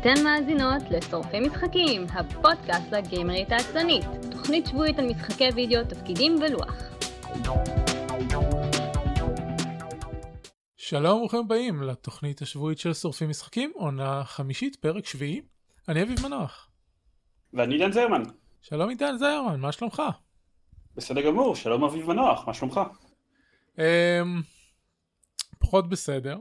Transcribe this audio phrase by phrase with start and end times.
[0.00, 6.74] אתן מאזינות לשורפי משחקים, הפודקאסט לגיימרית העצלנית, תוכנית שבועית על משחקי וידאו, תפקידים ולוח.
[10.76, 15.42] שלום וברוכים הבאים לתוכנית השבועית של שורפים משחקים, עונה חמישית, פרק שביעי.
[15.88, 16.70] אני אביב מנוח.
[17.52, 18.22] ואני דן זרמן.
[18.60, 20.02] שלום עידן זיירמן, מה שלומך?
[20.96, 22.80] בסדר גמור, שלום אביב מנוח, מה שלומך?
[23.78, 23.84] אמ,
[25.58, 26.36] פחות בסדר.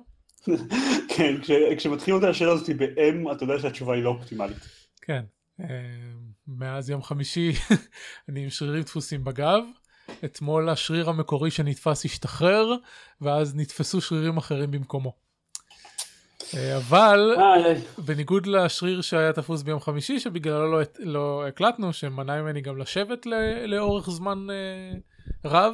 [1.15, 4.57] כן, כש, כשמתחילים את השאלה הזאת ב-M, אתה יודע שהתשובה היא לא אופטימלית.
[5.01, 5.23] כן,
[5.59, 5.65] אמ,
[6.47, 7.51] מאז יום חמישי
[8.29, 9.63] אני עם שרירים דפוסים בגב.
[10.25, 12.75] אתמול השריר המקורי שנתפס השתחרר,
[13.21, 15.13] ואז נתפסו שרירים אחרים במקומו.
[16.53, 17.81] אה, אבל איי, איי.
[17.97, 23.33] בניגוד לשריר שהיה תפוס ביום חמישי, שבגללו לא, לא הקלטנו, שמנע ממני גם לשבת ל,
[23.65, 24.91] לאורך זמן אה,
[25.45, 25.73] רב,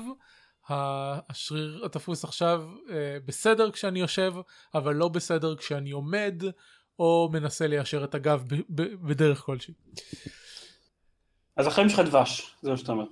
[0.70, 4.34] השריר התפוס עכשיו אה, בסדר כשאני יושב,
[4.74, 6.44] אבל לא בסדר כשאני עומד,
[7.00, 9.74] או מנסה ליישר את הגב ב- ב- בדרך כלשהי.
[11.58, 13.06] אז החיים שלך דבש, זה מה שאתה אומר.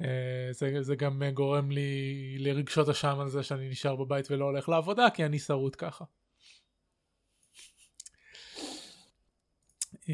[0.00, 4.68] אה, זה, זה גם גורם לי לרגשות אשם על זה שאני נשאר בבית ולא הולך
[4.68, 6.04] לעבודה, כי אני שרוט ככה.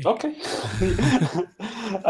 [0.04, 0.38] אוקיי.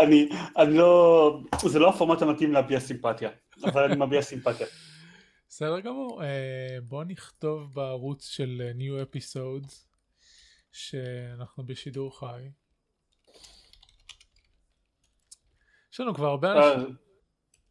[0.02, 3.30] אני, אני לא, זה לא הפורמט המתאים להביע סימפתיה,
[3.64, 4.66] אבל אני מביע סימפתיה.
[5.48, 9.74] בסדר גמור, אה, בוא נכתוב בערוץ של אה, New Episodes
[10.72, 12.48] שאנחנו בשידור חי.
[15.92, 16.96] יש לנו כבר הרבה אנשים,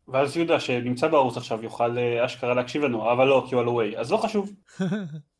[0.07, 3.67] ואז יהודה שנמצא בערוץ עכשיו יוכל אה, אשכרה להקשיב לנו, אבל לא, כי הוא על
[3.67, 4.51] הווי, אז לא חשוב.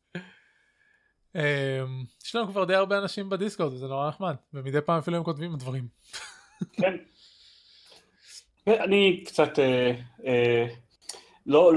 [1.36, 1.84] אה,
[2.26, 5.56] יש לנו כבר די הרבה אנשים בדיסקורד וזה נורא נחמד, ומדי פעם אפילו הם כותבים
[5.56, 5.88] דברים.
[6.72, 6.96] כן.
[8.66, 9.92] אני קצת אה,
[10.26, 10.66] אה,
[11.46, 11.72] לא,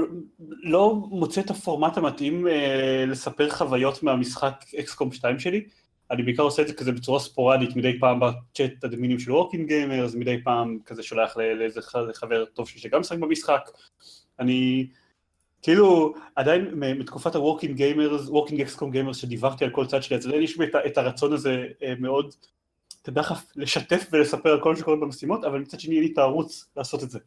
[0.62, 5.64] לא מוצא את הפורמט המתאים אה, לספר חוויות מהמשחק XCOM 2 שלי.
[6.10, 10.14] אני בעיקר עושה את זה כזה בצורה ספורדית, מדי פעם בצ'אט האדמינים של Working Gamers,
[10.14, 13.70] מדי פעם כזה שולח לאיזה ח- לחבר טוב שגם משחק במשחק.
[14.38, 14.86] אני
[15.62, 20.26] כאילו עדיין מתקופת ה Working Gamers, Working XCOM Gamers שדיווחתי על כל צד שלי, אז
[20.26, 22.34] עדיין יש את, את הרצון הזה אה, מאוד,
[23.02, 26.18] יודע, איך לשתף ולספר על כל מה שקורה במשימות, אבל מצד שני אין לי את
[26.18, 27.18] הערוץ לעשות את זה.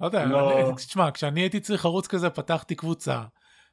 [0.00, 3.22] לא יודע, לא- אני- תשמע, כשאני הייתי צריך ערוץ כזה פתחתי קבוצה,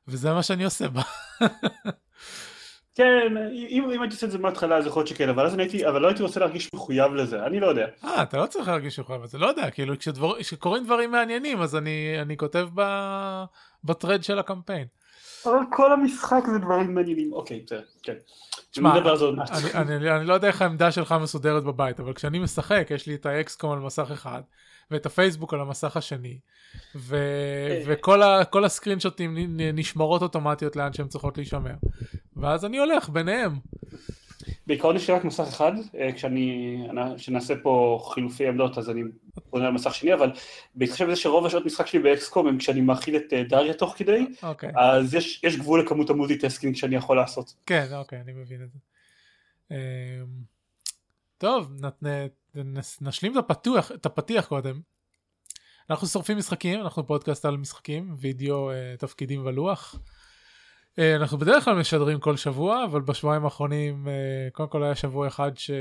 [0.08, 1.02] וזה מה שאני עושה בה.
[2.96, 5.64] כן, אם, אם הייתי עושה את זה מההתחלה אז יכול להיות שכן, אבל אז אני
[5.64, 7.86] הייתי, אבל לא הייתי רוצה להרגיש מחויב לזה, אני לא יודע.
[8.04, 11.62] אה, אתה לא צריך להרגיש מחויב, אבל זה לא יודע, כאילו כשדבור- כשקורים דברים מעניינים
[11.62, 13.44] אז אני אני כותב ב-
[13.84, 14.88] בטרד של הקמפיין.
[15.46, 18.14] אבל כל המשחק זה דברים מעניינים, אוקיי, בסדר, כן.
[18.74, 19.00] תשמע,
[19.36, 19.52] מעט.
[19.76, 23.72] אני, לא יודע איך העמדה שלך מסודרת בבית, אבל כשאני משחק, יש לי את האקסקום
[23.72, 24.42] על מסך אחד,
[24.92, 26.40] ואת הפייסבוק על המסך השני,
[26.96, 27.18] ו,
[27.86, 29.38] וכל ה, כל הסקרין שוטים
[29.74, 31.76] נשמרות אוטומטיות לאן שהן צריכות להישמר.
[32.36, 33.56] ואז אני הולך ביניהם.
[34.68, 36.78] בעיקרון יש לי רק מסך אחד, אה, כשאני,
[37.18, 39.02] כשנעשה פה חילופי עמדות אז אני
[39.50, 40.32] פונה על מסך שני, אבל
[40.76, 43.94] בהתחשב בזה שרוב השעות משחק שלי ב XCOM הם כשאני מאכיל את אה, דריה תוך
[43.98, 47.54] כדי, אוקיי, אז יש, יש גבול לכמות ה multitasking שאני יכול לעשות.
[47.66, 48.80] כן, אוקיי, אני מבין את זה.
[49.72, 49.78] אמ,
[51.38, 52.28] טוב, נת- נ-
[52.78, 54.82] נס- נשלים את הפתוח, את הפתיח קודם.
[55.90, 59.96] אנחנו שורפים משחקים, אנחנו פודקאסט על משחקים, וידאו, אה, תפקידים ולוח.
[61.00, 65.28] אה, אנחנו בדרך כלל משדרים כל שבוע, אבל בשבועיים האחרונים, אה, קודם כל היה שבוע
[65.28, 65.72] אחד ש...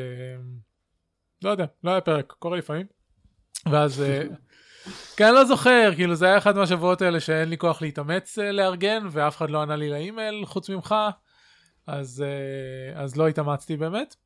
[1.43, 2.87] לא יודע, לא היה פרק, קורה לפעמים.
[3.71, 4.03] ואז...
[4.03, 4.23] אה,
[5.17, 9.07] כן, אני לא זוכר, כאילו זה היה אחד מהשבועות האלה שאין לי כוח להתאמץ לארגן,
[9.11, 10.95] ואף אחד לא ענה לי לאימייל חוץ ממך,
[11.87, 12.25] אז,
[12.95, 14.17] אז לא התאמצתי באמת.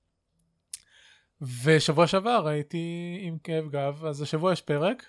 [1.62, 5.04] ושבוע שעבר הייתי עם כאב גב, אז השבוע יש פרק,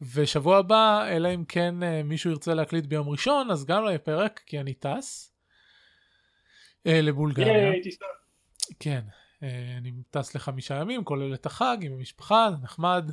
[0.00, 3.98] ושבוע הבא, אלא אם כן אה, מישהו ירצה להקליט ביום ראשון, אז גם לא יהיה
[3.98, 5.32] פרק, כי אני טס
[6.86, 7.52] אה, לבולגריה.
[7.52, 8.04] ייי, תיסע.
[8.80, 9.04] כן,
[9.42, 13.10] אה, אני טס לחמישה ימים, כולל את החג עם המשפחה, זה נחמד.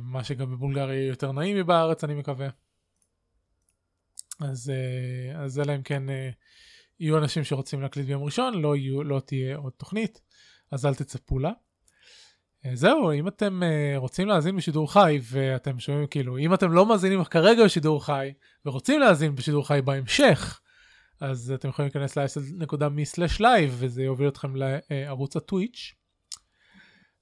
[0.00, 2.48] מה שגם בבולגריה יהיה יותר נעים מבארץ, אני מקווה.
[4.40, 4.72] אז,
[5.34, 6.02] אז אלא אם כן
[7.00, 10.20] יהיו אנשים שרוצים להקליט ביום ראשון, לא, יהיו, לא תהיה עוד תוכנית,
[10.70, 11.52] אז אל תצפו לה.
[12.66, 16.86] אה, זהו, אם אתם אה, רוצים להאזין בשידור חי, ואתם שומעים כאילו, אם אתם לא
[16.86, 18.32] מאזינים כרגע בשידור חי,
[18.66, 20.60] ורוצים להאזין בשידור חי בהמשך,
[21.20, 25.94] אז אתם יכולים להיכנס ל-isl.me/live וזה יוביל אתכם לערוץ הטוויץ'.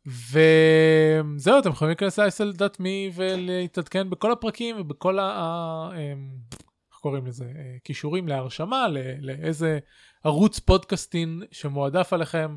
[0.06, 5.90] וזהו, אתם יכולים להיכנס ל-isl.me ולהתעדכן בכל הפרקים ובכל ה...
[5.94, 6.30] אמ,
[6.92, 7.44] איך קוראים לזה?
[7.44, 9.78] אה, כישורים להרשמה, ל- לאיזה
[10.24, 12.56] ערוץ פודקאסטין שמועדף עליכם, אה,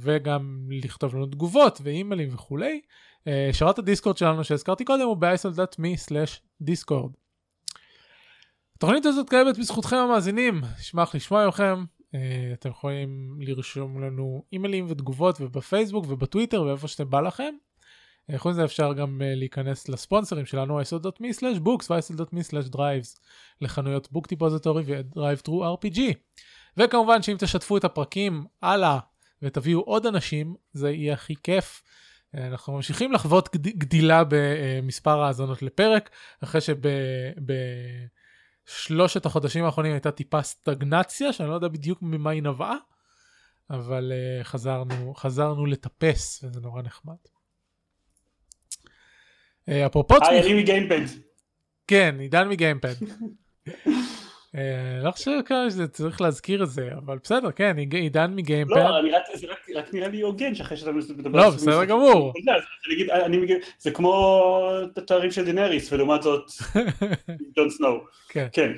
[0.00, 2.80] וגם לכתוב לנו תגובות ואימיילים וכולי.
[3.26, 7.10] אה, שרת הדיסקורד שלנו שהזכרתי קודם הוא ב-isl.me/discord.
[8.76, 15.40] התוכנית הזאת קיימת בזכותכם המאזינים, אשמח לשמוע מכם, אה, אתם יכולים לרשום לנו אימיילים ותגובות
[15.40, 17.54] ובפייסבוק ובטוויטר ואיפה שאתם בא לכם.
[18.30, 23.20] אה, חוץ מזה אפשר גם אה, להיכנס לספונסרים שלנו isod.me/books ו-isod.me/drives
[23.60, 26.00] לחנויות בוק דיפוזיטורי ו-drive through RPG.
[26.76, 28.98] וכמובן שאם תשתפו את הפרקים הלאה
[29.42, 31.82] ותביאו עוד אנשים זה יהיה הכי כיף.
[32.34, 36.10] אה, אנחנו ממשיכים לחוות גד- גדילה במספר האזונות לפרק
[36.44, 36.60] אחרי
[38.66, 42.76] שבשלושת החודשים האחרונים הייתה טיפה סטגנציה שאני לא יודע בדיוק ממה היא נבעה
[43.70, 47.14] אבל uh, חזרנו חזרנו לטפס וזה נורא נחמד.
[49.70, 51.00] Uh, אפרופו היי, צמיחה, אני מגיימפד.
[51.86, 52.94] כן עידן מגיימפד.
[54.58, 55.30] אה, לא חושב
[55.68, 58.76] שזה צריך להזכיר את זה אבל בסדר כן עידן מ Gamepad.
[58.76, 59.10] לא, אני
[59.76, 61.38] רק- נראה לי הוגן שאחרי שאתה מדבר...
[61.38, 62.32] לא, בסדר גמור.
[63.78, 66.42] זה כמו התארים של דנריס, ולעומת זאת,
[67.56, 68.00] ג'ון סנואו.
[68.28, 68.46] כן.
[68.52, 68.72] כן.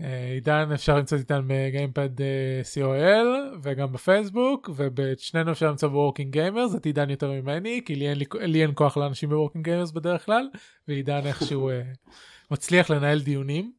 [0.00, 5.88] אה, עידן אפשר למצוא אותו ב Gamepad אה, co.il וגם בפייסבוק ואת שנינו אפשר למצוא
[5.88, 9.28] ב Working Gamers את עידן יותר ממני כי לי אין, לי, לי אין כוח לאנשים
[9.28, 10.48] ב Working Gamers בדרך כלל
[10.88, 11.70] ועידן איכשהו
[12.50, 13.72] מצליח לנהל דיונים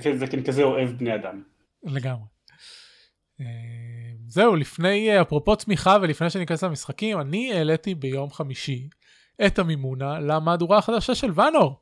[0.00, 1.42] זה כן- זה כזה אוהב בני אדם.
[1.82, 2.24] לגמרי.
[3.40, 3.46] אה,
[4.26, 8.88] זהו לפני אה, אפרופו צמיחה ולפני שניכנס למשחקים אני העליתי ביום חמישי
[9.46, 11.80] את המימונה למהדורה החדשה של ואנור.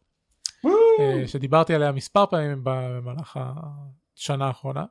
[0.66, 3.38] אה, שדיברתי עליה מספר פעמים במהלך
[4.16, 4.84] השנה האחרונה.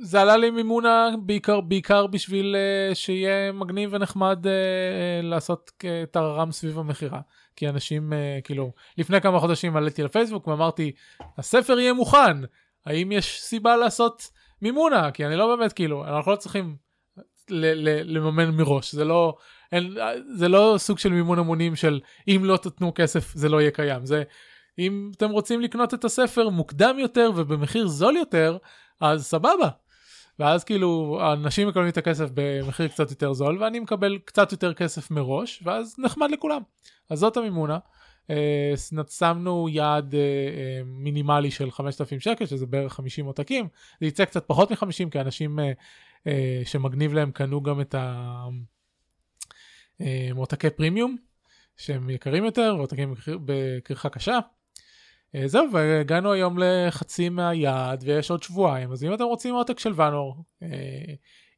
[0.00, 2.56] זה עלה לי מימונה בעיקר בעיקר בשביל
[2.94, 4.46] שיהיה מגניב ונחמד
[5.22, 5.72] לעשות
[6.10, 7.20] טררם סביב המכירה
[7.56, 10.92] כי אנשים אה, כאילו לפני כמה חודשים עליתי לפייסבוק ואמרתי
[11.38, 12.36] הספר יהיה מוכן
[12.86, 14.30] האם יש סיבה לעשות
[14.62, 16.76] מימונה כי אני לא באמת כאילו אנחנו לא צריכים
[17.50, 19.36] ל- ל- לממן מראש זה לא
[19.72, 19.96] אין,
[20.34, 24.06] זה לא סוג של מימון המונים של אם לא תתנו כסף זה לא יהיה קיים
[24.06, 24.22] זה
[24.78, 28.56] אם אתם רוצים לקנות את הספר מוקדם יותר ובמחיר זול יותר
[29.00, 29.68] אז סבבה.
[30.38, 35.10] ואז כאילו אנשים מקבלים את הכסף במחיר קצת יותר זול ואני מקבל קצת יותר כסף
[35.10, 36.62] מראש ואז נחמד לכולם.
[37.10, 37.78] אז זאת המימונה.
[38.30, 38.74] אה,
[39.10, 43.68] שמנו יעד אה, אה, מינימלי של 5,000 שקל שזה בערך 50 עותקים
[44.00, 45.58] זה יצא קצת פחות מ-50 כי אנשים
[46.64, 47.94] שמגניב להם קנו גם את
[50.00, 51.16] המותקי פרימיום
[51.76, 53.14] שהם יקרים יותר ועותקים
[53.44, 54.38] בכריכה קשה.
[55.34, 59.92] אה, זהו והגענו היום לחצי מהיעד ויש עוד שבועיים אז אם אתם רוצים עותק של
[59.96, 60.68] ואנור אה,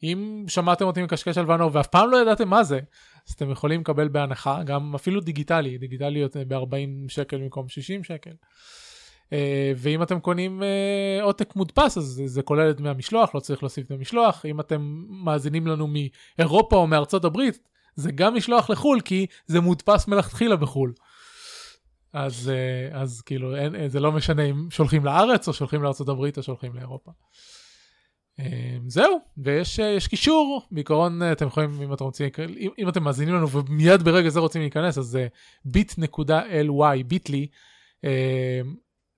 [0.03, 2.81] אם שמעתם אותי מקשקש על ואנור ואף פעם לא ידעתם מה זה
[3.29, 8.31] אז אתם יכולים לקבל בהנחה גם אפילו דיגיטלי דיגיטלי ב-40 שקל במקום 60 שקל.
[9.33, 10.63] אה, ואם אתם קונים
[11.23, 15.05] עותק מודפס אז זה כולל את דמי המשלוח לא צריך להוסיף דמי משלוח אם אתם
[15.09, 15.89] מאזינים לנו
[16.39, 17.59] מאירופה או מארצות הברית
[17.97, 20.93] זה גם משלוח לחו"ל כי זה מודפס מלכתחילה בחו"ל.
[22.13, 26.39] אז, אה, אז כאילו אין, אה, זה לא משנה אם שולחים לארץ או שולחים הברית
[26.39, 27.11] או שולחים לאירופה.
[28.41, 33.03] אה, זהו ויש אה, יש קישור בעיקרון אתם יכולים אם אתם רוצים אם, אם אתם
[33.03, 35.29] מאזינים לנו ומיד ברגע זה רוצים להיכנס אז זה
[35.69, 37.47] bit.ly ביטלי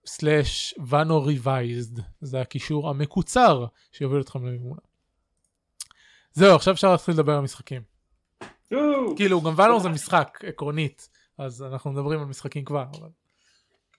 [0.06, 4.80] סלאש ונו ריוויזד זה הקישור המקוצר שיוביל אתכם למימונה.
[6.32, 7.82] זהו עכשיו אפשר להתחיל לדבר על משחקים.
[9.16, 11.08] כאילו גם ואנור זה משחק עקרונית
[11.38, 13.08] אז אנחנו מדברים על משחקים כבר אבל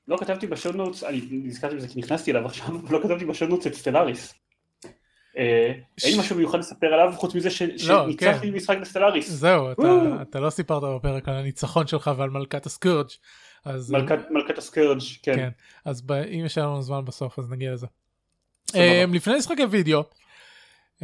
[0.07, 3.30] לא כתבתי ב show notes, אני נזכרתי בזה כי נכנסתי אליו עכשיו, לא כתבתי ב
[3.30, 4.33] show notes את Stellaris.
[5.37, 5.71] אה,
[6.03, 8.53] אין לי משהו מיוחד לספר עליו חוץ מזה ש- שניצחתי כן.
[8.53, 9.29] משחק ב Stellaris.
[9.29, 9.81] זהו אתה.
[10.21, 13.07] אתה לא סיפרת בפרק על הניצחון שלך ועל מלכת ה Scourge
[13.65, 15.35] אז מלכת- מלכת ה Scourge, כן.
[15.35, 15.49] כן
[15.85, 17.87] אז ב, אם יש לנו זמן בסוף אז נגיע לזה.
[18.71, 18.75] Um,
[19.13, 20.03] לפני משחקי וידאו,
[20.99, 21.03] um,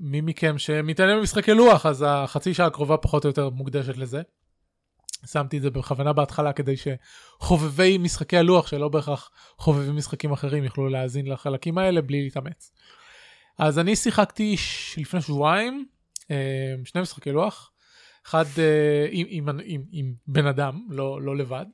[0.00, 4.22] מי מכם שמתעניין במשחקי לוח אז החצי שעה הקרובה פחות או יותר מוקדשת לזה.
[5.26, 10.88] שמתי את זה בכוונה בהתחלה כדי שחובבי משחקי הלוח שלא בהכרח חובבים משחקים אחרים יוכלו
[10.88, 12.72] להאזין לחלקים האלה בלי להתאמץ.
[13.58, 14.56] אז אני שיחקתי.
[14.96, 15.86] לפני שבועיים
[16.22, 16.26] um,
[16.84, 17.72] שני משחקי לוח,
[18.26, 18.58] אחד uh,
[19.10, 21.66] עם, עם, עם, עם בן אדם לא, לא לבד.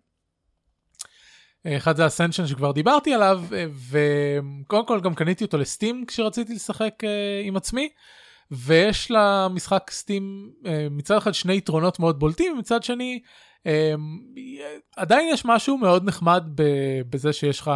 [1.67, 7.05] אחד זה אסנשן שכבר דיברתי עליו אה, וקודם כל גם קניתי אותו לסטים כשרציתי לשחק
[7.05, 7.89] אה, עם עצמי
[8.53, 13.23] ויש למשחק סטים אה, מצד אחד שני יתרונות מאוד בולטים מצד שני
[13.67, 13.95] אה,
[14.97, 16.45] עדיין יש משהו מאוד נחמד
[17.11, 17.71] בזה שיש לך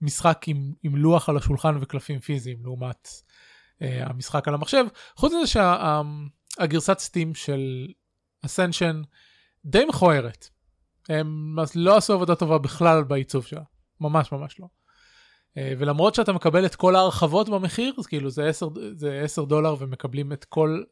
[0.00, 3.08] משחק עם, עם לוח על השולחן וקלפים פיזיים לעומת
[3.82, 4.84] אה, המשחק על המחשב
[5.16, 5.46] חוץ מזה
[6.58, 7.88] שהגרסת סטים של
[8.44, 9.02] אסנשן
[9.64, 10.48] די מכוערת.
[11.08, 13.62] הם לא עשו עבודה טובה בכלל בעיצוב שלה,
[14.00, 14.66] ממש ממש לא.
[15.56, 19.76] אה, ולמרות שאתה מקבל את כל ההרחבות במחיר, אז כאילו זה 10, זה 10 דולר
[19.78, 20.82] ומקבלים את כל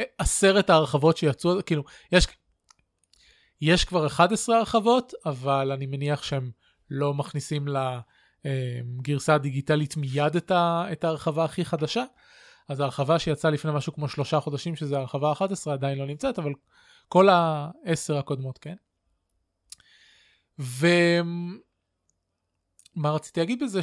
[0.00, 2.26] אה, עשרת ההרחבות שיצאו, כאילו יש,
[3.60, 6.50] יש כבר 11 הרחבות, אבל אני מניח שהן
[6.90, 7.66] לא מכניסים
[8.44, 12.04] לגרסה הדיגיטלית מיד את, ה, את ההרחבה הכי חדשה.
[12.68, 16.52] אז ההרחבה שיצאה לפני משהו כמו שלושה חודשים, שזה ההרחבה ה-11, עדיין לא נמצאת, אבל
[17.08, 18.74] כל העשר הקודמות כן.
[22.98, 23.80] ומה רציתי להגיד בזה?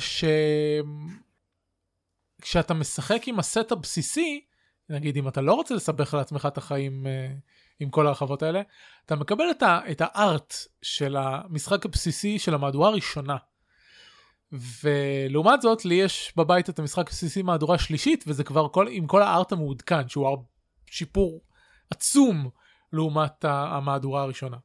[2.41, 4.45] שכשאתה משחק עם הסט הבסיסי,
[4.89, 7.10] נגיד אם אתה לא רוצה לסבך לעצמך את החיים uh,
[7.79, 8.62] עם כל ההרחבות האלה,
[9.05, 13.38] אתה מקבל את, ה- את הארט של המשחק הבסיסי של המהדורה הראשונה.
[14.84, 19.22] ולעומת זאת, לי יש בבית את המשחק הבסיסי מהדורה שלישית, וזה כבר כל, עם כל
[19.22, 20.38] הארט המעודכן, שהוא
[20.86, 21.41] שיפור
[21.89, 22.50] עצום
[22.93, 24.57] לעומת המהדורה הראשונה.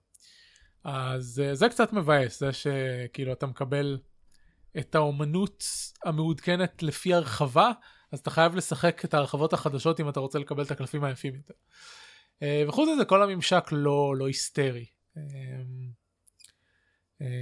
[0.84, 3.98] אז אה, זה קצת מבאס, זה שכאילו אתה מקבל
[4.78, 5.64] את האומנות
[6.04, 7.70] המעודכנת לפי הרחבה,
[8.12, 11.54] אז אתה חייב לשחק את ההרחבות החדשות אם אתה רוצה לקבל את הקלפים היפים יותר.
[12.42, 14.86] אה, וחוץ מזה כל הממשק לא, לא היסטרי.
[15.16, 15.22] אה,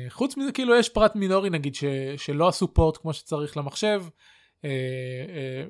[0.09, 1.85] חוץ מזה כאילו יש פרט מינורי נגיד ש,
[2.17, 4.05] שלא עשו פורט כמו שצריך למחשב,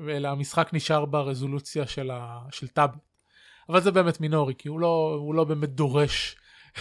[0.08, 2.98] אלא המשחק נשאר ברזולוציה של, ה, של טאבלט.
[3.68, 6.36] אבל זה באמת מינורי כי הוא לא, הוא לא באמת דורש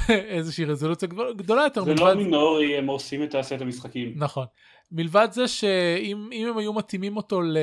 [0.10, 1.84] איזושהי רזולוציה גדולה יותר.
[1.84, 2.10] זה לא מלבד...
[2.10, 4.14] לא מינורי, הם עושים את תעשיית המשחקים.
[4.16, 4.46] נכון.
[4.92, 7.58] מלבד זה שאם הם היו מתאימים אותו, ל...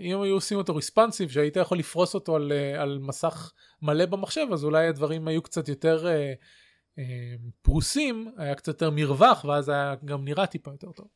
[0.00, 3.52] אם הם היו עושים אותו ריספונסיב, שהיית יכול לפרוס אותו על, על מסך
[3.82, 6.32] מלא במחשב, אז אולי הדברים היו קצת יותר אה,
[6.98, 7.04] אה,
[7.62, 11.06] פרוסים, היה קצת יותר מרווח, ואז היה גם נראה טיפה יותר טוב.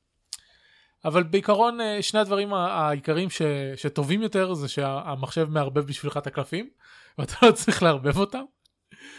[1.04, 3.42] אבל בעיקרון אה, שני הדברים העיקריים ש,
[3.76, 6.70] שטובים יותר זה שהמחשב מערבב בשבילך את הקלפים
[7.18, 8.44] ואתה לא צריך לערבב אותם.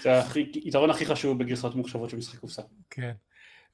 [0.01, 0.21] זה
[0.53, 2.61] היתרון הכי חשוב בגרסאות מוחשבות של משחק קופסה.
[2.89, 3.11] כן.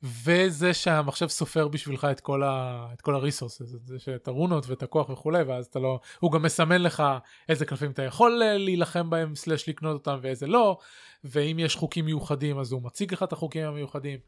[0.03, 2.87] וזה שהמחשב סופר בשבילך את כל, ה...
[2.93, 6.81] את כל הריסורס, זה שאת הרונות ואת הכוח וכולי, ואז אתה לא, הוא גם מסמן
[6.81, 7.03] לך
[7.49, 10.77] איזה קלפים אתה יכול אה, להילחם בהם, סלש לקנות אותם ואיזה לא,
[11.23, 14.19] ואם יש חוקים מיוחדים אז הוא מציג לך את החוקים המיוחדים.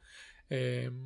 [0.51, 0.58] אמ,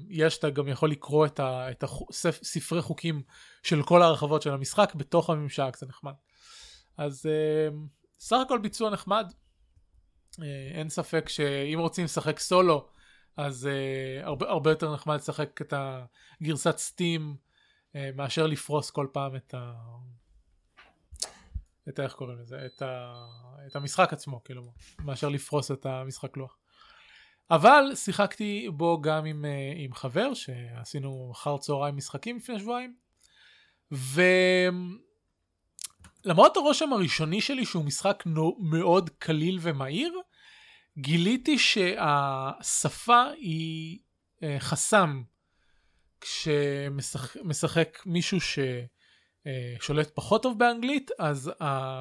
[0.09, 1.71] יש, אתה גם יכול לקרוא את, ה...
[1.71, 3.21] את הספרי חוקים
[3.63, 6.13] של כל הרחבות של המשחק בתוך הממשק, זה נחמד.
[6.97, 7.87] אז אמ,
[8.19, 9.33] סך הכל ביצוע נחמד, אה,
[10.73, 12.87] אין ספק שאם רוצים לשחק סולו,
[13.37, 17.35] אז uh, הרבה, הרבה יותר נחמד לשחק את הגרסת סטים
[17.91, 19.73] uh, מאשר לפרוס כל פעם את ה...
[21.89, 21.99] את.
[21.99, 22.65] איך קוראים לזה?
[22.65, 23.13] את, ה...
[23.67, 24.73] את המשחק עצמו, כאילו,
[25.03, 26.57] מאשר לפרוס את המשחק לוח.
[27.51, 32.95] אבל שיחקתי בו גם עם, uh, עם חבר, שעשינו אחר צהריים משחקים לפני שבועיים,
[36.25, 38.23] ולמרות הרושם הראשוני שלי שהוא משחק
[38.59, 40.13] מאוד קליל ומהיר,
[40.97, 43.99] גיליתי שהשפה היא
[44.43, 45.23] אה, חסם
[46.21, 51.51] כשמשחק מישהו ששולט אה, פחות טוב באנגלית, אז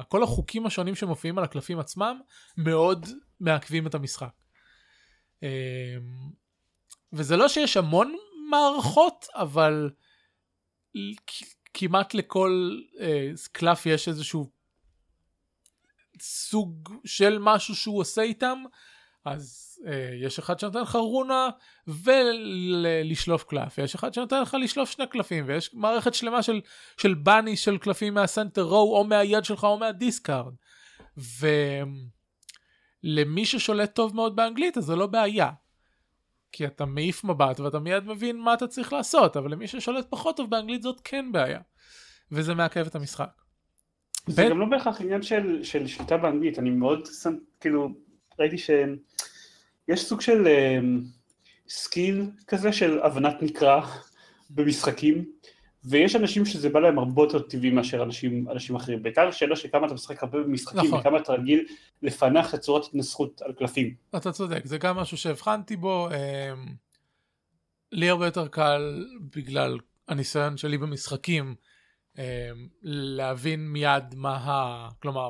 [0.07, 2.19] כל החוקים השונים שמופיעים על הקלפים עצמם
[2.57, 3.05] מאוד
[3.39, 4.33] מעכבים את המשחק.
[5.43, 5.97] אה,
[7.13, 8.15] וזה לא שיש המון
[8.49, 9.89] מערכות, אבל
[11.73, 12.77] כמעט לכל
[13.51, 14.49] קלף יש איזשהו
[16.21, 18.63] סוג של משהו שהוא עושה איתם,
[19.25, 21.49] אז אה, יש אחד שנותן לך רונה
[21.87, 26.61] ולשלוף קלף, יש אחד שנותן לך לשלוף שני קלפים, ויש מערכת שלמה של,
[26.97, 30.53] של בני של קלפים מהסנטר רו או מהיד שלך או מהדיסקארד.
[33.03, 35.51] ולמי ששולט טוב מאוד באנגלית אז זה לא בעיה.
[36.53, 40.37] כי אתה מעיף מבט ואתה מיד מבין מה אתה צריך לעשות, אבל למי ששולט פחות
[40.37, 41.59] טוב באנגלית זאת כן בעיה.
[42.31, 43.29] וזה מעכב את המשחק.
[44.27, 47.07] זה גם לא בהכרח עניין של, של שליטה באנגלית, אני מאוד,
[47.59, 47.89] כאילו,
[48.39, 50.47] ראיתי שיש סוג של
[51.69, 53.81] skill אמ, כזה של הבנת נקרא
[54.49, 55.25] במשחקים,
[55.85, 59.85] ויש אנשים שזה בא להם הרבה יותר טבעי מאשר אנשים, אנשים אחרים, בעיקר שאלה שכמה
[59.85, 60.99] אתה משחק הרבה במשחקים, נכון.
[60.99, 61.65] וכמה אתה רגיל
[62.01, 63.93] לפענח את צורת התנסחות על קלפים.
[64.15, 66.53] אתה צודק, זה גם משהו שהבחנתי בו, אה,
[67.91, 71.55] לי הרבה יותר קל בגלל הניסיון שלי במשחקים,
[72.17, 72.23] אמ,
[72.83, 74.89] להבין מיד מה ה...
[75.01, 75.29] כלומר,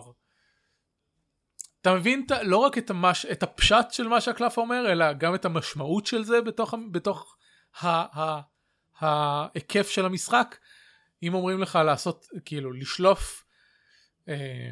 [1.82, 3.26] אתה מבין לא רק את, המש...
[3.26, 7.38] את הפשט של מה שהקלף אומר, אלא גם את המשמעות של זה בתוך, בתוך
[7.82, 7.88] ה...
[8.20, 8.42] ה...
[9.00, 10.58] ההיקף של המשחק.
[11.24, 13.46] אם אומרים לך לעשות, כאילו, לשלוף,
[14.30, 14.72] אה,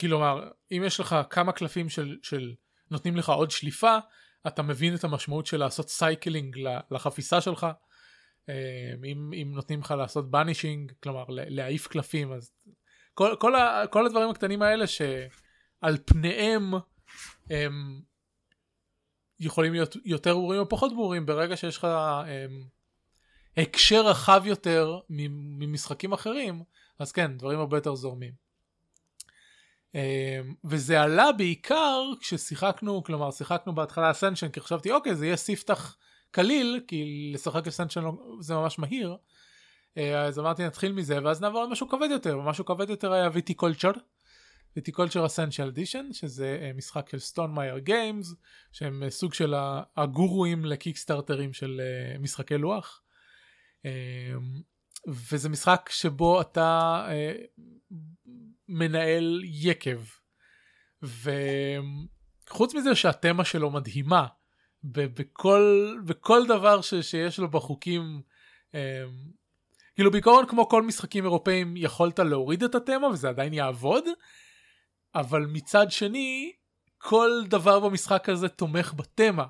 [0.00, 2.54] כלומר, אם יש לך כמה קלפים של, של
[2.90, 3.98] נותנים לך עוד שליפה,
[4.46, 6.58] אתה מבין את המשמעות של לעשות cycling
[6.90, 7.66] לחפיסה שלך.
[8.48, 12.52] אה, אם, אם נותנים לך לעשות banishing, כלומר להעיף קלפים, אז
[13.14, 16.74] כל, כל, ה, כל הדברים הקטנים האלה שעל פניהם
[17.50, 18.00] הם
[19.40, 22.64] יכולים להיות יותר ברורים או פחות ברורים, ברגע שיש לך הם,
[23.56, 24.98] הקשר רחב יותר
[25.58, 26.62] ממשחקים אחרים,
[26.98, 28.44] אז כן, דברים הרבה יותר זורמים.
[30.64, 35.96] וזה עלה בעיקר כששיחקנו, כלומר שיחקנו בהתחלה Ascension, כי חשבתי אוקיי זה יהיה ספתח
[36.30, 38.00] קליל, כי לשחק Ascension
[38.40, 39.16] זה ממש מהיר,
[39.98, 43.28] אה, אז אמרתי נתחיל מזה, ואז נעבור על משהו כבד יותר, ומשהו כבד יותר היה
[43.32, 43.90] Viticulture.
[44.76, 48.34] Viticulture Essential Edition, שזה אה, משחק של Stonemaier Games,
[48.72, 49.54] שהם אה, סוג של
[49.96, 51.80] הגורואים לקיקסטארטרים של
[52.20, 53.00] משחקי לוח.
[55.08, 57.06] וזה משחק שבו אתה
[58.68, 60.00] מנהל יקב.
[61.02, 64.26] וחוץ מזה שהתמה שלו מדהימה,
[64.84, 68.20] בכל, בכל דבר ש, שיש לו בחוקים,
[69.94, 74.04] כאילו בעיקרון כמו כל משחקים אירופאים יכולת להוריד את התמה וזה עדיין יעבוד,
[75.14, 76.52] אבל מצד שני
[76.98, 79.46] כל דבר במשחק הזה תומך בתמה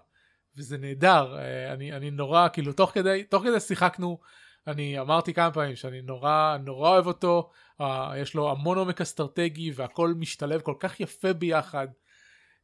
[0.57, 4.19] וזה נהדר, אה, אני, אני נורא כאילו תוך כדי, תוך כדי שיחקנו,
[4.67, 7.85] אני אמרתי כמה פעמים שאני נורא נורא אוהב אותו, uh,
[8.17, 11.89] יש לו המון עומק אסטרטגי והכל משתלב כל כך יפה ביחד.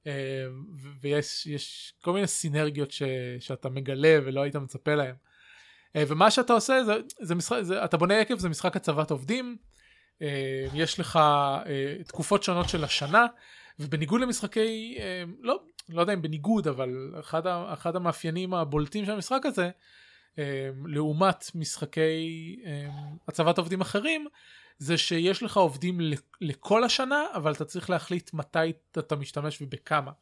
[0.04, 0.08] Uh,
[1.00, 3.02] ויש כל מיני סינרגיות ש,
[3.38, 4.92] שאתה מגלה ולא היית מצפה.
[5.96, 9.56] אה, ומה שאתה עושה זה, זה משחק, זה, אתה בונה יקב זה משחק הצבת עובדים,
[9.56, 9.69] אה,
[10.74, 13.26] יש לך אה, תקופות שונות של השנה,
[13.78, 14.98] ובניגוד למשחקי,
[15.40, 19.70] לא, לא יודע אם בניגוד, אבל אחד, אחד המאפיינים הבולטים של המשחק הזה,
[20.84, 22.56] לעומת משחקי
[23.28, 24.26] הצבת עובדים אחרים,
[24.78, 26.00] זה שיש לך עובדים
[26.40, 30.12] לכל השנה, אבל אתה צריך להחליט מתי אתה משתמש ובכמה.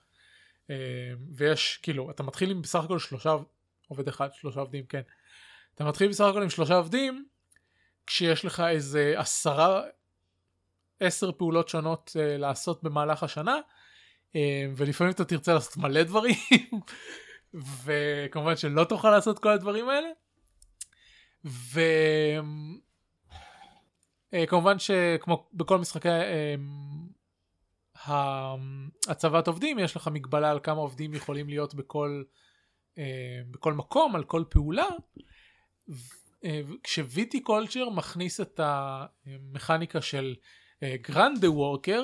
[1.34, 3.36] ויש, כאילו, אתה מתחיל עם בסך הכל שלושה,
[3.88, 5.02] עובד אחד, שלושה עובדים, כן.
[5.74, 7.26] אתה מתחיל בסך הכל עם שלושה עובדים,
[8.08, 9.82] כשיש לך איזה עשרה,
[11.00, 13.56] עשר פעולות שונות uh, לעשות במהלך השנה,
[14.32, 14.36] uh,
[14.76, 16.34] ולפעמים אתה תרצה לעשות מלא דברים,
[17.84, 20.08] וכמובן שלא תוכל לעשות כל הדברים האלה.
[24.34, 26.08] וכמובן uh, שכמו בכל משחקי
[27.94, 28.10] uh,
[29.08, 32.22] הצבת עובדים, יש לך מגבלה על כמה עובדים יכולים להיות בכל,
[32.94, 32.98] uh,
[33.50, 34.86] בכל מקום, על כל פעולה.
[36.44, 40.34] אה, כשוויטי קולצ'ר מכניס את המכניקה של
[40.82, 42.02] גרנדה אה, וורקר,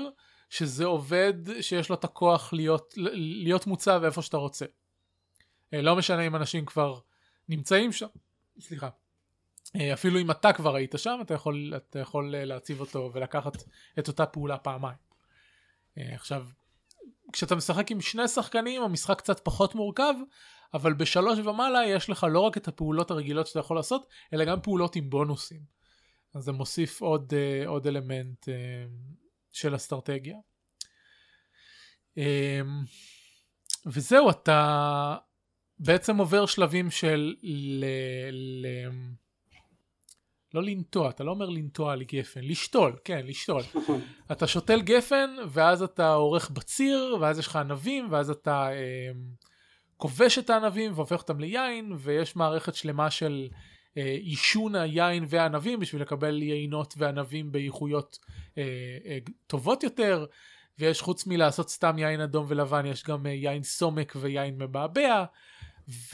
[0.51, 4.67] שזה עובד שיש לו את הכוח להיות, להיות מוצב איפה שאתה רוצה.
[5.75, 6.99] אה, לא משנה אם אנשים כבר
[7.49, 8.07] נמצאים שם,
[8.61, 8.89] סליחה.
[9.93, 13.57] אפילו אם אתה כבר היית שם, אתה יכול, אתה יכול להציב אותו ולקחת
[13.99, 14.97] את אותה פעולה פעמיים.
[15.97, 16.47] עכשיו,
[17.33, 20.15] כשאתה משחק עם שני שחקנים, המשחק קצת פחות מורכב,
[20.75, 24.61] אבל בשלוש ומעלה יש לך לא רק את הפעולות הרגילות שאתה יכול לעשות, אלא גם
[24.61, 25.61] פעולות עם בונוסים.
[26.35, 28.51] אז זה מוסיף עוד, uh, עוד אלמנט uh,
[29.53, 30.37] של אסטרטגיה.
[32.19, 32.21] Um,
[33.87, 35.17] וזהו, אתה
[35.79, 37.85] בעצם עובר שלבים של ל...
[38.33, 38.67] ל...
[40.55, 43.63] לא לנטוע, אתה לא אומר לנטוע על גפן, לשתול, כן, לשתול.
[44.33, 48.73] אתה שותל גפן, ואז אתה עורך בציר, ואז יש לך ענבים, ואז אתה...
[48.73, 49.11] אה,
[50.05, 53.49] כובש את הענבים והופך אותם ליין, ויש מערכת שלמה של
[53.97, 58.19] אה, עישון היין והענבים בשביל לקבל יינות וענבים באיכויות
[58.59, 58.63] אה,
[59.07, 60.27] אה, טובות יותר,
[60.79, 65.25] ויש חוץ מלעשות סתם יין אדום ולבן, יש גם אה, יין סומק ויין מבעבע.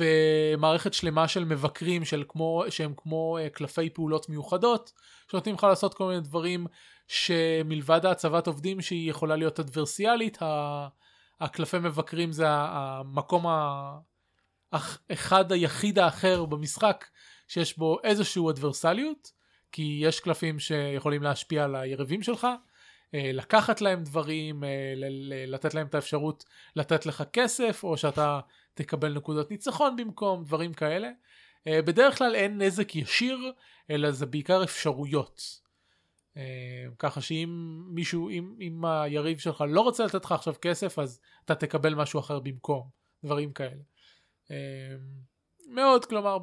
[0.00, 4.92] ומערכת שלמה של מבקרים של כמו, שהם כמו uh, קלפי פעולות מיוחדות
[5.30, 6.66] שנותנים לך לעשות כל מיני דברים
[7.08, 10.38] שמלבד ההצבת עובדים שהיא יכולה להיות אדברסיאלית
[11.40, 13.46] הקלפי מבקרים זה המקום
[14.72, 17.04] האחד היחיד האחר במשחק
[17.48, 19.32] שיש בו איזשהו אדברסליות,
[19.72, 22.46] כי יש קלפים שיכולים להשפיע על היריבים שלך,
[23.14, 24.92] אה, לקחת להם דברים, אה,
[25.46, 26.44] לתת להם את האפשרות
[26.76, 28.40] לתת לך כסף, או שאתה
[28.74, 31.10] תקבל נקודות ניצחון במקום, דברים כאלה.
[31.66, 33.52] אה, בדרך כלל אין נזק ישיר,
[33.90, 35.60] אלא זה בעיקר אפשרויות.
[36.36, 41.20] אה, ככה שאם מישהו, אם, אם היריב שלך לא רוצה לתת לך עכשיו כסף, אז
[41.44, 42.88] אתה תקבל משהו אחר במקום,
[43.24, 43.82] דברים כאלה.
[44.50, 44.56] אה,
[45.68, 46.38] מאוד, כלומר,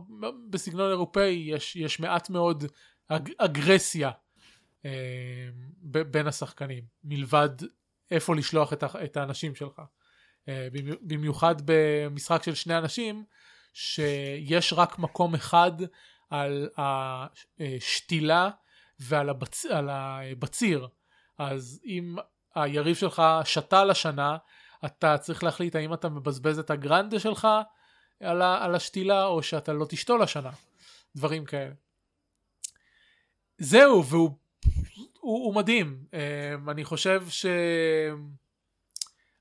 [0.50, 2.64] בסגנון אירופאי יש, יש מעט מאוד
[3.08, 4.12] אג, אגרסיה
[4.86, 5.50] אה,
[5.82, 7.50] בין השחקנים, מלבד
[8.12, 9.82] איפה לשלוח את, את האנשים שלך.
[11.02, 13.24] במיוחד במשחק של שני אנשים,
[13.74, 15.72] שיש רק מקום אחד
[16.30, 16.70] על
[17.60, 18.50] השתילה
[19.00, 19.66] ועל הבצ...
[20.32, 20.88] הבציר.
[21.38, 22.16] אז אם
[22.56, 24.38] היריב שלך שתל השנה,
[24.86, 27.48] אתה צריך להחליט האם אתה מבזבז את ה grande שלך
[28.20, 28.66] על, ה...
[28.66, 30.52] על השתילה או שאתה לא תשתול השנה.
[31.16, 31.74] דברים כאלה.
[33.58, 34.32] זהו, והוא
[35.28, 36.04] הוא, הוא מדהים.
[36.12, 37.46] Um, אני חושב ש...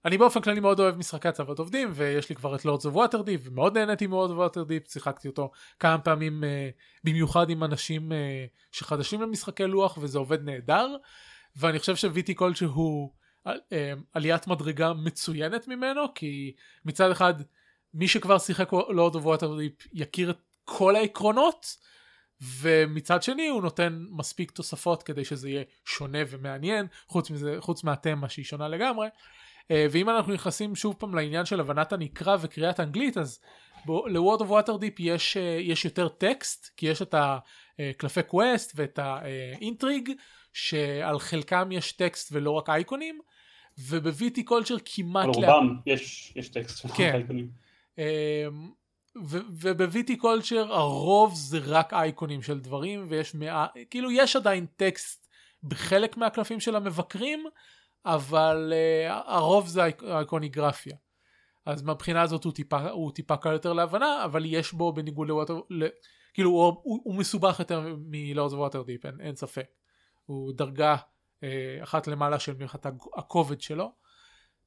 [0.07, 3.41] אני באופן כללי מאוד אוהב משחקי הצבת עובדים ויש לי כבר את Lords of Waterdeep
[3.45, 6.47] ומאוד נהניתי מ Lords of Waterdeep שיחקתי אותו כמה פעמים uh,
[7.05, 8.14] במיוחד עם אנשים uh,
[8.73, 10.97] שחדשים למשחקי לוח וזה עובד נהדר.
[11.57, 13.12] ואני חושב ש Viticulture הוא
[13.49, 13.51] uh,
[14.12, 17.35] עליית מדרגה מצוינת ממנו כי מצד אחד
[17.95, 21.77] מי שכבר שיחק Lords of Waterdeep יכיר את כל העקרונות
[22.61, 28.29] ומצד שני הוא נותן מספיק תוספות כדי שזה יהיה שונה ומעניין חוץ מזה חוץ מהתמה
[28.29, 29.07] שהיא שונה לגמרי.
[29.07, 29.11] אה,
[29.71, 33.41] ואם אנחנו נכנסים שוב פעם לעניין של הבנת הנקרא וקריאת אנגלית אז
[33.87, 37.15] ל Lords of Waterdeep יש, אה, יש יותר טקסט כי יש את
[37.79, 40.12] הקלפי quest ואת ה intrigue
[40.53, 43.21] שעל חלקם יש טקסט ולא רק אייקונים
[43.79, 45.25] וב Viticulture כמעט...
[45.25, 45.93] על רובם לה...
[45.93, 47.09] יש, יש טקסט ולא כן.
[47.09, 47.49] רק אייקונים.
[47.99, 48.05] אמ,
[49.61, 55.29] וב Viticulture הרוב זה רק אייקונים של דברים ויש מאה כאילו יש עדיין טקסט
[55.63, 57.47] בחלק מהקלפים של המבקרים
[58.07, 60.97] אבל uh, הרוב זה אייקוניגרפיה
[61.66, 65.34] אז מהבחינה הזאת הוא טיפה, הוא טיפה קל יותר להבנה אבל יש בו בניגוד ל
[65.34, 65.61] Water
[66.35, 69.66] כאילו הוא, הוא, הוא מסובך יותר מלורדס Waterdeep אין, אין ספק.
[70.27, 71.47] הוא דרגה uh,
[71.83, 73.92] אחת למעלה של מבחינת הכובד שלו.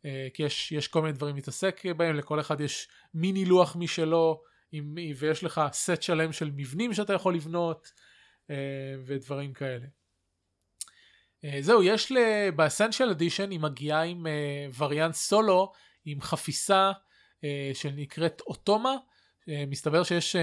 [0.06, 4.41] אה, כי יש, יש כל מיני דברים להתעסק בהם, לכל אחד יש מיני לוח משלו,
[4.71, 7.91] עם, ויש לך סט שלם של מבנים שאתה יכול לבנות,
[8.49, 8.56] אה,
[9.06, 9.86] ודברים כאלה.
[11.45, 12.12] אה, זהו, יש
[12.56, 14.28] באסנשיאל אדישן היא מגיעה עם
[14.78, 15.71] וריאנט סולו,
[16.06, 16.91] עם חפיסה
[17.73, 18.95] שנקראת אוטומה,
[19.47, 20.36] מסתבר שיש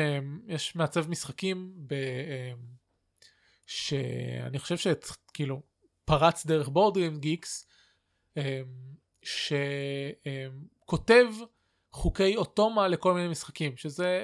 [0.46, 1.94] יש מעצב משחקים ב...
[3.66, 5.62] שאני חושב שכאילו
[6.04, 7.68] פרץ דרך בורדרים גיקס
[9.22, 11.26] שכותב
[11.90, 14.20] חוקי אוטומה לכל מיני משחקים, שזה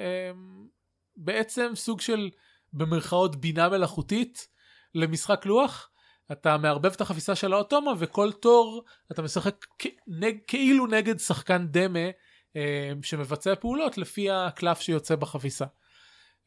[1.15, 2.29] בעצם סוג של
[2.73, 4.47] במרכאות בינה מלאכותית
[4.95, 5.89] למשחק לוח.
[6.33, 12.09] אתה מערבב את החפיסה של האוטומה וכל תור אתה משחק כנג, כאילו נגד שחקן דמה
[12.55, 15.65] אה, שמבצע פעולות לפי הקלף שיוצא בחפיסה.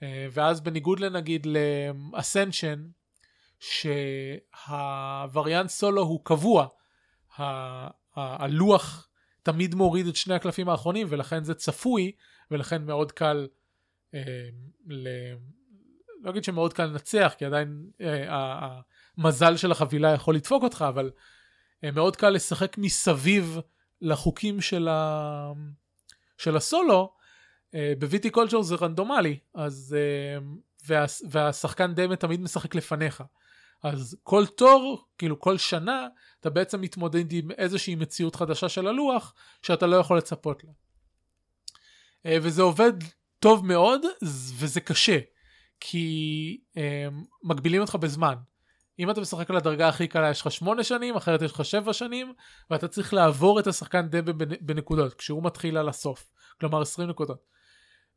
[0.02, 2.86] אה, ואז בניגוד לנגיד לאסנשן
[3.60, 6.66] שהווריאנט סולו הוא קבוע,
[8.16, 9.08] הלוח
[9.42, 12.12] תמיד מוריד את שני הקלפים האחרונים ולכן זה צפוי
[12.50, 13.48] ולכן מאוד קל
[14.14, 14.48] אה,
[14.86, 15.08] ל...
[16.20, 18.80] לא אגיד שמאוד קל לנצח כי עדיין אה,
[19.18, 21.10] המזל של החבילה יכול לדפוק אותך אבל
[21.84, 23.58] אה, מאוד קל לשחק מסביב
[24.00, 25.52] לחוקים של, ה...
[26.38, 27.14] של הסולו
[27.74, 30.38] אה, בוויטי קולצ'ר זה רנדומלי אז אה,
[30.86, 31.04] וה...
[31.30, 33.22] והשחקן דמה תמיד משחק לפניך
[33.82, 36.06] אז כל תור, כאילו כל שנה,
[36.40, 40.70] אתה בעצם מתמודד עם איזושהי מציאות חדשה של הלוח, שאתה לא יכול לצפות לה.
[42.42, 42.92] וזה עובד
[43.38, 44.00] טוב מאוד,
[44.58, 45.18] וזה קשה,
[45.80, 46.60] כי
[47.42, 48.34] מגבילים אותך בזמן.
[48.98, 51.92] אם אתה משחק על הדרגה הכי קלה יש לך 8 שנים, אחרת יש לך 7
[51.92, 52.32] שנים,
[52.70, 56.28] ואתה צריך לעבור את השחקן דבה בנקודות, כשהוא מתחיל על הסוף,
[56.60, 57.44] כלומר 20 נקודות.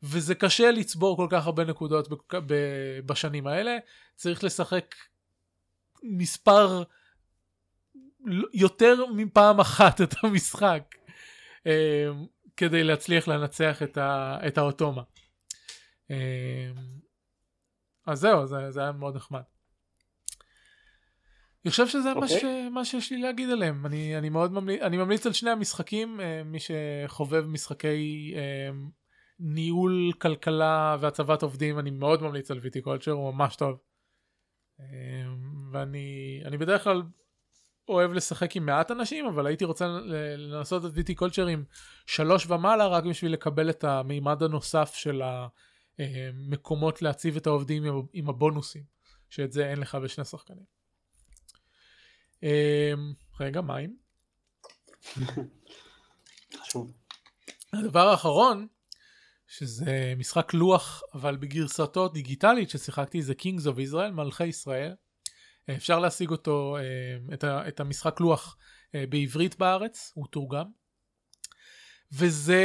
[0.03, 2.07] וזה קשה לצבור כל כך הרבה נקודות
[3.05, 3.77] בשנים האלה,
[4.15, 4.95] צריך לשחק
[6.03, 6.83] מספר
[8.53, 10.95] יותר מפעם אחת את המשחק
[11.67, 12.07] אה,
[12.57, 15.01] כדי להצליח לנצח את, ה, את האוטומה.
[16.11, 16.71] אה,
[18.05, 19.41] אז זהו, זה, זה היה מאוד נחמד.
[21.65, 22.15] אני חושב שזה okay.
[22.15, 22.39] מה, אוקיי.
[22.39, 23.85] ש, מה שיש לי להגיד עליהם.
[23.85, 28.33] אני, אני מאוד ממליץ, אני ממליץ על שני המשחקים, אה, מי שחובב משחקי
[29.39, 33.77] ניהול כלכלה והצבת עובדים, אני מאוד ממליץ על ויטי קולצ'ר, הוא ממש טוב.
[35.71, 37.03] ואני אני בדרך כלל
[37.89, 39.87] אוהב לשחק עם מעט אנשים אבל הייתי רוצה
[40.37, 41.63] לנסות את ויטי קולצ'ר עם
[42.05, 45.21] שלוש ומעלה רק בשביל לקבל את המימד הנוסף של
[45.99, 48.83] המקומות להציב את העובדים עם הבונוסים
[49.29, 50.78] שאת זה אין לך בשני שחקנים.
[52.43, 53.97] אמ, רגע מים.
[57.73, 58.67] הדבר האחרון
[59.47, 64.93] שזה משחק לוח אבל בגרסתו דיגיטלית ששיחקתי זה Kings of Israel מלכי ישראל
[65.77, 68.57] אפשר להשיג אותו, אה, את, ה, את המשחק לוח
[68.95, 70.65] אה, בעברית בארץ, הוא תורגם.
[72.11, 72.63] וזה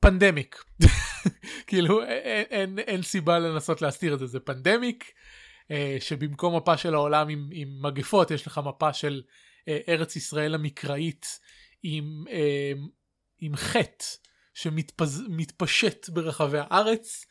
[0.00, 0.64] פנדמיק.
[1.66, 5.12] כאילו אין, אין, אין סיבה לנסות להסתיר את זה, זה פנדמיק אה,
[6.00, 9.22] שבמקום מפה של העולם עם, עם מגפות יש לך מפה של
[9.88, 11.40] ארץ ישראל המקראית
[11.82, 12.24] עם,
[13.40, 14.04] עם חטא
[14.54, 17.26] שמתפשט ברחבי הארץ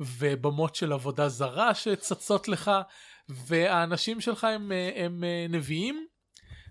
[0.00, 2.70] ובמות של עבודה זרה שצצות לך
[3.28, 6.06] והאנשים שלך הם, אה, הם אה, נביאים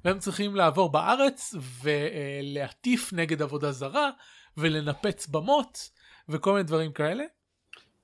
[0.05, 4.09] והם צריכים לעבור בארץ ולהטיף נגד עבודה זרה
[4.57, 5.89] ולנפץ במות
[6.29, 7.23] וכל מיני דברים כאלה.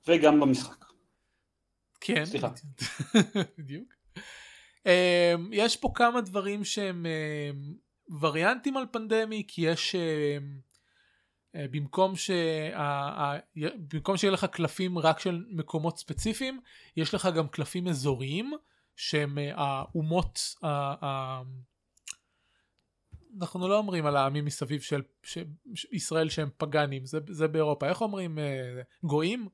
[0.08, 0.84] וגם במשחק.
[2.04, 2.24] כן.
[2.24, 2.48] סליחה.
[3.58, 3.94] בדיוק.
[4.86, 7.06] אמ, יש פה כמה דברים שהם
[8.20, 9.94] וריאנטים על פנדמיק, יש
[11.54, 12.70] אה, במקום, שה...
[13.92, 16.60] במקום שיהיה לך קלפים רק של מקומות ספציפיים,
[16.96, 18.52] יש לך גם קלפים אזוריים
[18.96, 20.54] שהם אה, האומות,
[23.40, 25.38] אנחנו לא אומרים על העמים מסביב של ש,
[25.92, 27.88] ישראל שהם פגאנים, זה, זה באירופה.
[27.88, 29.48] איך אומרים אה, גויים?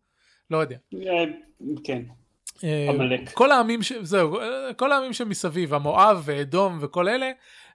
[0.51, 0.79] לא יודע.
[1.85, 2.03] כן.
[2.65, 3.33] אה, עמלק.
[3.33, 3.93] כל העמים, ש...
[3.93, 4.39] זהו,
[4.77, 7.31] כל העמים שמסביב, המואב ואדום וכל אלה,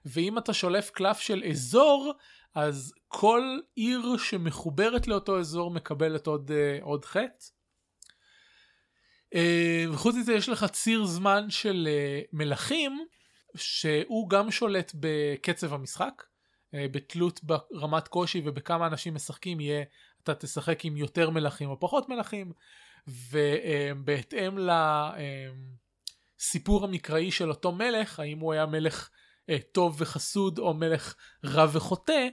[0.06, 2.12] ואם אתה שולף קלף של אזור,
[2.54, 7.46] אז כל עיר שמחוברת לאותו אזור מקבלת עוד, אה, עוד חטא.
[9.34, 11.88] אה, וחוץ מזה יש לך ציר זמן של
[12.32, 13.06] מלכים,
[13.56, 16.22] שהוא גם שולט בקצב המשחק,
[16.76, 19.84] בתלות ברמת קושי ובכמה אנשים משחקים יהיה,
[20.22, 22.52] אתה תשחק עם יותר מלכים או פחות מלכים,
[23.06, 24.58] ובהתאם
[26.38, 29.10] לסיפור המקראי של אותו מלך, האם הוא היה מלך
[29.50, 31.14] אה, טוב וחסוד או מלך
[31.44, 32.28] רע וחוטא,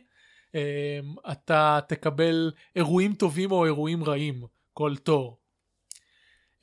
[0.55, 0.99] אה,
[1.31, 5.37] אתה תקבל אירועים טובים או אירועים רעים כל תור.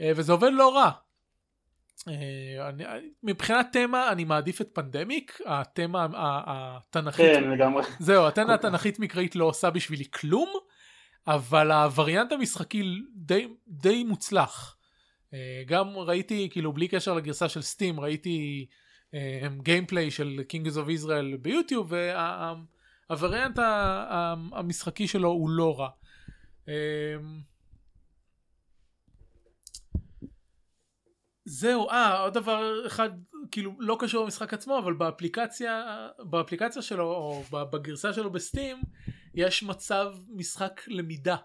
[0.00, 0.90] אה, וזה עובד לא רע.
[2.68, 2.84] אני,
[3.22, 6.06] מבחינת תמה אני מעדיף את פנדמיק, התמה
[6.46, 7.82] התנ"כית, כן, לגמרי.
[7.98, 10.48] זהו, התמה התנ"כית מקראית לא עושה בשבילי כלום,
[11.28, 12.82] אבל הווריאנט המשחקי
[13.14, 14.76] די, די מוצלח.
[15.34, 18.66] אה, גם ראיתי, כאילו בלי קשר לגרסה של סטים, ראיתי
[19.62, 21.92] גיימפליי של Kings of Israel ביוטיוב,
[23.10, 23.58] והווריאנט
[24.52, 25.88] המשחקי שלו הוא לא רע.
[26.68, 26.74] אה,
[31.44, 33.10] זהו, אה, עוד דבר אחד,
[33.50, 38.82] כאילו, לא קשור למשחק עצמו, אבל באפליקציה, באפליקציה שלו, או בגרסה שלו בסטים,
[39.34, 41.36] יש מצב משחק למידה.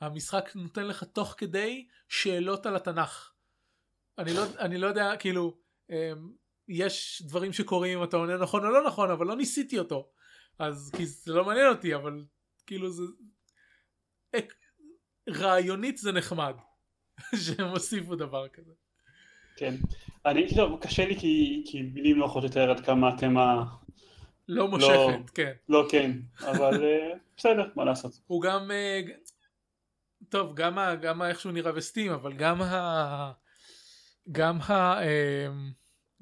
[0.00, 3.32] המשחק נותן לך תוך כדי שאלות על התנ"ך.
[4.18, 5.58] אני לא, אני לא יודע, כאילו,
[5.90, 5.94] אמ,
[6.68, 10.10] יש דברים שקורים אם אתה עונה נכון או לא נכון, אבל לא ניסיתי אותו.
[10.58, 12.24] אז, כי זה לא מעניין אותי, אבל
[12.66, 13.02] כאילו זה...
[14.36, 14.54] אק-
[15.28, 16.54] רעיונית זה נחמד,
[17.44, 18.72] שהם הוסיפו דבר כזה.
[19.56, 19.74] כן.
[20.26, 23.64] אני, לא, קשה לי כי, כי מילים לא יכולות לתאר עד כמה התמה...
[24.50, 25.52] לא מושכת, כן.
[25.68, 26.10] לא כן,
[26.40, 28.20] אבל אה, בסדר, מה לעשות.
[28.26, 29.00] הוא גם אה,
[30.28, 33.32] טוב גם ה, גם ה, איך שהוא נראה בסטים אבל גם ה...
[34.32, 35.02] גם ה...
[35.02, 35.46] אה,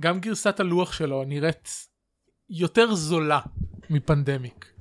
[0.00, 1.68] גם גרסת הלוח שלו נראית
[2.50, 3.40] יותר זולה
[3.90, 4.72] מפנדמיק.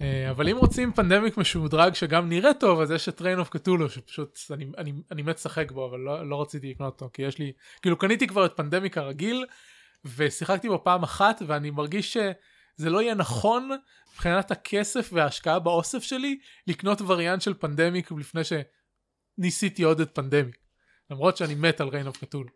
[0.00, 3.90] אה, אבל אם רוצים פנדמיק משודרג שגם נראה טוב אז יש את ריין אוף קטולו
[3.90, 7.38] שפשוט אני, אני, אני מת לשחק בו אבל לא, לא רציתי לקנות אותו כי יש
[7.38, 9.44] לי כאילו קניתי כבר את פנדמיק הרגיל
[10.16, 13.70] ושיחקתי בו פעם אחת ואני מרגיש שזה לא יהיה נכון
[14.12, 20.56] מבחינת הכסף וההשקעה באוסף שלי לקנות וריאנט של פנדמיק לפני שניסיתי עוד את פנדמיק
[21.10, 22.50] למרות שאני מת על ריין אוף קטולו.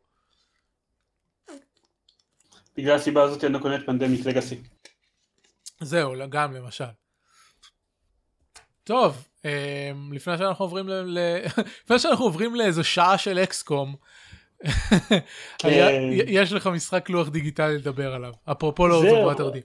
[2.77, 4.61] בגלל הסיבה הזאת אני לא קונה את פנדמיק לגאסי.
[5.81, 6.85] זהו גם למשל.
[8.85, 11.19] טוב אמ, לפני שאנחנו עוברים ל...
[11.85, 13.97] לפני שאנחנו עוברים לאיזו שעה של אקסקום
[16.27, 19.17] יש לך משחק לוח דיגיטלי לדבר עליו אפרופו לא זהו.
[19.17, 19.61] אוברבוטר די.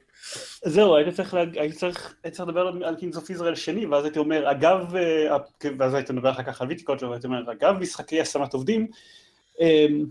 [0.65, 1.57] זהו, הייתי צריך, להג...
[1.57, 5.37] הייתי צריך, הייתי צריך לדבר על קינגס אוף ישראל שני, ואז הייתי אומר, אגב, אה,
[5.79, 8.87] ואז הייתי מדבר אחר כך על ויטיקות והייתי אומר, אגב, משחקי השמת עובדים,
[9.61, 10.05] אמ,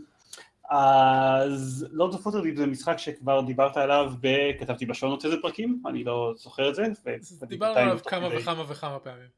[0.71, 4.13] אז לורדס אוף ווטרדיפ זה משחק שכבר דיברת עליו.
[4.61, 6.85] כתבתי בשונות איזה פרקים, אני לא זוכר את זה.
[7.47, 9.29] דיברנו עליו כמה כדי- וכמה וכמה פעמים.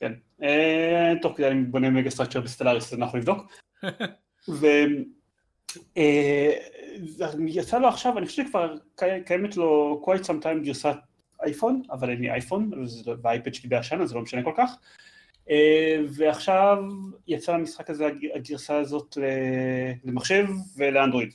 [0.00, 0.12] כן.
[0.42, 3.38] אה, תוך כדי אני בונה megastructure ב Stellaris, אז אנחנו נבדוק.
[4.48, 4.66] ו...
[5.96, 6.50] אה,
[7.78, 10.96] לו עכשיו, אני חושב שכבר קי- קיימת לו quite some time גרסת
[11.44, 12.70] אייפון, אבל אין לי אייפון,
[13.22, 14.70] והאייפד שלי ישן, אז זה לא משנה כל כך.
[15.50, 16.78] אה, ועכשיו
[17.28, 19.18] יצא למשחק הזה הג- הגרסה הזאת
[20.04, 21.34] למחשב ולאנדרואיד.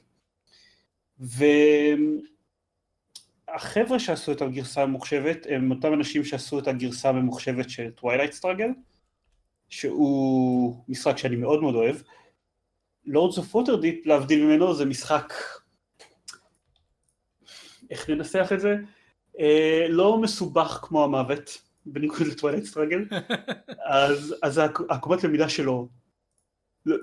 [3.50, 8.70] והחבר'ה שעשו את הגרסה הממוחשבת הם אותם אנשים שעשו את הגרסה הממוחשבת של Twilight Struggle,
[9.70, 11.96] שהוא משחק שאני מאוד מאוד אוהב.
[13.10, 15.34] Lords of Waterdeep, להבדיל ממנו, זה משחק,
[17.90, 18.76] איך ננסח את זה?
[19.40, 23.06] אה, לא מסובך כמו המוות, בניגוד ל Twilight Struggle,
[23.86, 24.58] אז, אז
[24.90, 25.88] העקומת למידה שלו,
[26.86, 26.98] לא-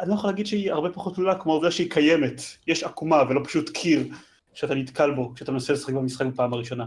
[0.00, 3.40] אני לא יכול להגיד שהיא הרבה פחות תלולה כמו העובדה שהיא קיימת, יש עקומה ולא
[3.44, 4.08] פשוט קיר
[4.54, 6.86] שאתה נתקל בו כשאתה מנסה לשחק במשחק בפעם הראשונה.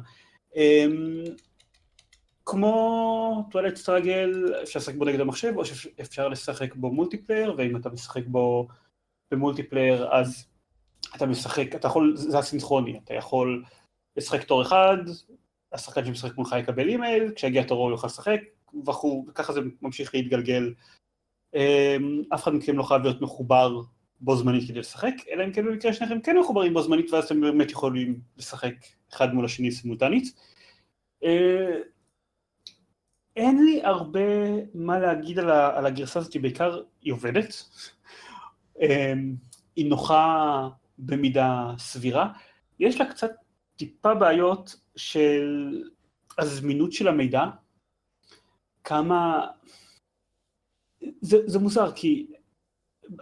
[0.55, 1.23] אמ,
[2.49, 7.89] כמו Twilight Struggle, אפשר לשחק בו נגד המחשב, או שאפשר לשחק בו multiplayer, ואם אתה
[7.89, 8.67] משחק בו
[9.31, 10.47] ב multiplayer, אז
[11.15, 13.63] אתה משחק, אתה יכול, זה אסינכרוני, אתה יכול
[14.17, 14.97] לשחק תור אחד,
[15.71, 18.41] השחקן שמשחק מולך יקבל אימייל, כשיגיע תורו הוא יוכל לשחק,
[18.87, 20.73] וכו', וככה זה ממשיך להתגלגל.
[21.55, 23.81] אמ, אף אחד מכם לא חייב להיות מחובר
[24.19, 27.41] בו זמנית כדי לשחק, אלא אם כן במקרה שניכם כן מחוברים בו זמנית, ואז אתם
[27.41, 28.73] באמת יכולים לשחק
[29.13, 30.33] אחד מול השני סימולטנית.
[33.35, 34.19] אין לי הרבה
[34.73, 37.63] מה להגיד על, ה, על הגרסה הזאת, בעיקר היא עובדת.
[38.81, 39.35] אמ,
[39.75, 40.67] היא נוחה
[40.99, 42.33] במידה סבירה.
[42.79, 43.31] יש לה קצת
[43.75, 45.83] טיפה בעיות של
[46.37, 47.45] הזמינות של המידע,
[48.83, 49.47] כמה...
[51.21, 52.27] זה, זה מוזר, כי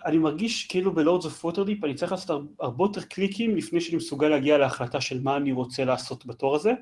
[0.05, 3.97] אני מרגיש כאילו ב Lords of Waterdeep אני צריך לעשות הרבה יותר קליקים לפני שאני
[3.97, 6.73] מסוגל להגיע להחלטה של מה אני רוצה לעשות בתור הזה.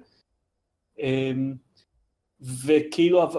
[2.42, 3.30] וכאילו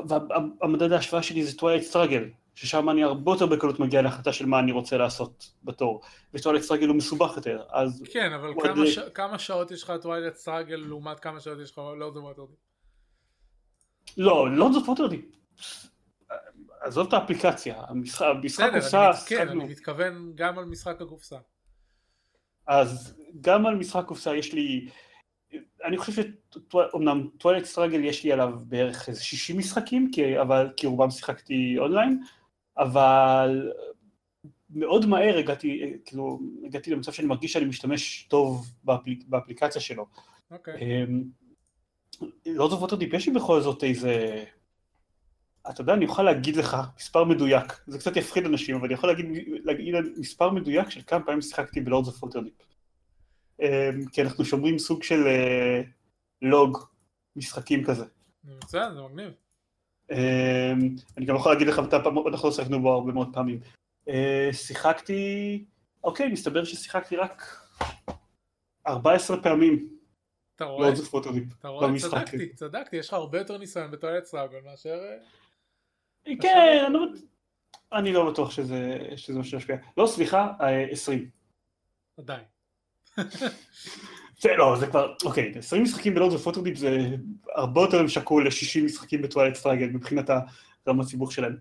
[0.62, 4.58] המדד ההשוואה שלי זה Twilight Struggle, ששם אני הרבה יותר בקלות מגיע להחלטה של מה
[4.58, 6.00] אני רוצה לעשות בתור,
[6.34, 8.02] ו Twilight Struggle הוא מסובך יותר, אז...
[8.12, 8.98] כן, אבל כמה, ש...
[8.98, 12.56] כמה שעות יש לך Twilight Struggle לעומת כמה שעות יש לך Lords Waterdeep?
[14.16, 15.24] לא, Lords Waterdeep
[16.86, 19.10] עזוב את האפליקציה, המשחק, המשחק קופסה...
[19.26, 21.36] כן, אני מתכוון גם על משחק הקופסה.
[22.66, 24.88] אז גם על משחק קופסה יש לי,
[25.84, 26.22] אני חושב
[26.72, 31.74] שאומנם Twilight Struggle יש לי עליו בערך איזה 60 משחקים, כי, אבל, כי רובם שיחקתי
[31.78, 32.20] אונליין,
[32.78, 33.72] אבל
[34.70, 40.06] מאוד מהר הגעתי, כאילו, הגעתי למצב שאני מרגיש שאני משתמש טוב באפליק, באפליקציה שלו.
[40.50, 40.74] אוקיי.
[40.74, 40.80] Okay.
[40.82, 41.22] אמ,
[42.46, 44.44] Lords of Waterdeep, יש לי בכל זאת איזה
[45.70, 49.08] אתה יודע, אני יכול להגיד לך מספר מדויק, זה קצת יפחיד אנשים, אבל אני יכול
[49.08, 49.26] להגיד,
[49.64, 52.52] להגיד מספר מדויק של כמה פעמים שיחקתי ב Lords of Waterdeep.
[54.12, 55.86] כי אנחנו שומרים סוג של uh,
[56.42, 56.78] לוג
[57.36, 58.04] משחקים כזה.
[58.44, 59.32] בסדר, זה מגניב.
[60.12, 60.16] Um,
[61.16, 63.60] אני גם יכול להגיד לך מתי פעם, אנחנו לא שיחקנו בו הרבה מאוד פעמים.
[64.08, 64.12] Uh,
[64.52, 65.64] שיחקתי,
[66.04, 67.66] אוקיי, מסתבר ששיחקתי רק
[68.86, 69.88] 14 פעמים.
[70.56, 70.88] אתה רואה?
[71.60, 71.98] אתה רואה?
[71.98, 74.98] צדקתי, צדקתי, יש לך הרבה יותר ניסיון ב Twilight Struggle מאשר...
[76.26, 76.92] אה, כן,
[77.92, 78.98] אני לא בטוח שזה
[79.34, 79.76] מה שישפיע.
[79.96, 80.52] לא, סליחה,
[80.90, 81.18] 20.
[81.18, 81.24] אה,
[82.18, 82.44] עדיין.
[84.40, 87.08] זה לא, זה כבר, אוקיי, 20 משחקים ב Lords of Waterdeep זה
[87.54, 90.30] הרבה יותר שקול ל-60 משחקים ב Twilight Struggle מבחינת
[90.86, 91.56] הרמת סיבוך שלהם.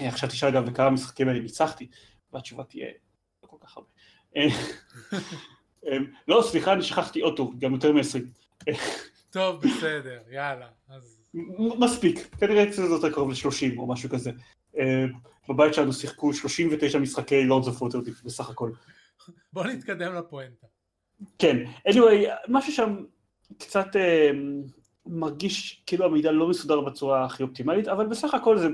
[0.00, 1.88] אה, עכשיו תשאל גם בכמה משחקים האלה ניצחתי,
[2.32, 2.86] והתשובה תהיה
[3.42, 3.88] לא כל כך הרבה.
[4.36, 5.96] אה,
[6.28, 8.72] לא, סליחה, אני שכחתי עוד טור, גם יותר מ-20.
[9.30, 10.68] טוב, בסדר, יאללה.
[10.88, 11.20] אז
[11.78, 14.30] מספיק, כנראה זה יותר קרוב ל-30 או משהו כזה.
[14.78, 15.04] אה,
[15.48, 18.70] בבית שלנו שיחקו 39 משחקי Lords of Waterdeep בסך הכל.
[19.52, 20.66] בוא נתקדם לפואנטה.
[21.38, 21.56] כן,
[21.88, 23.04] anyway, משהו שם
[23.58, 24.36] קצת uh,
[25.06, 28.68] מרגיש כאילו המידע לא מסודר בצורה הכי אופטימלית, אבל בסך הכל זה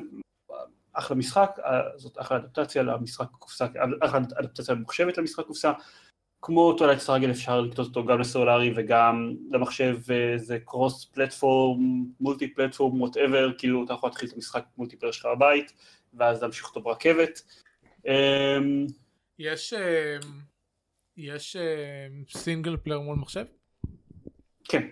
[0.93, 1.57] אחלה משחק,
[1.97, 3.67] זאת אחלה אדפטציה למשחק קופסה,
[4.01, 5.73] אחלה אדפטציה ממוחשבת למשחק קופסה,
[6.43, 9.97] כמו Twilight Struggle אפשר לקנות אותו גם לסלולרי וגם למחשב,
[10.37, 15.73] זה cross platform, multi platform, whatever, כאילו אתה יכול להתחיל את המשחק multiplayer שלך בבית,
[16.15, 17.43] ואז להמשיך אותו ברכבת.
[18.07, 18.87] אמ,
[19.39, 20.21] יש אמ,
[21.17, 21.57] יש
[22.29, 23.45] single player מול מחשב?
[24.65, 24.83] כן,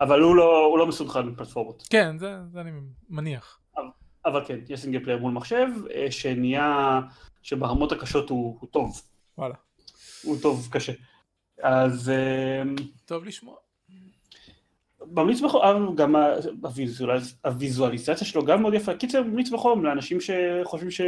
[0.00, 1.86] אבל הוא לא, הוא לא מסונכרן בפלטפורמות.
[1.90, 2.70] כן, זה, זה אני
[3.08, 3.60] מניח.
[3.76, 3.86] אבל,
[4.24, 7.00] אבל כן, יש single player מול מחשב, אה, שנהיה,
[7.42, 9.02] שברמות הקשות הוא, הוא טוב.
[9.38, 9.54] וואלה.
[10.22, 10.92] הוא טוב קשה.
[11.62, 12.10] אז...
[12.10, 13.56] אמ, טוב לשמוע.
[15.06, 16.16] ממליץ בחום, גם
[17.44, 18.94] הוויזואליזציה שלו גם מאוד יפה.
[18.94, 21.00] קיצר, ממליץ בחום לאנשים שחושבים ש...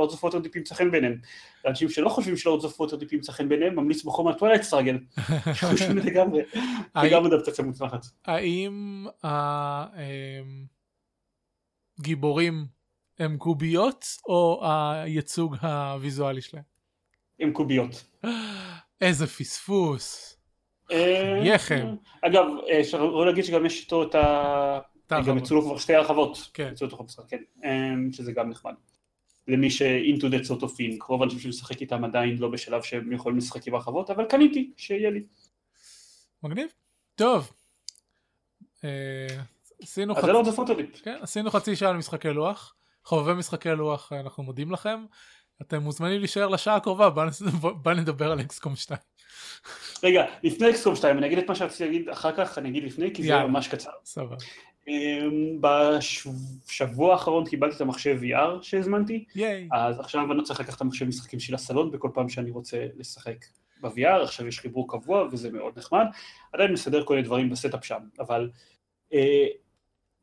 [0.00, 1.16] Lords of Waterdeep ימצא חן בעיניהם.
[1.64, 4.98] לאנשים שלא חושבים ש Lords of Waterdeep ימצא חן בעיניהם, ממליץ בחום על Twilight Struggle.
[5.70, 6.42] חושבים לגמרי,
[7.02, 8.06] לגמרי אדפטציה מוצלחת.
[8.24, 9.06] האם
[11.98, 12.66] הגיבורים
[13.18, 16.62] הם קוביות או הייצוג הוויזואלי שלהם?
[17.38, 18.04] עם קוביות.
[19.00, 20.36] איזה פספוס.
[20.92, 21.94] אה, יחם.
[22.22, 22.44] אגב,
[22.80, 24.78] אפשר להגיד שגם יש איתו את ה...
[25.10, 26.50] גם יצאו לו כבר שתי הרחבות.
[26.54, 26.68] כן.
[26.72, 27.42] יצאו לתוך המשחק, כן.
[28.12, 28.74] שזה גם נחמד.
[29.50, 33.38] למי ש-into that sort of thing, רוב האנשים שמשחק איתם עדיין לא בשלב שהם יכולים
[33.38, 35.22] לשחק עם הרחבות, אבל קניתי, שיהיה לי.
[36.42, 36.68] מגניב.
[37.14, 37.52] טוב.
[38.84, 39.36] אה,
[39.82, 40.26] עשינו חצי...
[40.26, 41.02] לא בפוטוליפ.
[41.02, 42.74] כן, עשינו חצי שעה על משחקי לוח.
[43.04, 45.04] חובבי משחקי לוח, אנחנו מודים לכם.
[45.62, 47.10] אתם מוזמנים להישאר לשעה הקרובה,
[47.60, 49.00] בוא נדבר על אקסקום 2.
[50.02, 53.14] רגע, לפני אקסקום 2, אני אגיד את מה שרציתי להגיד אחר כך, אני אגיד לפני,
[53.14, 53.90] כי זה ממש קצר.
[54.04, 54.36] סבבה.
[54.88, 59.24] אמ, בשבוע האחרון קיבלתי את המחשב VR שהזמנתי,
[59.72, 62.86] אז עכשיו אני לא צריך לקחת את המחשב משחקים של הסלון בכל פעם שאני רוצה
[62.96, 63.44] לשחק
[63.80, 66.06] ב-VR, עכשיו יש חיבור קבוע וזה מאוד נחמד,
[66.52, 68.50] עדיין מסדר כל מיני דברים ב setup שם, אבל
[69.12, 69.46] אה,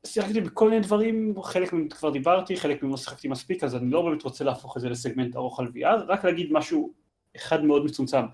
[0.05, 3.91] שיחקתי בכל מיני דברים, חלק מהם כבר דיברתי, חלק מהם לא שיחקתי מספיק, אז אני
[3.91, 6.93] לא באמת רוצה להפוך את זה לסגמנט ארוך על VR, רק להגיד משהו
[7.35, 8.25] אחד מאוד מצומצם.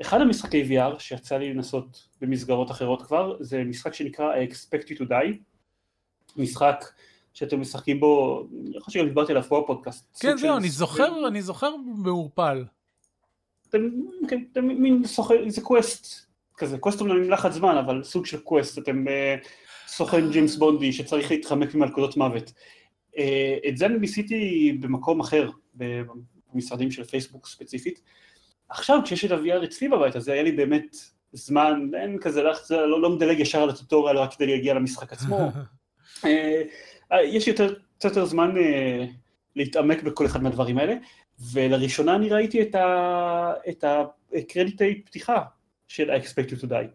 [0.00, 4.98] אחד המשחקי VR שיצא לי לנסות במסגרות אחרות כבר, זה משחק שנקרא I expect you
[4.98, 5.36] to die,
[6.36, 6.84] משחק
[7.34, 10.18] שאתם משחקים בו, אני חושב שגם דיברתי עליו פה בפודקאסט.
[10.20, 12.64] כן, זהו, אני זוכר, אני זוכר מעורפל.
[13.68, 13.78] אתם,
[14.28, 16.26] כן, אתם מין סוכן, זה quest
[16.56, 19.36] כזה, quest אומנם עם לחץ זמן, אבל סוג של quest, אתם אה,
[19.86, 22.52] סוכן ג'יימס בונדי שצריך להתחמק ממלכודות מוות.
[23.18, 28.02] אה, את זה אני ניסיתי במקום אחר, במשרדים של פייסבוק ספציפית,
[28.68, 30.96] עכשיו כשיש את ה-VR אצלי בבית, אז היה לי באמת
[31.32, 35.12] זמן, אין כזה לחץ, לא, לא מדלג ישר על ה tutorial רק כדי להגיע למשחק
[35.12, 35.38] עצמו.
[36.24, 36.62] אה,
[37.12, 39.04] אה, יש יותר, קצת יותר זמן אה,
[39.56, 40.94] להתעמק בכל אחד מהדברים האלה,
[41.52, 43.84] ולראשונה אני ראיתי את, ה, את
[44.34, 45.42] הקרדיטי פתיחה
[45.88, 46.88] של I expect you to die.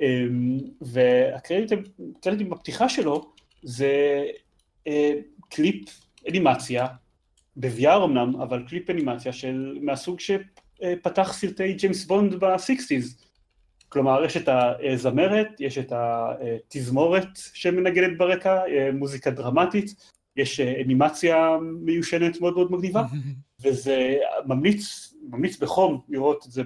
[0.00, 3.32] אמ, והקרדיטים בפתיחה שלו
[3.62, 4.22] זה
[5.48, 5.84] קליפ
[6.28, 6.86] אנימציה,
[7.56, 10.20] ב-VR אמנם, אבל קליפ אנימציה של, מהסוג
[10.82, 13.22] שפתח סרטי ג'יימס בונד ב-60's.
[13.88, 14.48] כלומר, יש את
[14.92, 18.60] הזמרת, יש את התזמורת שמנגנת ברקע,
[18.92, 19.94] מוזיקה דרמטית,
[20.36, 23.02] יש אנימציה מיושנת מאוד מאוד מגניבה,
[23.62, 24.16] וזה
[24.46, 26.62] ממליץ, ממליץ בחום לראות את זה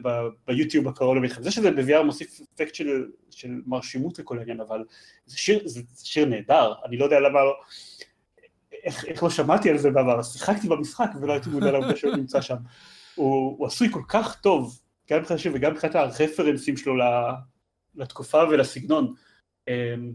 [0.46, 1.42] ביוטיוב הקרוב למלחם.
[1.42, 4.84] זה שזה ב-VR מוסיף אפקט של, של מרשימות לכל העניין, אבל
[5.26, 7.54] זה שיר, זה, זה שיר נהדר, אני לא יודע למה לא...
[8.84, 12.40] איך, איך לא שמעתי על זה בעבר, שיחקתי במשחק ולא הייתי מודע לעובדה שהוא נמצא
[12.40, 12.56] שם.
[13.16, 16.94] הוא, הוא עשוי כל כך טוב, גם מבחינת השיר וגם מבחינת הרפרנסים שלו
[17.94, 19.14] לתקופה ולסגנון.
[19.68, 20.12] אמ,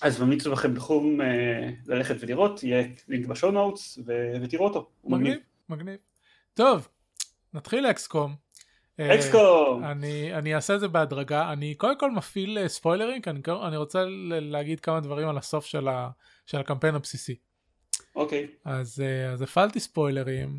[0.00, 3.98] אז ממליץ לכם בחום אה, ללכת ולראות, יהיה לינק בשואו נאוטס
[4.42, 4.90] ותראו אותו.
[5.04, 5.38] מגניב,
[5.68, 5.96] מגניב.
[6.54, 6.88] טוב,
[7.54, 8.34] נתחיל אקסקום.
[9.00, 9.84] אה, אקסקום!
[9.84, 13.76] אני, אני אעשה את זה בהדרגה, אני קודם כל מפעיל אה, ספוילרים, כי אני, אני
[13.76, 16.10] רוצה להגיד כמה דברים על הסוף של, ה,
[16.46, 17.36] של הקמפיין הבסיסי.
[18.14, 18.46] אוקיי.
[18.64, 19.02] אז,
[19.32, 20.58] אז הפעלתי ספוילרים,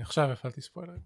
[0.00, 1.00] עכשיו הפעלתי ספוילרים.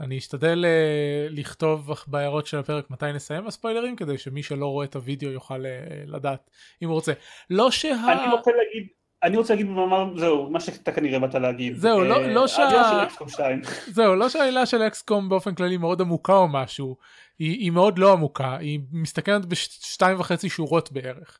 [0.00, 4.96] אני אשתדל uh, לכתוב בהערות של הפרק מתי נסיים הספוילרים כדי שמי שלא רואה את
[4.96, 6.50] הוידאו יוכל uh, לדעת
[6.82, 7.12] אם הוא רוצה.
[7.50, 8.12] לא שה...
[8.12, 8.88] אני רוצה להגיד,
[9.22, 11.76] אני רוצה להגיד במאמר, זהו, מה שאתה כנראה באת להגיד.
[11.76, 12.70] זהו, לא, לא שה...
[12.70, 13.62] של אקסקום 2.
[13.96, 16.96] זהו, לא שהעילה של אקסקום באופן כללי מאוד עמוקה או משהו,
[17.38, 21.38] היא, היא מאוד לא עמוקה, היא מסתכנת בשתיים וחצי שורות בערך.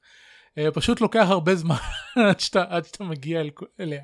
[0.75, 1.77] פשוט לוקח הרבה זמן
[2.29, 4.03] עד, שאתה, עד שאתה מגיע אל, אליה.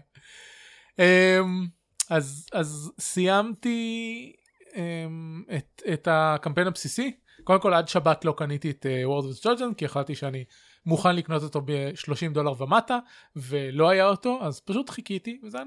[2.03, 4.33] Um, אז, אז סיימתי
[4.77, 7.13] אמ, את, את הקמפיין הבסיסי.
[7.45, 10.45] קודם כל עד שבת לא קניתי את uh, World of Judgment כי החלטתי שאני
[10.87, 12.99] מוכן לקנות אותו ב-30 דולר ומטה
[13.37, 15.67] ולא היה אותו אז פשוט חיכיתי וזה היה,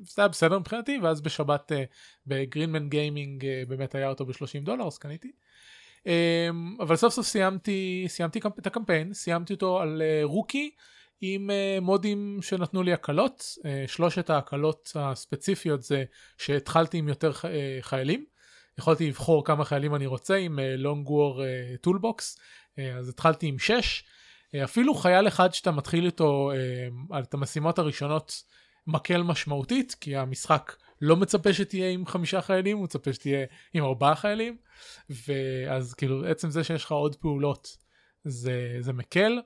[0.00, 1.74] זה היה בסדר מבחינתי ואז בשבת uh,
[2.26, 5.32] בגרינמן גיימינג uh, באמת היה אותו ב-30 דולר אז קניתי.
[6.04, 6.08] אמ,
[6.80, 10.70] אבל סוף סוף סיימתי סיימתי את הקמפיין סיימתי אותו על אה, Rookie
[11.20, 16.04] עם אה, מודים שנתנו לי הקלות אה, שלושת ההקלות הספציפיות זה
[16.38, 17.44] שהתחלתי עם יותר אה,
[17.80, 18.24] חיילים
[18.78, 21.42] יכולתי לבחור כמה חיילים אני רוצה עם Long War
[21.80, 22.38] Toolbox,
[22.98, 24.04] אז התחלתי עם 6.
[24.04, 26.50] אה, אפילו חייל אחד שאתה מתחיל איתו
[27.18, 28.42] את המשימות הראשונות
[28.86, 34.14] מקל משמעותית, כי המשחק לא מצפה שתהיה עם חמישה חיילים, הוא מצפה שתהיה עם ארבעה
[34.14, 34.56] חיילים,
[35.26, 37.76] ואז כאילו עצם זה שיש לך עוד פעולות
[38.24, 39.40] זה, זה מקל.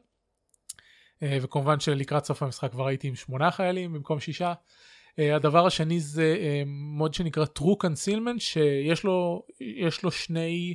[1.21, 4.53] Uh, וכמובן שלקראת סוף המשחק כבר הייתי עם שמונה חיילים במקום שישה.
[4.53, 9.43] Uh, הדבר השני זה uh, מוד שנקרא True Concealment שיש לו,
[10.03, 10.75] לו שני,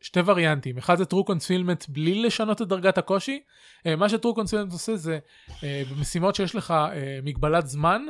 [0.00, 0.78] שתי וריאנטים.
[0.78, 3.42] אחד זה True Concealment בלי לשנות את דרגת הקושי.
[3.84, 5.18] מה ש-True Concealment עושה זה
[5.62, 6.74] במשימות שיש לך
[7.22, 8.02] מגבלת זמן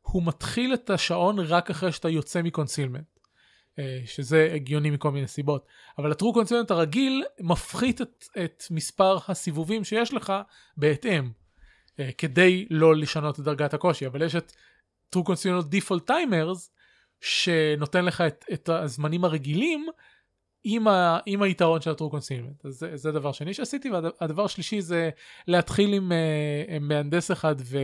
[0.00, 3.04] הוא מתחיל את השעון רק אחרי שאתה יוצא מקונסילמנט
[4.04, 5.66] שזה הגיוני מכל מיני סיבות.
[5.98, 10.32] אבל ה-True Concealment הרגיל מפחית את, את מספר הסיבובים שיש לך
[10.76, 14.06] בהתאם uh, כדי לא לשנות את דרגת הקושי.
[14.06, 14.52] אבל יש את
[15.16, 16.68] true consumer default timers
[17.20, 19.86] שנותן לך את, את הזמנים הרגילים
[20.64, 24.80] עם, ה, עם היתרון של ה-true concealment אז זה, זה דבר שני שעשיתי והדבר השלישי
[24.80, 25.10] זה
[25.48, 27.78] להתחיל עם, uh, עם מהנדס אחד ו,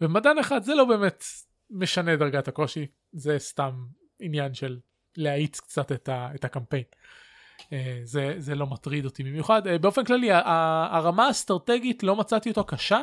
[0.00, 0.62] ומדען אחד.
[0.62, 1.24] זה לא באמת
[1.70, 3.72] משנה דרגת הקושי זה סתם
[4.20, 4.78] עניין של
[5.16, 6.84] להאיץ קצת את, ה, את הקמפיין.
[7.72, 9.66] אה, זה, זה לא מטריד אותי במיוחד.
[9.66, 13.00] אה, באופן כללי, הרמה האסטרטגית לא מצאתי אותו קשה.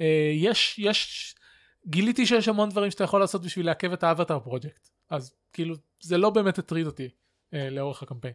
[0.00, 1.34] אה, יש, יש,
[1.86, 4.88] גיליתי שיש המון דברים שאתה יכול לעשות בשביל לעכב את האבטר פרויקט.
[5.10, 7.08] אז כאילו, זה לא באמת הטריד אותי
[7.52, 8.34] לאורך הקמפיין.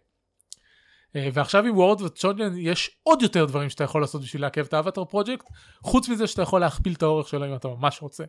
[1.16, 4.66] ועכשיו עם War of the Chosen יש עוד יותר דברים שאתה יכול לעשות בשביל לעכב
[4.66, 5.46] את ה Avatar Project,
[5.84, 8.24] חוץ מזה שאתה יכול להכפיל את האורך שלו אם אתה ממש רוצה.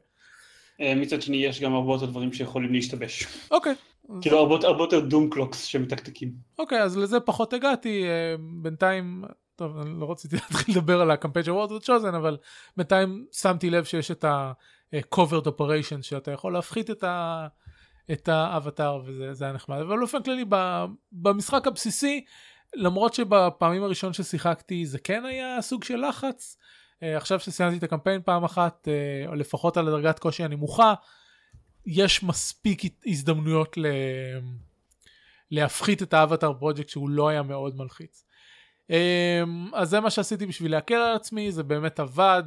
[0.80, 3.26] מצד שני יש גם הרבה יותר דברים שיכולים להשתבש.
[3.50, 3.74] אוקיי,
[4.20, 6.32] כאילו הרבה, יותר doom clocks שמתקתקים.
[6.58, 9.24] אוקיי אז לזה פחות הגעתי אה, בינתיים
[9.56, 12.36] טוב אני לא רציתי להתחיל לדבר על הקמפיין של War of the Chosen אבל
[12.76, 17.46] בינתיים שמתי לב שיש את ה- covert operation שאתה יכול להפחית את ה...
[18.12, 20.44] את האבטר וזה היה נחמד אבל באופן כללי
[21.12, 22.24] במשחק הבסיסי
[22.74, 26.62] למרות שבפעמים הראשון ששיחקתי זה כן היה סוג של לחץ אה,
[27.03, 30.94] עכשיו שסיימתי את הקמפיין פעם אחת אה, או לפחות על הדרגת קושי הנמוכה
[31.86, 33.86] יש מספיק הזדמנויות ל...
[35.50, 38.24] להפחית את האבטר פרויקט שהוא לא היה מאוד מלחיץ.
[38.90, 42.42] אמ, אז זה מה שעשיתי בשביל להקל על עצמי, זה באמת עבד,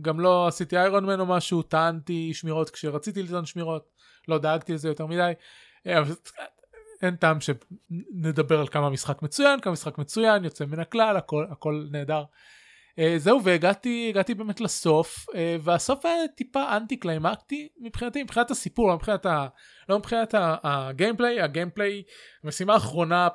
[0.00, 3.88] גם לא עשיתי איירון מן או משהו, טענתי שמירות כשרציתי לטעון שמירות,
[4.28, 5.32] לא דאגתי לזה יותר מדי.
[5.86, 6.02] אה,
[7.02, 11.86] אין טעם שנדבר על כמה משחק מצוין, כמה משחק מצוין, יוצא מן הכלל, הכל, הכל
[11.90, 12.24] נהדר.
[13.00, 18.88] Uh, זהו והגעתי הגעתי באמת לסוף uh, והסוף היה טיפה אנטי קליימקטי מבחינתי מבחינת הסיפור
[18.88, 19.46] לא מבחינת, ה,
[19.88, 22.02] לא מבחינת הגיימפליי הגיימפליי
[22.44, 23.28] המשימה האחרונה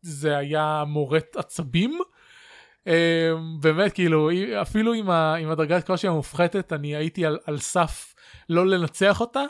[0.00, 1.98] זה היה מורט עצבים.
[2.84, 2.90] uh,
[3.60, 4.30] באמת כאילו
[4.62, 8.14] אפילו עם, ה, עם הדרגת קושי המופחתת אני הייתי על, על סף
[8.48, 9.44] לא לנצח אותה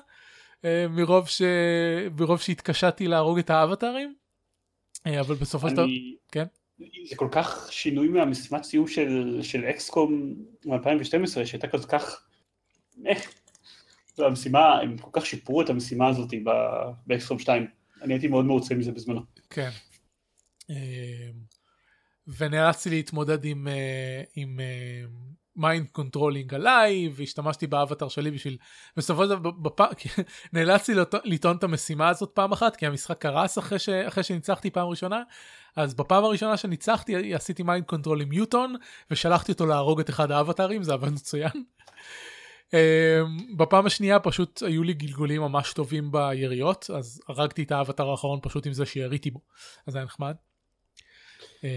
[0.91, 1.43] מרוב, ש,
[2.19, 4.15] מרוב שהתקשתי להרוג את האבטרים.
[5.07, 5.87] אבל בסופו של דבר
[6.33, 6.45] כן.
[6.79, 12.27] זה כל כך שינוי מהמשימת סיום של, של אקסקום מ-2012 שהייתה כל כך...
[14.19, 16.29] המשימה, הם כל כך שיפרו את המשימה הזאת
[17.07, 17.67] באקסקום 2.
[18.03, 19.21] אני הייתי מאוד מרוצה מזה בזמנו.
[19.51, 19.71] כן.
[20.71, 20.75] אמ,
[22.39, 24.61] ונאלצתי להתמודד עם, אה, עם
[25.57, 28.57] mind controlling עליי והשתמשתי באבטר שלי בשביל
[28.97, 29.51] בסופו של דבר
[30.53, 30.93] נאלצתי
[31.25, 33.89] לטעון את המשימה הזאת פעם אחת כי המשחק קרס אחרי, ש...
[33.89, 35.23] אחרי שניצחתי פעם ראשונה
[35.77, 38.77] אז בפעם הראשונה שניצחתי עשיתי mind control עם Muton
[39.11, 41.65] ושלחתי אותו להרוג את אחד האבטרים זה עבד מצוין.
[42.75, 48.39] אמ, בפעם השנייה פשוט היו לי גלגולים ממש טובים ביריות אז הרגתי את האבטר האחרון
[48.43, 49.41] פשוט עם זה שיריתי בו
[49.87, 50.35] אז היה נחמד.
[51.65, 51.69] אמ,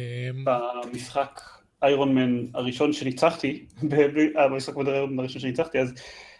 [0.46, 1.42] במשחק
[1.84, 3.66] Ironman הראשון שניצחתי,
[4.50, 5.94] במשחק modded Ironman הראשון שניצחתי, אז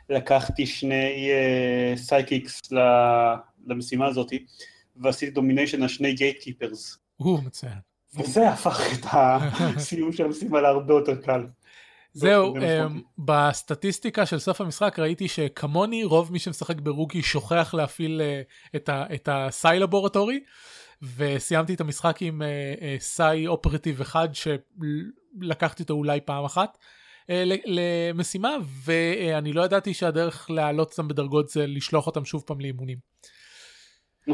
[0.10, 1.32] לקחתי שני
[1.96, 2.76] psychics אה,
[3.68, 4.32] למשימה הזאת,
[4.96, 6.98] ועשיתי domination על שני Gatekeepers.
[7.20, 7.74] או, מצוין.
[8.16, 11.46] וזה הפך את הסיום של המשימה להרבה יותר קל.
[12.14, 12.60] זהו, אמ,
[13.18, 18.90] בסטטיסטיקה של סוף המשחק ראיתי שכמוני רוב מי שמשחק ב Rookie שוכח להפעיל אה, את,
[18.90, 20.40] ה, את ה Psi laboratory
[21.18, 24.30] וסיימתי את המשחק עם uh, uh, סי אופרטיב אחד
[25.42, 26.78] לקחתי אותו אולי פעם אחת
[27.30, 32.98] אה, למשימה ואני לא ידעתי שהדרך להעלות אותם בדרגות זה לשלוח אותם שוב פעם לאימונים.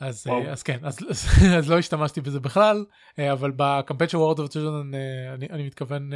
[0.00, 0.98] אז, אה, אז כן, אז,
[1.58, 2.84] אז לא השתמשתי בזה בכלל,
[3.18, 4.92] אה, אבל בקמפיין של וורד אוף צ'ילדון
[5.34, 6.10] אני, אני מתכוון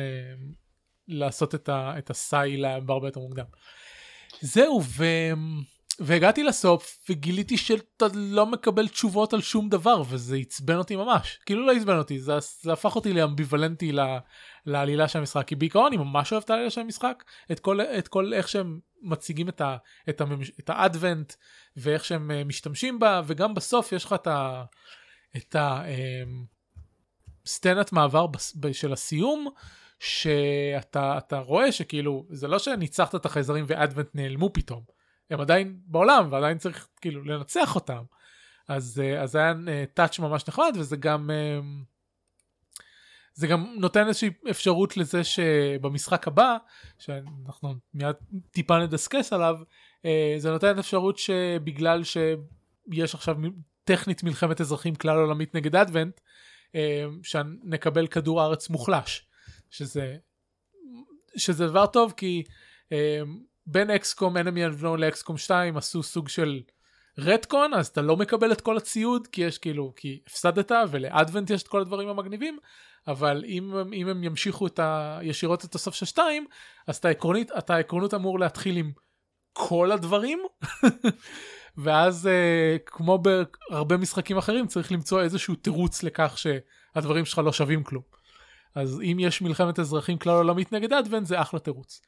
[1.09, 3.45] לעשות את, ה, את הסאי בהרבה יותר מוקדם.
[4.41, 5.05] זהו, ו...
[6.01, 11.39] והגעתי לסוף וגיליתי שאתה לא מקבל תשובות על שום דבר וזה עצבן אותי ממש.
[11.47, 12.33] כאילו לא עצבן אותי זה,
[12.63, 14.01] זה הפך אותי לאמביוולנטי ל,
[14.67, 15.47] לעלילה של המשחק.
[15.47, 18.81] כי בעיקרון אני ממש אוהב את העלילה של המשחק את כל, את כל איך שהם
[19.03, 19.77] מציגים את, ה,
[20.09, 21.35] את, הממש, את האדוונט
[21.77, 24.65] ואיך שהם אה, משתמשים בה וגם בסוף יש לך את ה...
[25.37, 26.45] את ה אמ,
[27.47, 28.27] סצנת מעבר
[28.73, 29.49] של הסיום
[30.01, 34.97] שאתה רואה שכאילו זה לא שניצחת את החייזרים ואדוונט נעלמו פתאום
[35.31, 38.03] הם עדיין בעולם ועדיין צריך כאילו לנצח אותם.
[38.69, 39.55] אז, אה, זה היה
[39.95, 41.61] טאץ' אה, ממש נחמד וזה גם אה,
[43.35, 46.57] זה גם נותן איזושהי אפשרות לזה שבמשחק הבא
[46.99, 48.17] שאנחנו מיד
[48.51, 49.57] טיפה נדסקס עליו
[50.39, 53.37] זה נותן אפשרות שבגלל שיש עכשיו
[53.85, 56.21] טכנית מלחמת אזרחים כלל עולמית נגד אדוונט
[57.23, 59.27] שנקבל כדור הארץ מוחלש
[59.71, 60.17] שזה
[61.37, 62.43] שזה דבר טוב כי
[63.67, 66.61] בין אקסקום enemy unknown לאקסקום 2 עשו סוג של
[67.19, 71.63] רטקון אז אתה לא מקבל את כל הציוד כי יש כאילו כי הפסדת ולאדוונט יש
[71.63, 72.59] את כל הדברים המגניבים
[73.09, 76.47] אבל אם, אם הם ימשיכו את ה, ישירות את הסוף של 2
[76.87, 78.93] אז אתה עקרונית אתה עקרונות אמור להתחיל עם
[79.53, 80.43] כל הדברים
[81.77, 87.83] ואז uh, כמו בהרבה משחקים אחרים צריך למצוא איזשהו תירוץ לכך שהדברים שלך לא שווים
[87.85, 88.03] כלום.
[88.75, 92.01] אז אם יש מלחמת אזרחים כלל עולמית נגד Advent זה אחלה תירוץ.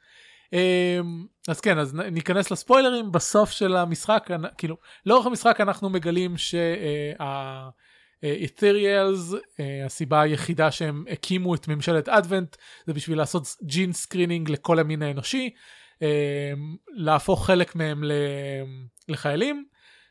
[0.53, 3.11] אמ, אז כן אז ניכנס לספוילרים.
[3.11, 11.55] בסוף של המשחק כאילו לאורך המשחק אנחנו מגלים שה Ethereals אה, הסיבה היחידה שהם הקימו
[11.55, 12.55] את ממשלת Advent
[12.87, 15.49] זה בשביל לעשות gene screening לכל המין האנושי
[16.01, 18.03] אמ, להפוך חלק מהם
[19.07, 19.65] לחיילים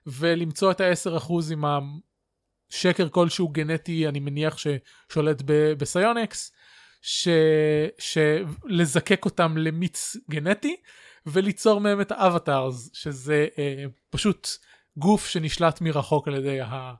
[0.06, 1.64] ולמצוא את ה-10% עם
[2.70, 5.42] השקר כלשהו גנטי אני מניח ששולט
[5.78, 6.52] בסיונקס
[7.08, 7.28] ש...
[7.98, 10.76] שלזקק אותם למיץ גנטי
[11.26, 14.48] וליצור מהם את האבטארס שזה אה, פשוט
[14.96, 16.94] גוף שנשלט מרחוק על ידי ה...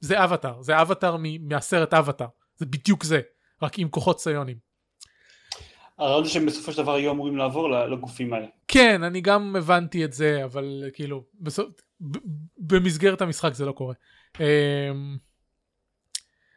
[0.00, 1.48] זה אבטאר, זה אבטאר מ...
[1.48, 2.26] מהסרט אבטאר,
[2.56, 3.20] זה בדיוק זה,
[3.62, 4.56] רק עם כוחות סיונים.
[5.98, 8.46] הרעיון שהם בסופו של דבר היו אמורים לעבור לגופים האלה.
[8.68, 11.68] כן, אני גם הבנתי את זה, אבל כאילו, בסוף,
[12.00, 12.18] ב...
[12.58, 13.94] במסגרת המשחק זה לא קורה.
[14.40, 14.90] אה,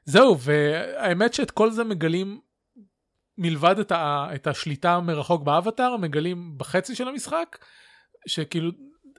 [0.05, 2.39] זהו, והאמת שאת כל זה מגלים
[3.37, 7.57] מלבד את, ה, את השליטה מרחוק באבטאר מגלים בחצי של המשחק
[8.27, 8.71] שכאילו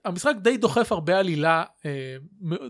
[0.05, 2.17] המשחק די דוחף הרבה עלילה אה,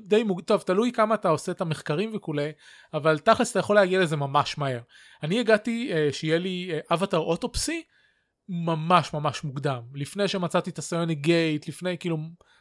[0.00, 0.40] די מוג...
[0.40, 2.52] טוב תלוי כמה אתה עושה את המחקרים וכולי
[2.94, 4.80] אבל תכלס אתה יכול להגיע לזה ממש מהר
[5.22, 7.82] אני הגעתי אה, שיהיה לי אה, אבטאר אוטופסי
[8.48, 12.18] ממש ממש מוקדם, לפני שמצאתי את הסיוניק גייט, לפני כאילו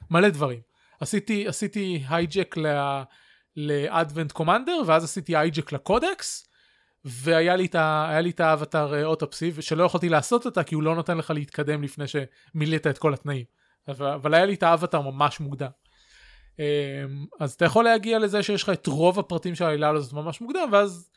[0.10, 0.60] מלא דברים.
[1.00, 2.56] עשיתי, עשיתי הייג'ק
[3.56, 6.50] לאדוונט קומנדר, ואז עשיתי הייג'ק לקודקס,
[7.06, 10.96] והיה לי את, ה, לי את האבטר אוטופסי, שלא יכולתי לעשות אותה כי הוא לא
[10.96, 13.46] נותן לך להתקדם לפני שמילאת את כל התנאים.
[13.88, 15.70] אבל, היה לי את האבטר ממש מוקדם.
[16.60, 16.64] אמ,
[17.40, 20.70] אז אתה יכול להגיע לזה שיש לך את רוב הפרטים של העלילה הזאת ממש מוקדם,
[20.72, 21.10] ואז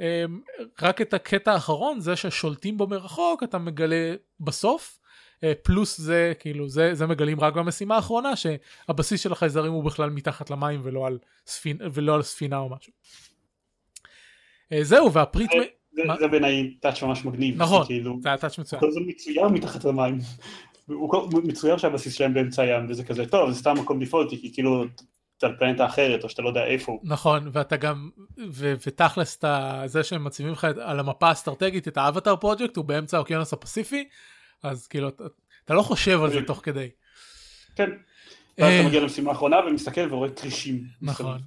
[0.00, 0.40] אמ,
[0.82, 4.98] רק את הקטע האחרון, זה ששולטים בו מרחוק, אתה מגלה בסוף.
[5.44, 10.10] אה, פלוס זה כאילו זה זה מגלים רק במשימה האחרונה שהבסיס של החייזרים הוא בכלל
[10.10, 12.92] מתחת למים ולא על ספינה ולא על ספינה או משהו.
[14.72, 15.50] אה, זהו והפריט
[15.92, 19.84] זה, זה בעיניי טאץ' ממש מגניב נכון כאילו, זה היה טאץ' מצוין זה מצויר מתחת
[19.84, 20.18] למים
[20.86, 24.84] הוא מצויר שהבסיס שלהם באמצע הים וזה כזה טוב זה סתם מקום דיפולטי כי כאילו
[25.38, 27.00] אתה על פלנטה אחרת או שאתה לא יודע איפה הוא.
[27.04, 28.10] נכון ואתה גם
[28.50, 33.16] ו- ותכלס אתה זה שהם מציבים לך על המפה האסטרטגית את האבטר פרויקט הוא באמצע
[33.16, 34.08] האוקיינוס הפסיפי
[34.62, 35.24] אז כאילו אתה,
[35.64, 36.88] אתה לא חושב על זה תוך כדי.
[37.76, 37.90] כן.
[38.58, 40.84] ואז אתה מגיע למשימה האחרונה ומסתכל ורואה כרישים.
[41.02, 41.40] נכון.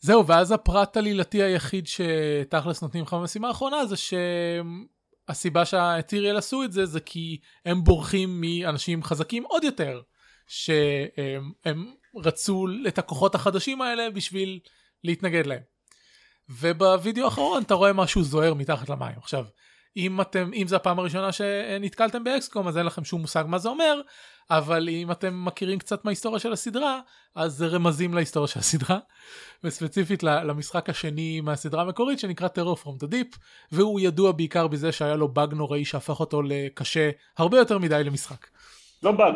[0.00, 6.72] זהו ואז הפרט עלילתי היחיד שתכלס נותנים לך במשימה האחרונה זה שהסיבה שהטיריאל עשו את
[6.72, 10.00] זה זה כי הם בורחים מאנשים חזקים עוד יותר
[10.46, 14.58] שהם רצו את הכוחות החדשים האלה בשביל
[15.04, 15.62] להתנגד להם.
[16.48, 19.44] ובווידאו האחרון אתה רואה משהו זוהר מתחת למים עכשיו
[19.96, 23.68] אם אתם אם זו הפעם הראשונה שנתקלתם באקסקום אז אין לכם שום מושג מה זה
[23.68, 24.00] אומר
[24.50, 27.00] אבל אם אתם מכירים קצת מההיסטוריה של הסדרה
[27.34, 28.98] אז זה רמזים להיסטוריה של הסדרה
[29.64, 33.38] וספציפית למשחק השני מהסדרה המקורית שנקרא Terror from the Deep
[33.72, 38.46] והוא ידוע בעיקר בזה שהיה לו באג נוראי שהפך אותו לקשה הרבה יותר מדי למשחק.
[39.02, 39.34] לא באג,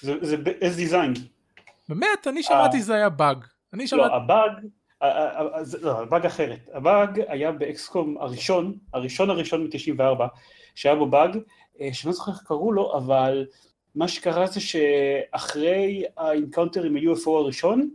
[0.00, 1.20] זה, זה as designed.
[1.88, 3.44] באמת אני שמעתי שזה היה באג.
[3.72, 4.08] אני לא, שמעתי...
[4.08, 4.52] לא הבאג
[5.82, 6.68] לא, הבאג אחרת.
[6.72, 10.24] הבאג היה ב XCOM הראשון, הראשון הראשון מ-94,
[10.74, 11.38] שהיה בו באג,
[11.80, 13.46] אה, שאני לא זוכר איך קראו לו, אבל
[13.94, 17.90] מה שקרה זה שאחרי ה encounter עם ה-UFO הראשון,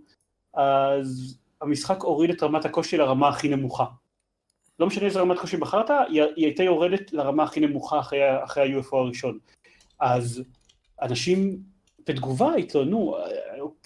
[0.54, 3.86] אז המשחק הוריד את רמת הקושי לרמה הכי נמוכה.
[4.80, 8.74] לא משנה איזה רמת קושי בחרת, היא, היא הייתה יורדת לרמה הכי נמוכה אחרי, אחרי
[8.74, 9.38] ה-UFO הראשון.
[10.00, 10.44] אז
[11.02, 11.58] אנשים
[12.08, 13.18] בתגובה התלוננו,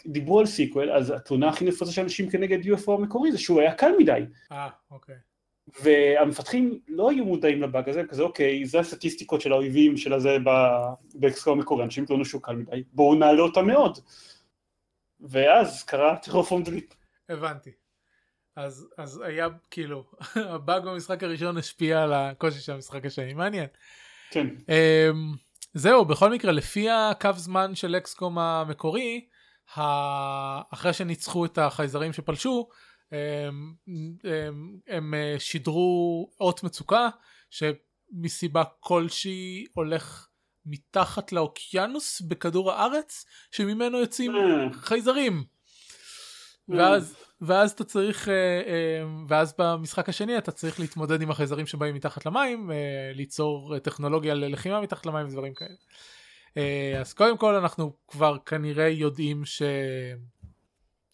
[0.05, 3.73] דיברו על sequel, אז התלונה הכי נפוצה של אנשים כנגד UFO המקורי זה שהוא היה
[3.73, 4.21] קל מדי.
[4.51, 5.15] אה, אוקיי.
[5.83, 10.37] והמפתחים לא היו מודעים לבאג הזה, כזה אוקיי, זה הסטטיסטיקות של האויבים של הזה
[11.15, 13.97] ב XCOM המקורי, אנשים התלוננו שהוא קל מדי, בואו נעלה אותה מאוד.
[15.19, 16.93] ואז קרה Terror from the Deep.
[17.29, 17.71] הבנתי.
[18.55, 20.03] אז, אז היה כאילו,
[20.53, 23.67] הבאג במשחק הראשון השפיע על הקושי של המשחק השני, מעניין.
[24.31, 24.47] כן.
[24.47, 25.37] אמ,
[25.73, 29.25] זהו, בכל מקרה, לפי הקו זמן של אקסקום המקורי,
[29.73, 32.69] אחרי שניצחו את החייזרים שפלשו,
[33.11, 33.73] הם,
[34.23, 37.09] הם, הם אה, שידרו אות מצוקה
[37.49, 40.27] שמסיבה כלשהי הולך
[40.65, 44.73] מתחת לאוקיינוס בכדור הארץ שממנו יוצאים אה.
[44.73, 45.43] חייזרים.
[46.71, 46.77] אה.
[46.77, 48.29] ואז ואז אתה צריך
[49.27, 52.71] ואז במשחק השני אתה צריך להתמודד עם החייזרים שבאים מתחת למים
[53.13, 55.75] ליצור טכנולוגיה ללחימה מתחת למים ודברים כאלה.
[56.57, 59.61] אה, אז קודם כל אנחנו כבר כנראה יודעים ש...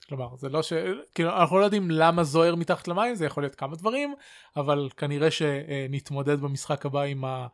[0.07, 0.73] כלומר זה לא ש...
[1.15, 4.15] כאילו אנחנו לא יודעים למה זוהר מתחת למים זה יכול להיות כמה דברים
[4.55, 7.47] אבל כנראה שנתמודד במשחק הבא עם ה...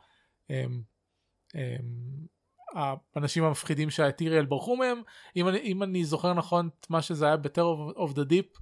[3.15, 5.01] האנשים המפחידים שהטיריאל ברחו מהם
[5.35, 7.35] אם אני, אם אני זוכר נכון את מה שזה היה
[7.95, 8.59] of the Deep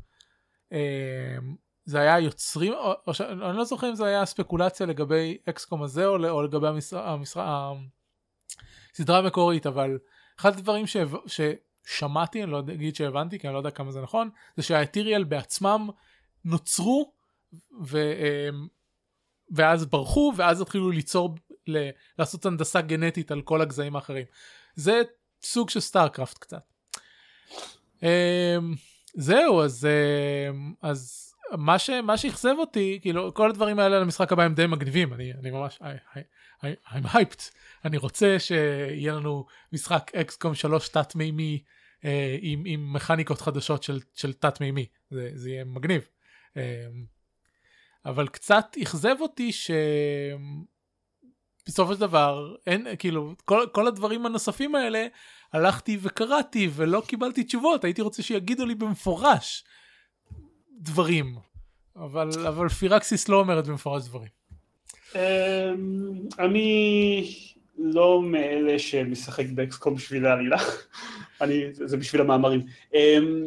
[0.72, 1.56] אמ,
[1.86, 3.14] זה היה יוצרים או, או.
[3.50, 7.74] אני לא זוכר אם זה היה ספקולציה לגבי XCOM הזה או, או לגבי המשרה, המשרה,
[8.96, 9.98] סדרה מקורית אבל
[10.40, 10.98] אחד הדברים ש...
[11.28, 15.24] ששמעתי אני לא אגיד שהבנתי כי אני לא יודע כמה זה נכון זה שה Ethereal
[15.24, 15.90] בעצמם
[16.46, 17.14] נוצרו
[17.82, 17.98] ו...
[17.98, 18.68] אמ,
[19.52, 21.36] ואז ברחו ואז התחילו ליצור
[21.68, 21.90] ל...
[22.20, 24.26] לעשות הנדסה גנטית על כל הגזעים האחרים
[24.76, 25.02] זה
[25.42, 26.72] סוג של StarCraft קצת.
[28.04, 28.08] אמ,
[29.14, 34.32] זהו אז אמ, אז מה ש מה שאכזב אותי כאילו כל הדברים האלה על המשחק
[34.32, 36.20] הבא הם די מגניבים אני אני ממש I, I,
[36.64, 37.42] I'm hyped.
[37.86, 41.64] אני רוצה שיהיה לנו משחק אקסקום 3 תת מימי
[42.06, 46.08] אה, עם, עם מכניקות חדשות של, של תת מימי זה, זה יהיה מגניב.
[46.58, 46.88] אה,
[48.06, 49.52] אבל קצת אכזב אותי
[51.66, 55.08] שבסופו של דבר אין כאילו כל, כל הדברים הנוספים האלה
[55.54, 57.84] הלכתי וקראתי ולא קיבלתי תשובות.
[57.84, 59.64] הייתי רוצה שיגידו לי במפורש
[60.72, 61.38] דברים.
[61.96, 64.30] אבל אבל פירקסיס לא אומרת במפורש דברים.
[65.16, 67.24] אמ, אני
[67.78, 70.58] לא מאלה שמשחק באקסקום בשביל העלילה,
[71.42, 72.66] אני, זה בשביל המאמרים.
[72.94, 73.44] אמ,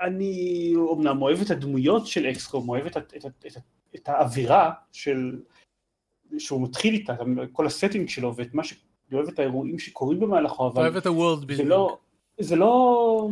[0.00, 3.14] אני אומנם אוהב את הדמויות של אקסקום, אוהב את, את,
[3.46, 3.56] את,
[3.94, 5.40] את, האווירה של
[6.38, 7.14] שהוא מתחיל איתה,
[7.52, 8.74] כל הסטינג שלו ואת מה ש...
[9.10, 10.72] אני אוהב את האירועים שקורים במהלכו, אבל...
[10.72, 11.98] אתה אוהב את ה-world לא...
[12.38, 13.28] זה לא...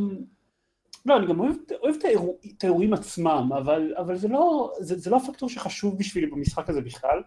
[1.06, 4.98] לא, אני גם אוהב, אוהב את, האירוע, את האירועים עצמם, אבל, אבל זה, לא, זה,
[4.98, 7.22] זה לא הפקטור שחשוב בשבילי במשחק הזה בכלל.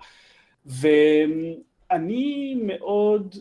[0.66, 3.36] ואני מאוד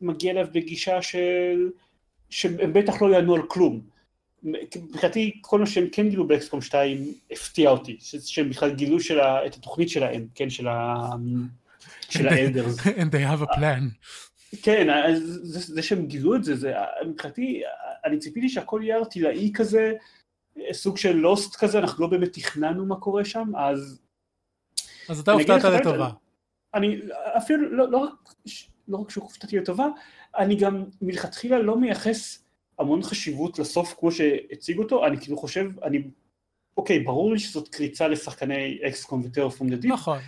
[0.00, 1.70] מגיע אליו בגישה של...
[2.30, 3.80] שהם בטח לא יענו על כלום.
[4.42, 9.54] מבחינתי כל מה שהם כן גילו באקסקום 2 הפתיע אותי, שהם בכלל גילו שלה, את
[9.54, 10.94] התוכנית שלהם, כן, של, ה,
[12.10, 12.78] של האלדרס.
[12.78, 13.82] And they have a plan.
[14.62, 14.86] כן,
[15.22, 16.72] זה, זה שהם גילו את זה, זה
[17.06, 17.62] מבחינתי,
[18.04, 19.92] אני ציפיתי שהכל יהיה ארטילאי כזה,
[20.72, 24.00] סוג של לוסט כזה, אנחנו לא באמת תכננו מה קורה שם, אז...
[25.08, 26.10] אז אתה הופתעת לטובה.
[26.74, 27.00] אני
[27.36, 28.34] אפילו לא, לא, רק,
[28.88, 29.86] לא רק שהופתעתי לטובה,
[30.38, 32.44] אני גם מלכתחילה לא מייחס
[32.78, 36.02] המון חשיבות לסוף כמו שהציג אותו, אני כאילו חושב, אני,
[36.76, 40.18] אוקיי, ברור לי שזאת קריצה לשחקני אקסקום וטרפום לדיפ, נכון.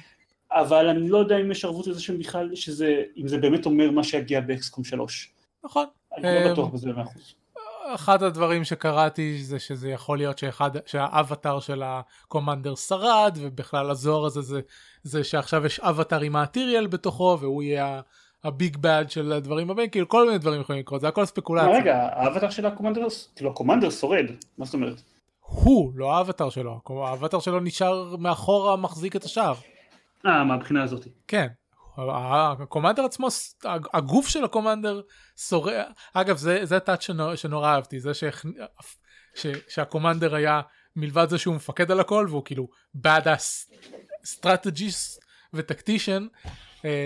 [0.50, 3.90] אבל אני לא יודע אם יש ערבות לזה שם בכלל, שזה, אם זה באמת אומר
[3.90, 5.32] מה שיגיע באקסקום 3.
[5.64, 5.86] נכון.
[6.16, 7.34] אני לא בטוח בזה במאה אחוז.
[7.94, 14.40] אחד הדברים שקראתי זה שזה יכול להיות שאחד, שהאבטר של הקומנדר שרד ובכלל הזוהר הזה
[14.40, 14.60] זה,
[15.02, 18.00] זה שעכשיו יש אבטר עם האטיריאל בתוכו והוא יהיה
[18.44, 21.70] הביג בד של הדברים הבאים כאילו כל מיני דברים יכולים לקרות זה הכל ספקולציה.
[21.70, 24.24] רגע האבטר של הקומנדר כאילו הקומנדר שורד
[24.58, 25.02] מה זאת אומרת?
[25.40, 29.54] הוא לא האבטר שלו האבטר שלו נשאר מאחורה מחזיק את השער.
[30.26, 31.06] אה מהבחינה הזאת.
[31.28, 31.46] כן
[31.98, 33.28] הקומנדר עצמו
[33.92, 35.00] הגוף של הקומנדר
[35.48, 35.74] שורד
[36.14, 38.44] אגב זה זה טאט שנור, שנורא אהבתי זה שהכ...
[39.34, 40.60] ש, שהקומנדר היה
[40.96, 43.74] מלבד זה שהוא מפקד על הכל והוא כאילו bad ass
[44.26, 45.20] strategist
[45.54, 46.26] וטקטישן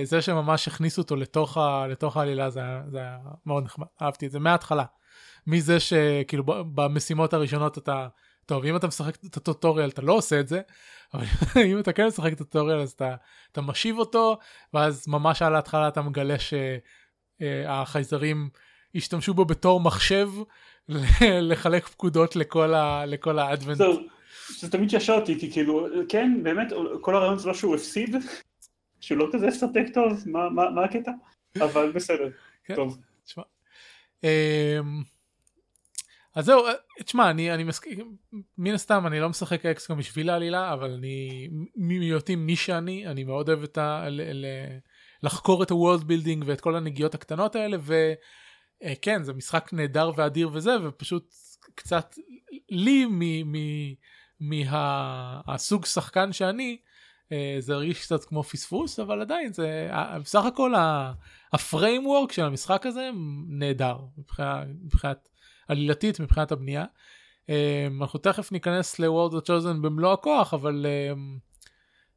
[0.04, 2.60] זה שממש הכניסו אותו לתוך, ה, לתוך העלילה זה
[2.90, 4.84] זה היה מאוד נחמד אהבתי את זה מההתחלה.
[5.46, 8.08] מזה שכאילו במשימות הראשונות אתה
[8.46, 10.60] טוב אם אתה משחק את הטוטוריאל אתה לא עושה את זה
[11.14, 11.24] אבל
[11.70, 13.14] אם אתה כן משחק את הטוטוריאל אז אתה,
[13.52, 14.38] אתה משיב אותו
[14.74, 16.34] ואז ממש על ההתחלה אתה מגלה
[17.40, 18.48] שהחייזרים
[18.94, 20.28] השתמשו בו בתור מחשב
[21.50, 23.80] לחלק פקודות לכל, ה, לכל האדוונט.
[23.80, 23.84] So,
[24.58, 28.16] זה תמיד ישר אותי כי כאילו כן באמת כל הרעיון זה לא שהוא הפסיד
[29.00, 31.10] שהוא לא כזה אסטרטק טוב מה, מה, מה הקטע
[31.60, 32.28] אבל בסדר
[32.64, 32.98] כן, טוב.
[33.24, 33.42] תשמע.
[36.34, 36.62] אז זהו,
[37.04, 38.16] תשמע, אני, אני מסכים,
[38.58, 43.48] מן הסתם אני לא משחק אקסקום בשביל העלילה, אבל אני, מהיותי מי שאני, אני מאוד
[43.48, 44.08] אוהב את ה...
[44.08, 44.46] ל, ל,
[45.22, 47.76] לחקור את ה-world building ואת כל הנגיעות הקטנות האלה,
[48.84, 51.34] וכן, זה משחק נהדר ואדיר וזה, ופשוט
[51.74, 52.14] קצת
[52.70, 53.06] לי,
[54.40, 56.78] מהסוג שחקן שאני,
[57.58, 59.90] זה הרגיש קצת כמו פספוס, אבל עדיין זה,
[60.22, 60.72] בסך הכל
[61.52, 63.10] ה framework של המשחק הזה
[63.48, 63.96] נהדר,
[64.84, 65.28] מבחינת
[65.68, 66.84] עלילתית מבחינת הבנייה.
[67.46, 67.50] אמ,
[68.00, 71.18] אנחנו תכף ניכנס ל- War of the Chosen במלוא הכוח, אבל אמ,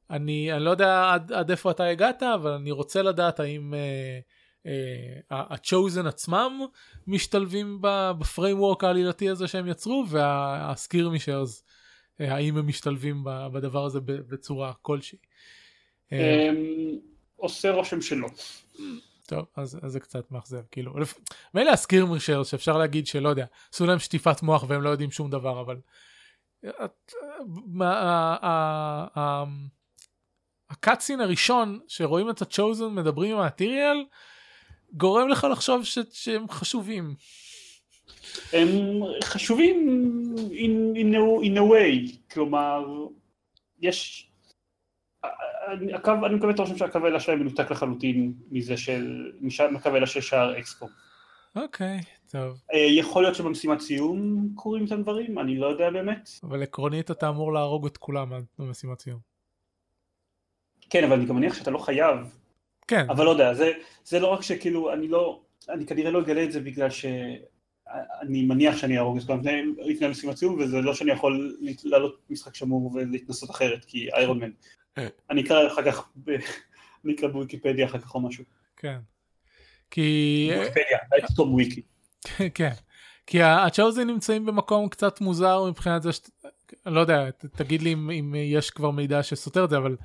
[0.10, 4.68] אני, אני לא יודע עד, עד איפה אתה הגעת, אבל אני רוצה לדעת האם אה,
[4.68, 6.60] אה, ה-Chosen עצמם
[7.08, 13.24] משתלבים ב framework העלילתי הזה שהם יצרו, וה- Skirmishers, אה, האם הם משתלבים
[13.54, 15.18] בדבר הזה בצורה כלשהי.
[16.10, 16.14] Um,
[17.36, 18.28] עושה רושם שלא.
[19.28, 20.94] טוב, אז, אז זה קצת מאכזב, כאילו,
[21.54, 25.30] מילא להזכיר מרשר שאפשר להגיד שלא יודע, עשו להם שטיפת מוח והם לא יודעים שום
[25.30, 25.78] דבר, אבל
[30.70, 34.06] הקאצין הראשון שרואים את הצ'וזן מדברים עם האטיריאל,
[34.94, 37.16] גורם לך לחשוב ש, שהם חשובים.
[38.54, 38.70] הם
[39.24, 39.88] חשובים
[40.36, 42.86] in, in, a, in a way, כלומר,
[43.80, 44.30] יש
[45.94, 49.32] הקו, אני מקווה את הרושם שהקו האלה שלהם מנותק לחלוטין מזה של,
[49.72, 50.88] מהקו האלה של שער אקסקו.
[51.56, 52.00] אוקיי,
[52.32, 52.62] טוב.
[52.74, 56.30] אה, יכול להיות שבמשימת סיום קורים איתם דברים, אני לא יודע באמת.
[56.44, 59.20] אבל עקרונית אתה אמור להרוג את כולם במשימת סיום.
[60.90, 62.18] כן, אבל אני גם מניח שאתה לא חייב.
[62.88, 63.06] כן.
[63.10, 63.72] אבל לא יודע, זה,
[64.04, 67.06] זה לא רק שכאילו, אני לא, אני כנראה לא אגלה את זה בגלל ש...
[68.22, 69.42] אני מניח שאני אהרוג את כולם
[69.78, 74.52] לפני משימת סיום, וזה לא שאני יכול לעלות משחק שמור ולהתנסות אחרת, כי איירון מן.
[75.32, 76.10] אני אקרא אחר כך,
[77.06, 78.44] אני אקרא בוויקיפדיה אחר כך או משהו.
[78.78, 79.00] כן.
[79.92, 80.50] כי...
[80.52, 81.82] ויקיפדיה, לכתוב וויקי.
[82.58, 82.74] כן.
[83.28, 86.50] כי הצ'אוזים נמצאים במקום קצת מוזר מבחינת זה שאתה,
[86.86, 89.98] לא יודע, תגיד לי אם, אם יש כבר מידע שסותר את זה, אבל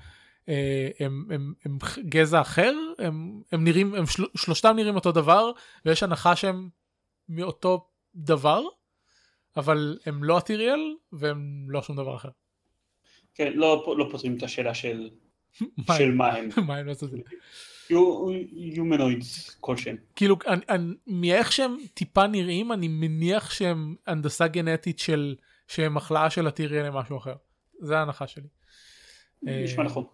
[0.49, 5.51] אה, הם, הם, הם, גזע אחר, הם, הם נראים, הם של, שלושתם נראים אותו דבר,
[5.85, 6.69] ויש הנחה שהם
[7.29, 8.63] מאותו דבר,
[9.57, 12.29] אבל הם לא אטיריאל והם לא שום דבר אחר.
[13.35, 15.11] כן, לא, לא פותרים את השאלה של,
[15.99, 16.49] של מה הם.
[16.67, 17.37] מה הם לעשות את זה.
[18.53, 19.97] יומנוידס כלשהם.
[20.17, 25.35] כאילו, אני, אני, מאיך שהם טיפה נראים, אני מניח שהם הנדסה גנטית של,
[25.69, 27.35] שהם החלאה של הטיריאל למשהו אחר.
[27.81, 28.49] זה ההנחה שלי.
[29.43, 30.05] נשמע נכון.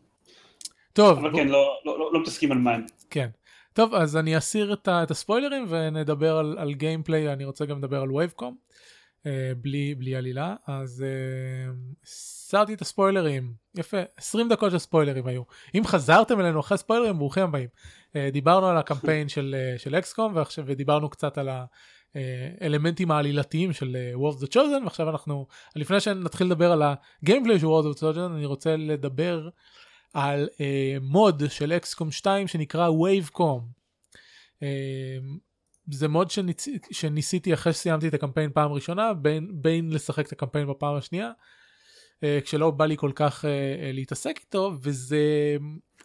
[0.93, 1.19] טוב.
[1.19, 2.87] אבל כן, לא, לא, לא, לא מתעסקים על מים.
[3.11, 3.29] כן.
[3.73, 7.79] טוב, אז אני אסיר את, ה, את הספוילרים ונדבר על, על גיימפליי, אני רוצה גם
[7.79, 8.77] לדבר על וייבקום, אה,
[9.61, 10.55] בלי, בלי עלילה.
[10.67, 11.73] אז אה,
[12.05, 15.43] הסרתי את הספוילרים, יפה, 20 דקות של ספוילרים היו.
[15.75, 17.69] אם חזרתם אלינו אחרי ספוילרים, ברוכים הבאים.
[18.17, 21.49] אה, דיברנו על הקמפיין של, אה, של אקסקום, ועכשיו, ודיברנו קצת על
[22.61, 26.83] האלמנטים העלילתיים של אה, World of the Chosen, ועכשיו אנחנו, לפני שנתחיל לדבר על
[27.23, 29.49] הגיימפליי של World of the Chosen, אני רוצה לדבר
[30.15, 33.61] על אה, מוד של אקסקום 2 שנקרא Wavecom.
[35.93, 40.33] אה, זה מוד שניס, שניסיתי אחרי שסיימתי את הקמפיין פעם ראשונה, בין, בין לשחק את
[40.33, 41.31] הקמפיין בפעם השנייה,
[42.25, 45.57] אה, כשלא בא לי כל כך אה, אה, להתעסק איתו, וזה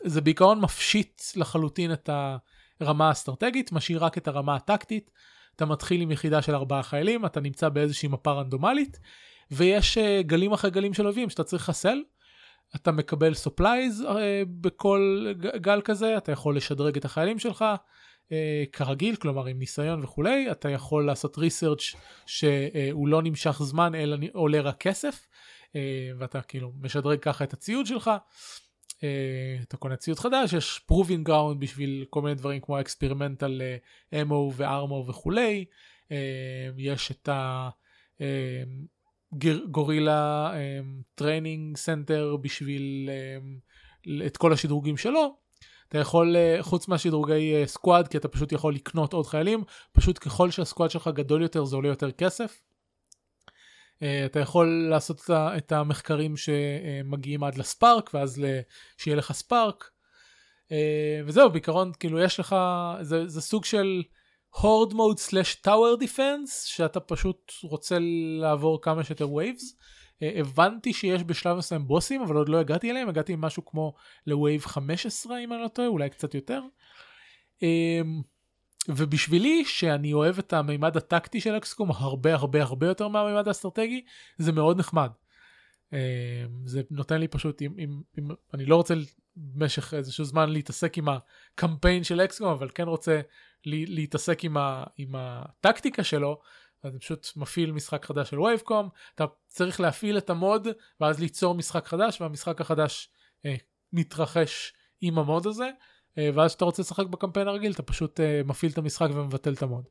[0.03, 2.09] זה בעיקרון מפשיט לחלוטין את
[2.79, 5.11] הרמה האסטרטגית, משאיר רק את הרמה הטקטית.
[5.55, 8.99] אתה מתחיל עם יחידה של ארבעה חיילים, אתה נמצא באיזושהי מפה רנדומלית,
[9.51, 11.97] ויש אה, גלים אחרי גלים של אויבים שאתה צריך לחסל.
[12.75, 14.15] אתה מקבל supplies uh,
[14.61, 17.65] בכל גל כזה, אתה יכול לשדרג את החיילים שלך
[18.33, 24.17] uh, כרגיל, כלומר עם ניסיון וכולי, אתה יכול לעשות research שהוא לא נמשך זמן אלא
[24.33, 25.27] עולה רק כסף,
[25.67, 25.75] uh,
[26.17, 28.11] ואתה כאילו משדרג ככה את הציוד שלך.
[28.89, 29.03] Uh,
[29.63, 35.09] אתה קונה ציוד חדש, יש proving ground בשביל כל מיני דברים כמו uh, ammo ו-armor
[35.09, 35.65] וכולי,
[36.07, 36.11] אה,
[36.77, 37.69] יש את ה...
[38.17, 38.21] אה,
[39.71, 40.53] Guerrilla
[41.15, 45.42] Training Center בשביל אמ, את כל השדרוגים שלו.
[45.93, 50.19] אתה יכול, אה, חוץ מהשדרוגי סקואד, uh, כי אתה פשוט יכול לקנות עוד חיילים, פשוט
[50.21, 52.61] ככל שה squad שלך גדול יותר זה עולה יותר כסף.
[53.95, 58.41] אה, אתה יכול לעשות את, המחקרים שמגיעים עד ל SPARK, ואז
[58.97, 59.89] שיהיה לך SPARK.
[61.25, 62.55] וזהו, בעיקרון, כאילו יש לך,
[63.01, 64.03] זה, זה סוג של...
[64.61, 67.97] horde mode slash tower defense שאתה פשוט רוצה
[68.39, 69.77] לעבור כמה שיותר waves.
[70.23, 73.93] אה, הבנתי שיש בשלב מסוים בוסים אבל עוד לא הגעתי אליהם הגעתי עם משהו כמו
[74.27, 76.61] ל wave 15 אם אני לא טועה אולי קצת יותר.
[77.59, 77.63] אה,
[78.87, 84.03] ובשבילי שאני אוהב את המימד הטקטי של XCOM הרבה הרבה הרבה יותר מהמימד האסטרטגי
[84.37, 85.09] זה מאוד נחמד.
[85.91, 85.95] אה,
[86.65, 88.93] זה נותן לי פשוט אם, אם, אם אני לא רוצה
[89.35, 93.21] במשך איזשהו זמן להתעסק עם הקמפיין של אקסקום אבל כן רוצה
[93.65, 96.39] להתעסק עם, ה, עם הטקטיקה שלו,
[96.85, 100.67] אני פשוט מפעיל משחק חדש של וייבקום, אתה צריך להפעיל את המוד
[101.01, 103.09] ואז ליצור משחק חדש והמשחק החדש
[103.45, 103.55] אה,
[103.93, 105.69] מתרחש עם המוד הזה,
[106.17, 109.61] אה, ואז כשאתה רוצה לשחק בקמפיין הרגיל אתה פשוט אה, מפעיל את המשחק ומבטל את
[109.61, 109.83] המוד.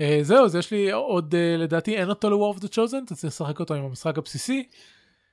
[0.00, 3.14] אה, זהו, אז יש לי עוד, אה, לדעתי אין אותו ל-War of the Chosen, אתה
[3.14, 4.68] צריך לשחק אותו עם המשחק הבסיסי.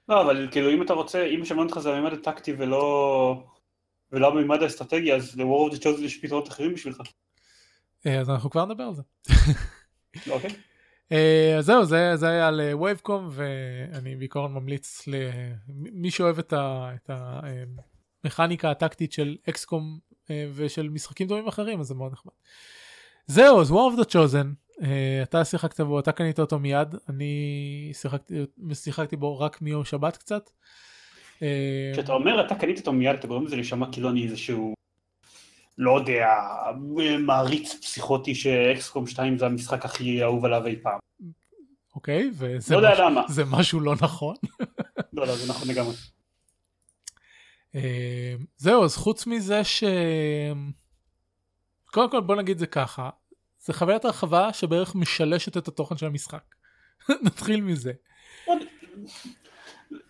[0.10, 3.44] לא, אבל כאילו אם אתה רוצה, אם שמענו אותך זה המימד הטקטי ולא...
[4.12, 7.02] ולא במימד האסטרטגי, אז ל-War of the Chosen יש פתרונות אחרים בשבילך.
[8.06, 9.02] אה, אז אנחנו כבר נדבר על זה.
[10.32, 10.50] אוקיי.
[11.12, 18.72] אה, אז זהו, זה, זה היה על וייבקום, ואני בעיקרון ממליץ למי שאוהב את המכניקה
[18.72, 22.34] הטקטית של אקסקום אה, ושל משחקים דומים אחרים, אז זה מאוד נחמד.
[23.28, 24.48] זהו, אז War of the Chosen,
[25.24, 28.36] אתה שיחקת בו, אתה קנית אותו מיד, אני שיחקתי,
[28.74, 30.50] שיחקתי בו רק מיום שבת קצת.
[31.42, 34.74] אה, כשאתה אומר אתה קנית אותו מיד, אתה גורם לזה להישמע כאילו אני איזשהו,
[35.78, 36.28] לא יודע,
[37.20, 41.00] מעריץ פסיכוטי שאקסקום 2 זה המשחק הכי אהוב עליו אי פעם.
[41.96, 43.22] אוקיי, וזה לא יודע למה.
[43.28, 44.36] זה משהו לא נכון.
[45.14, 45.94] לא, לא, זה נכון לגמרי.
[47.76, 49.84] אה, זהו, אז חוץ מזה ש...
[51.86, 53.10] קודם כל בוא נגיד זה ככה,
[53.60, 56.44] זה חוויית הרחבה שבערך משלשת את התוכן של המשחק.
[57.26, 57.92] נתחיל מזה.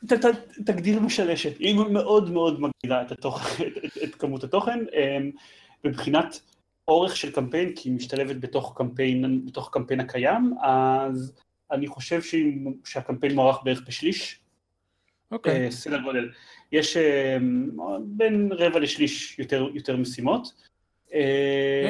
[0.07, 0.25] ת, ת,
[0.65, 5.31] תגדיר משלשת, היא מאוד מאוד מגדילה את, התוכן, את, את, כמות התוכן, אמ,
[5.83, 6.39] מבחינת
[6.87, 11.33] אורך של קמפיין, כי היא משתלבת בתוך קמפיין, בתוך קמפיין הקיים, אז
[11.71, 12.21] אני חושב
[12.83, 14.39] שהקמפיין מוערך בערך בשליש,
[15.31, 15.53] אוקיי.
[15.53, 15.65] אוקיי.
[15.65, 16.29] אה, סדר גודל.
[16.71, 17.69] יש אמ,
[18.05, 20.67] בין רבע לשליש יותר, יותר משימות.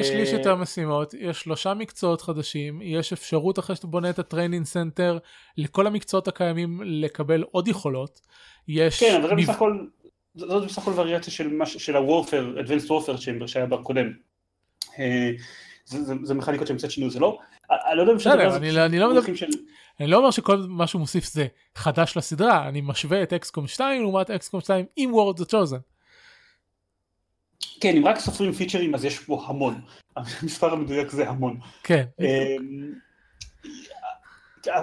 [0.00, 4.23] יש לי יותר משימות, יש שלושה מקצועות חדשים, יש אפשרות אחרי שאתה בונה את ה
[4.23, 5.18] training center
[5.56, 8.20] לכל המקצועות הקיימים לקבל עוד יכולות.
[8.68, 9.00] יש...
[9.00, 9.86] כן, אבל זה בסך הכל,
[10.34, 14.12] זאת בסך הכל וריאציה של, של ה Warfare, Advanced Warfare Chamber שהיה בקודם.
[14.98, 15.30] אה,
[15.84, 17.38] זה, זה, זה מכניקות שהם קצת שינו, זה לא...
[17.70, 19.46] אני לא יודע אם בסדר, אני, לא- אני, לא מדבר, של...
[20.00, 24.02] אני לא אומר שכל מה שהוא מוסיף זה חדש לסדרה, אני משווה את אקסקום 2
[24.02, 25.97] לעומת אקסקום 2 עם World of the Chosen.
[27.80, 29.80] כן, אם רק סופרים פיצ'רים אז יש פה המון.
[30.16, 31.58] המספר המדויק זה המון.
[31.82, 32.04] כן.
[32.20, 32.92] אמ,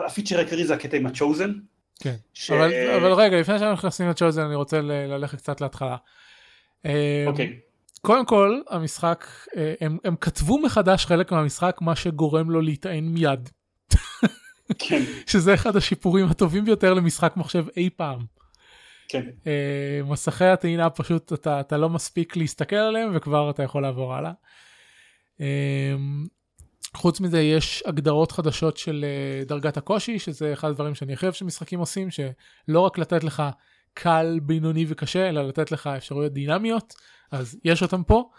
[0.06, 1.52] הפיצ'ר העיקרי זה הקטע עם הצ'וזן.
[2.00, 2.52] כן, ש...
[2.52, 5.98] אבל, אבל רגע, לפני שאנחנו נכנסים לצ'וזן אני רוצה ללכת קצת להתחלה.
[6.86, 6.92] אמ,
[7.28, 7.60] אוקיי.
[8.02, 9.26] קודם כל, המשחק,
[9.58, 13.50] אה, הם, הם כתבו מחדש חלק מהמשחק, מה שגורם לו להיטען מיד.
[14.80, 15.02] כן.
[15.32, 18.20] שזה אחד השיפורים הטובים ביותר למשחק מחשב אי פעם.
[19.08, 19.26] כן.
[19.48, 24.32] אה, מסכי הטעינה פשוט אתה, אתה לא מספיק להסתכל עליהם וכבר אתה יכול לעבור הלאה.
[25.42, 25.96] אה,
[26.96, 31.80] חוץ מזה יש הגדרות חדשות של אה, דרגת הקושי שזה אחד הדברים שאני חושב שמשחקים
[31.80, 33.44] עושים שלא רק לתת לך
[33.94, 36.94] קל בינוני וקשה אלא לתת לך אפשרויות דינמיות
[37.32, 38.30] אז יש אותם פה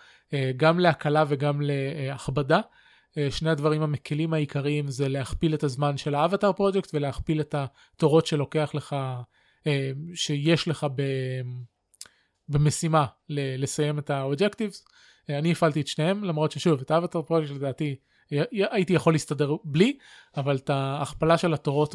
[0.56, 2.60] גם להקלה וגם להכבדה.
[3.30, 8.70] שני הדברים המקלים העיקריים זה להכפיל את הזמן של האבטר פרויקט ולהכפיל את התורות שלוקח
[8.74, 8.96] לך
[10.14, 11.02] שיש לך ב,
[12.48, 14.90] במשימה ל, לסיים את ה-objectives.
[15.30, 17.96] אה, אני הפעלתי את שניהם למרות ששוב את האבטר פרויקט לדעתי
[18.50, 19.98] הייתי יכול להסתדר בלי
[20.36, 21.94] אבל את ההכפלה של התורות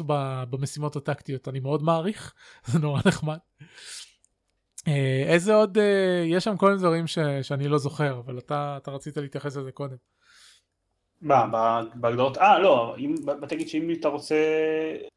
[0.50, 2.34] במשימות הטקטיות אני מאוד מעריך
[2.66, 3.38] זה נורא נחמד.
[4.88, 5.78] אה, איזה עוד
[6.26, 9.72] יש שם כל מיני דברים ש, שאני לא זוכר אבל אתה, אתה רצית להתייחס לזה
[9.72, 9.96] קודם.
[11.22, 12.38] מה, בהגדרות?
[12.38, 13.14] אה, לא, אם,
[13.48, 14.34] תגיד שאם אתה רוצה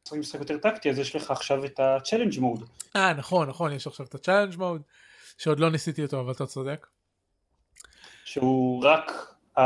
[0.05, 2.65] לשחק משחק יותר טקטי, אז יש לך עכשיו את ה-challenge mode.
[2.95, 4.81] אה, נכון, נכון, יש עכשיו את ה-challenge mode,
[5.37, 6.87] שעוד לא ניסיתי אותו, אבל אתה צודק.
[8.25, 9.11] שהוא רק,
[9.57, 9.61] ה...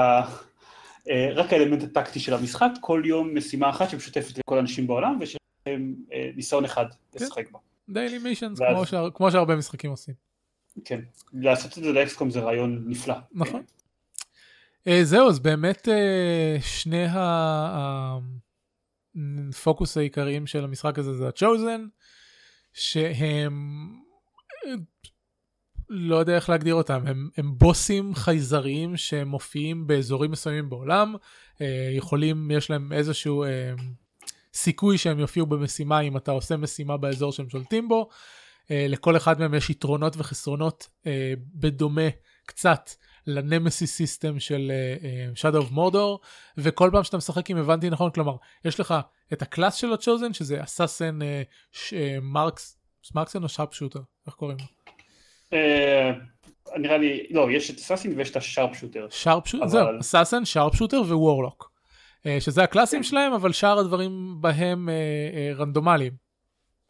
[1.09, 5.37] אה, רק האלמנט הטקטי של המשחק, כל יום משימה אחת שמשותפת לכל האנשים בעולם, ויש
[5.65, 7.25] להם אה, ניסיון אחד כן.
[7.25, 7.59] לשחק בה.
[7.89, 8.59] דיילי מישנס,
[9.13, 10.13] כמו שהרבה משחקים עושים.
[10.85, 10.99] כן,
[11.33, 13.15] לעשות את זה לאקסקום זה רעיון נפלא.
[13.31, 13.63] נכון.
[14.87, 17.05] Uh, זהו, אז באמת uh, שני
[19.15, 21.81] הפוקוס העיקריים של המשחק הזה זה ה-chosen,
[22.73, 23.87] שהם,
[25.89, 31.59] לא יודע איך להגדיר אותם, הם, הם בוסים חייזריים שמופיעים באזורים מסוימים בעולם, uh,
[31.97, 33.45] יכולים, יש להם איזשהו
[34.53, 38.09] סיכוי שהם יופיעו במשימה אם אתה עושה משימה באזור שהם שולטים בו,
[38.69, 40.87] לכל אחד מהם יש יתרונות וחסרונות
[41.55, 42.09] בדומה
[42.45, 42.89] קצת.
[43.29, 44.71] ל nemesis system של
[45.01, 46.25] אה, Shadow of Mordor
[46.57, 48.93] וכל פעם שאתה משחק אם הבנתי נכון כלומר יש לך
[49.33, 51.19] את ה class של ה Chosen שזה Assassin
[52.21, 52.79] marks
[53.15, 54.65] marksman או sharpshooter איך קוראים לו?
[55.49, 59.07] אה, נראה לי לא יש את Assassin ויש את ה sharpshooter.
[59.09, 59.71] sharpshooter אבל...
[59.71, 61.71] זהו Assassin sharpshooter ו Warlock.
[62.39, 63.03] שזה ה classים כן.
[63.03, 64.89] שלהם אבל שאר הדברים בהם
[65.55, 66.13] רנדומליים.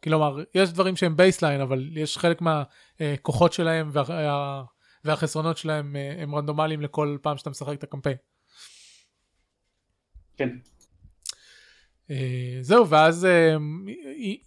[0.04, 4.62] כלומר יש דברים שהם baseline אבל יש חלק מהכוחות שלהם וה...
[5.04, 8.16] והחסרונות שלהם אה, הם רנדומליים לכל פעם שאתה משחק את הקמפיין.
[10.36, 10.48] כן.
[12.10, 13.56] אה, זהו ואז אה,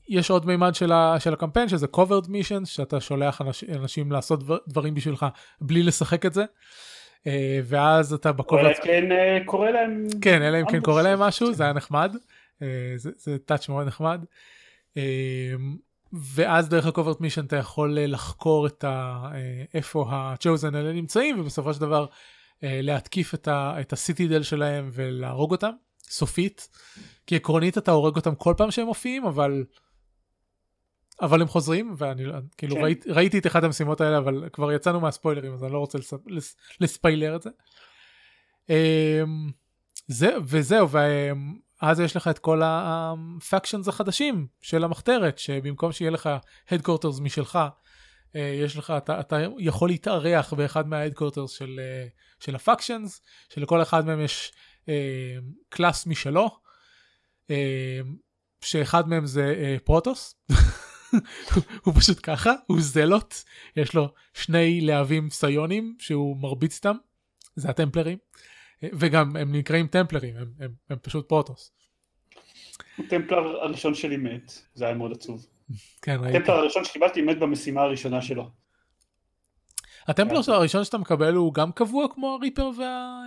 [0.08, 4.44] יש עוד מימד של, ה, של הקמפיין שזה covert mission שאתה שולח אנש, אנשים לעשות
[4.68, 5.26] דברים בשבילך
[5.62, 6.44] בלי לשחק את זה.
[7.64, 8.64] ואז אתה בקובץ...
[8.64, 9.06] אלא כן
[9.46, 10.08] קורה להם...
[10.22, 12.16] כן, אלא אם כן קורה להם משהו, זה היה נחמד.
[12.96, 14.26] זה, זה טאץ' מאוד נחמד.
[16.14, 21.40] ואז דרך ה-covered mission אתה יכול אה, לחקור את ה, אה, איפה ה-chosen האלה נמצאים
[21.40, 22.06] ובסופו של דבר
[22.64, 25.72] אה, להתקיף את, ה, את הסיטידל שלהם ולהרוג אותם
[26.04, 26.70] סופית
[27.28, 29.66] כי עקרונית אתה הורג אותם כל פעם שהם מופיעים אבל
[31.22, 32.82] אבל הם חוזרים ואני לא, כאילו כן.
[32.82, 36.14] ראיתי, ראיתי את אחת המשימות האלה אבל כבר יצאנו מהספוילרים אז אני לא רוצה לס,
[36.28, 37.50] לס, לספיילר את זה.
[40.08, 40.88] זה וזהו
[41.86, 46.30] אז יש לך את כל הפקשנס החדשים של המחתרת, שבמקום שיהיה לך
[46.70, 47.60] הדקורטרס משלך,
[48.36, 52.08] אה, יש לך, אתה, אתה יכול להתארח באחד מההדקורטרס של, אה,
[52.40, 54.52] של הפקשנס, שלכל אחד מהם יש
[55.70, 56.50] קלאס משלו,
[57.50, 58.00] אה,
[58.62, 60.36] שאחד מהם זה פרוטוס,
[61.84, 63.36] הוא פשוט ככה, הוא זלוט,
[63.76, 66.96] יש לו שני להבים סיונים שהוא מרביץ איתם,
[67.56, 68.18] זה הטמפלרים.
[68.94, 71.72] וגם הם נקראים טמפלרים, הם, הם, הם פשוט פרוטוס.
[73.00, 75.46] הטמפלר הראשון שלי מת, זה היה מאוד עצוב.
[76.02, 76.38] כן, ראיתי.
[76.38, 78.50] הטמפלר הראשון שקיבלתי מת במשימה הראשונה שלו.
[80.08, 80.52] הטמפלר כן.
[80.52, 83.22] הראשון שאתה מקבל הוא גם קבוע כמו הריפר וה...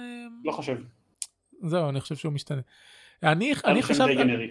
[0.45, 0.77] לא חושב.
[1.63, 2.61] זהו, אני חושב שהוא משתנה.
[3.23, 4.05] אני, אני, חשב,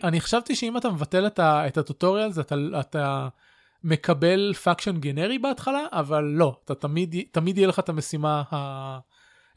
[0.04, 3.28] אני חשבתי שאם אתה מבטל את, ה, את ה tutorial אתה, אתה
[3.84, 9.00] מקבל faction גנרי בהתחלה, אבל לא, אתה תמיד, תמיד יהיה לך את המשימה ה...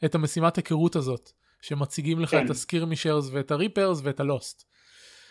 [0.05, 1.31] את המשימת היכרות הזאת,
[1.61, 2.45] שמציגים לך כן.
[2.45, 4.69] את ה Skirmishers ואת ה Reapers ואת ה Lost.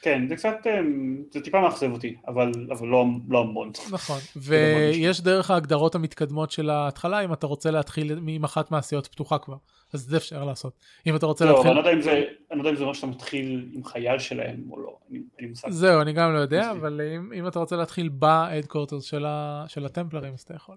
[0.03, 3.70] כן, זה קצת, אמ, זה טיפה מאכזב אותי, אבל, אבל לא, לא המון.
[3.93, 9.39] נכון, ויש דרך ההגדרות המתקדמות של ההתחלה, אם אתה רוצה להתחיל עם אחת מהסיעות פתוחה
[9.39, 9.57] כבר,
[9.93, 10.79] אז זה אפשר לעשות.
[11.07, 11.72] אם אתה רוצה לא, להתחיל...
[11.72, 13.85] לא, אני לא יודע אם זה, אני לא יודע אם זה אומר שאתה מתחיל עם
[13.85, 15.70] חייל שלהם או לא, אין לי מושג.
[15.70, 19.26] זהו, אני גם לא יודע, אבל אם, אם אתה רוצה להתחיל ב Headquarters של,
[19.66, 20.76] של הטמפלרים, אז אתה יכול.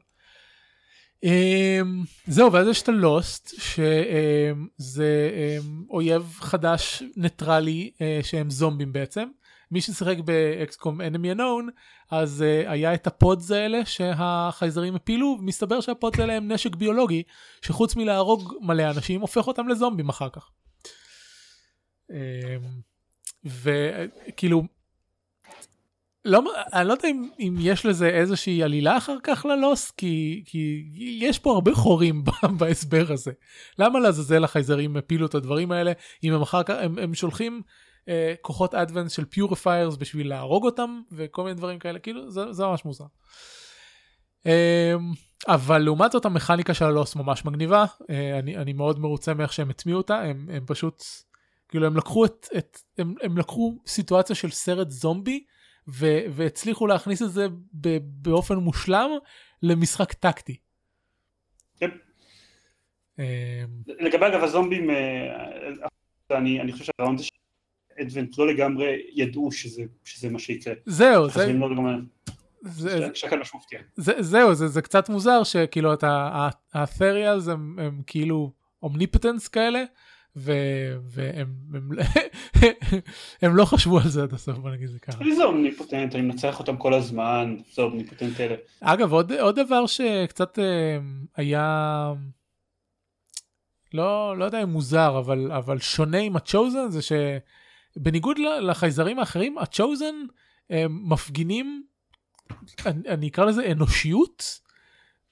[1.25, 8.93] אמ, זהו ואז יש את ה Lost שזה אמ, אויב חדש ניטרלי אה, שהם זומבים
[8.93, 9.27] בעצם.
[9.71, 11.71] מי ששיחק ב XCOM Enemy Unknown
[12.11, 16.75] אז אה, היה את ה pods האלה שהחייזרים הפילו ומסתבר שה pods האלה הם נשק
[16.75, 17.23] ביולוגי
[17.61, 20.49] שחוץ מלהרוג מלא אנשים הופך אותם לזומבים אחר כך.
[22.09, 22.13] אמ,
[23.45, 24.63] וכאילו
[26.25, 26.43] לא,
[26.73, 30.83] אני לא יודע אם, אם יש לזה איזושהי עלילה אחר כך ללוס, כי, כי
[31.21, 32.23] יש פה הרבה חורים
[32.59, 33.31] בהסבר הזה.
[33.79, 35.91] למה לעזאזל החייזרים הפילו את הדברים האלה,
[36.23, 37.61] אם הם אחר כך, הם, הם שולחים
[38.09, 42.65] אה, כוחות Advent של Purifiers בשביל להרוג אותם, וכל מיני דברים כאלה, כאילו, זה, זה
[42.65, 43.05] ממש מוזר.
[44.45, 44.95] אה,
[45.47, 49.69] אבל לעומת זאת המכניקה של הלוס ממש מגניבה, אה, אני, אני מאוד מרוצה מאיך שהם
[49.69, 51.03] הטמיעו אותה, הם, הם פשוט,
[51.69, 55.43] כאילו הם לקחו את, את הם, הם לקחו סיטואציה של סרט זומבי,
[55.87, 59.09] ו- והצליחו להכניס את זה ב- באופן מושלם
[59.63, 60.57] למשחק טקטי.
[61.79, 61.89] כן.
[63.19, 63.23] אמ,
[63.99, 64.97] לגבי אגב הזומבים, אה,
[66.31, 70.73] אני, אני חושב שהרעיון זה שאדוונט לא לגמרי ידעו שזה, שזה מה שיקרה.
[70.85, 71.53] זהו, זה...
[71.53, 71.93] לא לגמרי...
[72.61, 73.07] זה.
[73.95, 78.51] זה, זהו, זה, זה קצת מוזר שכאילו אתה, האת'ריאלס הם, הם כאילו
[78.83, 79.83] אומניפטנס כאלה,
[80.35, 81.01] והם
[81.73, 81.89] הם,
[83.41, 85.23] הם לא חשבו על זה עד הסוף, בוא נגיד זה ככה.
[85.35, 88.55] זה אומניפוטנט, אני מנצח אותם כל הזמן, זה אומניפוטנט אלה.
[88.81, 90.97] אגב, עוד, דבר שקצת אה,
[91.35, 92.13] היה,
[93.93, 100.15] לא, לא יודע אם מוזר, אבל, אבל שונה עם הצ'וזן, זה שבניגוד לחייזרים האחרים, הצ'וזן
[100.89, 101.83] מפגינים,
[102.85, 104.59] אני, אני אקרא לזה אנושיות,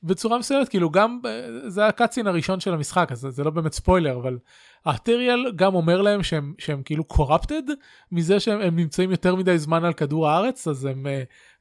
[0.03, 1.19] בצורה מסוימת כאילו גם
[1.67, 4.37] זה הקאצין הראשון של המשחק אז זה לא באמת ספוילר אבל
[4.85, 7.61] האטריאל גם אומר להם שהם שהם כאילו קורפטד
[8.11, 11.05] מזה שהם הם נמצאים יותר מדי זמן על כדור הארץ אז הם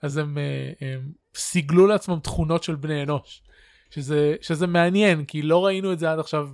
[0.02, 0.38] אז הם,
[0.80, 3.42] הם סיגלו לעצמם תכונות של בני אנוש
[3.90, 6.48] שזה שזה מעניין כי לא ראינו את זה עד עכשיו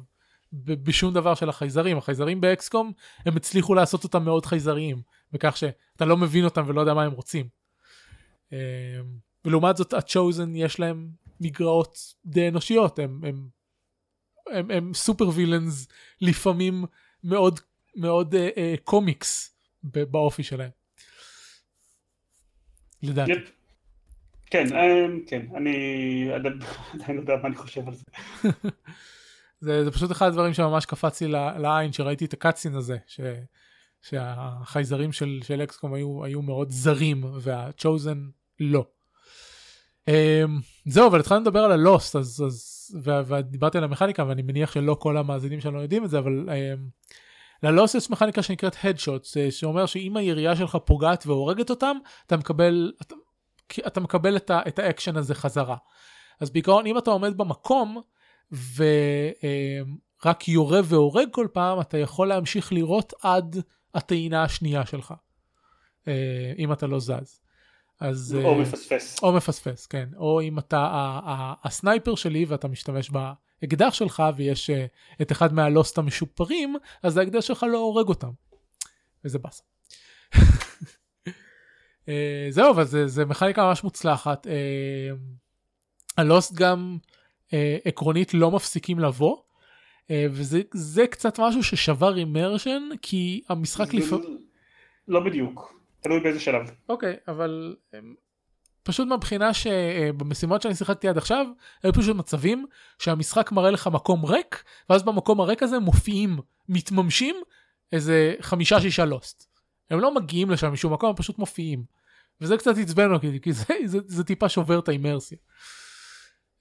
[0.52, 2.92] בשום דבר של החייזרים החייזרים באקסקום
[3.26, 7.12] הם הצליחו לעשות אותם מאוד חייזריים בכך שאתה לא מבין אותם ולא יודע מה הם
[7.12, 7.48] רוצים.
[9.44, 11.08] ולעומת זאת הצ'וזן יש להם
[11.40, 13.48] מגרעות די אנושיות הם הם
[14.50, 15.88] הם, הם סופר וילאנס
[16.20, 16.84] לפעמים
[17.24, 17.60] מאוד
[17.96, 20.70] מאוד uh, uh, קומיקס באופי שלהם.
[23.02, 23.32] לדעתי.
[23.32, 23.36] Yep.
[24.46, 28.04] כן, um, כן, אני עדיין לא יודע מה אני חושב על זה.
[29.60, 31.28] זה, זה פשוט אחד הדברים שממש קפץ לי
[31.58, 33.20] לעין שראיתי את הקאצין הזה, ש,
[34.02, 38.28] שהחייזרים של, של אקסקום היו, היו מאוד זרים והצ'וזן
[38.60, 38.86] לא.
[40.10, 40.12] Um,
[40.84, 42.74] זהו אבל התחלנו לדבר על הלוסט אז, אז
[43.26, 47.06] ודיברתי על המכניקה ואני מניח שלא כל המאזינים שלנו יודעים את זה אבל um,
[47.62, 53.14] ללוסט יש מכניקה שנקראת הדשוט שאומר שאם הירייה שלך פוגעת והורגת אותם אתה מקבל אתה,
[53.86, 55.76] אתה מקבל את, ה, את האקשן הזה חזרה.
[56.40, 58.02] אז בעיקרון אם אתה עומד במקום
[58.52, 63.56] ורק אמ, יורה והורג כל פעם אתה יכול להמשיך לירות עד
[63.94, 65.14] הטעינה השנייה שלך
[66.04, 66.08] אה,
[66.58, 67.43] אם אתה לא זז.
[68.04, 68.36] אז...
[68.44, 69.22] או אה, מפספס.
[69.22, 70.08] או מפספס, כן.
[70.16, 70.88] או אם אתה
[71.64, 74.72] ה sniper שלי ואתה משתמש באקדח שלך ויש אה,
[75.22, 78.30] את אחד מה Lost המשופרים, אז האקדח שלך לא הורג אותם.
[79.24, 79.62] וזה באסה.
[80.34, 80.38] uh,
[82.50, 84.46] זהו, אבל זה, זה מכניקה ממש מוצלחת.
[86.16, 86.98] הלוסט גם
[87.84, 89.36] עקרונית לא מפסיקים לבוא.
[90.10, 94.38] וזה קצת משהו ששבר אימרשן כי המשחק לפעמים...
[95.08, 95.74] לא בדיוק.
[96.04, 96.70] תלוי באיזה שלב.
[96.88, 98.14] אוקיי, אבל אמ,
[98.82, 101.46] פשוט מבחינה שבמשימות שאני שיחקתי עד עכשיו,
[101.82, 102.66] היו פשוט מצבים
[102.98, 106.38] שהמשחק מראה לך מקום ריק, ואז במקום הריק הזה מופיעים,
[106.68, 107.36] מתממשים
[107.92, 109.46] איזה חמישה שישה Lost.
[109.90, 111.84] הם לא מגיעים לשם משום מקום, הם פשוט מופיעים.
[112.40, 115.38] וזה קצת עצבן אותי, כי זה, זה, זה טיפה שובר את האימרסיה.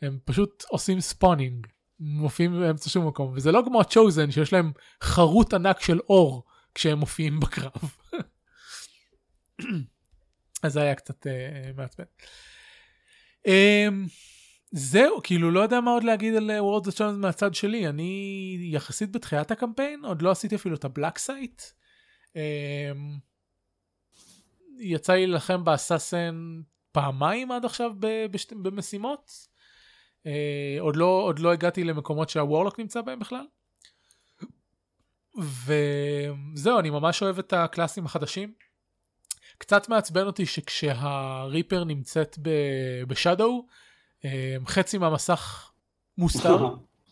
[0.02, 1.68] הם פשוט עושים spawning,
[2.00, 4.72] מופיעים באמצע שום מקום, וזה לא כמו ה Chosen שיש להם
[5.04, 6.44] חרוט ענק של אור
[6.76, 8.03] כשהם מופיעים בקרב.
[10.64, 12.04] אז זה היה קצת אה, מעצבן.
[13.48, 14.10] אמ,
[14.72, 18.58] זהו, כאילו לא יודע מה עוד להגיד על War of the Chosen מהצד שלי, אני
[18.74, 21.62] יחסית בתחילת הקמפיין, עוד לא עשיתי אפילו את ה Black Site.
[22.30, 22.38] אמ,
[24.80, 26.62] יצא לי להילחם ב Assassin
[26.92, 27.92] פעמיים עד עכשיו
[28.32, 29.32] בשת, במשימות.
[30.80, 33.46] עוד, לא, עוד לא הגעתי למקומות שה Warlock נמצא בהם בכלל.
[35.36, 38.54] וזהו, אני ממש אוהב את ה classים החדשים.
[39.58, 42.38] קצת מעצבן אותי שכשה Reaper נמצאת
[43.08, 43.66] ב shadow,
[44.26, 45.72] אה, חצי מהמסך
[46.18, 46.66] מוסתר.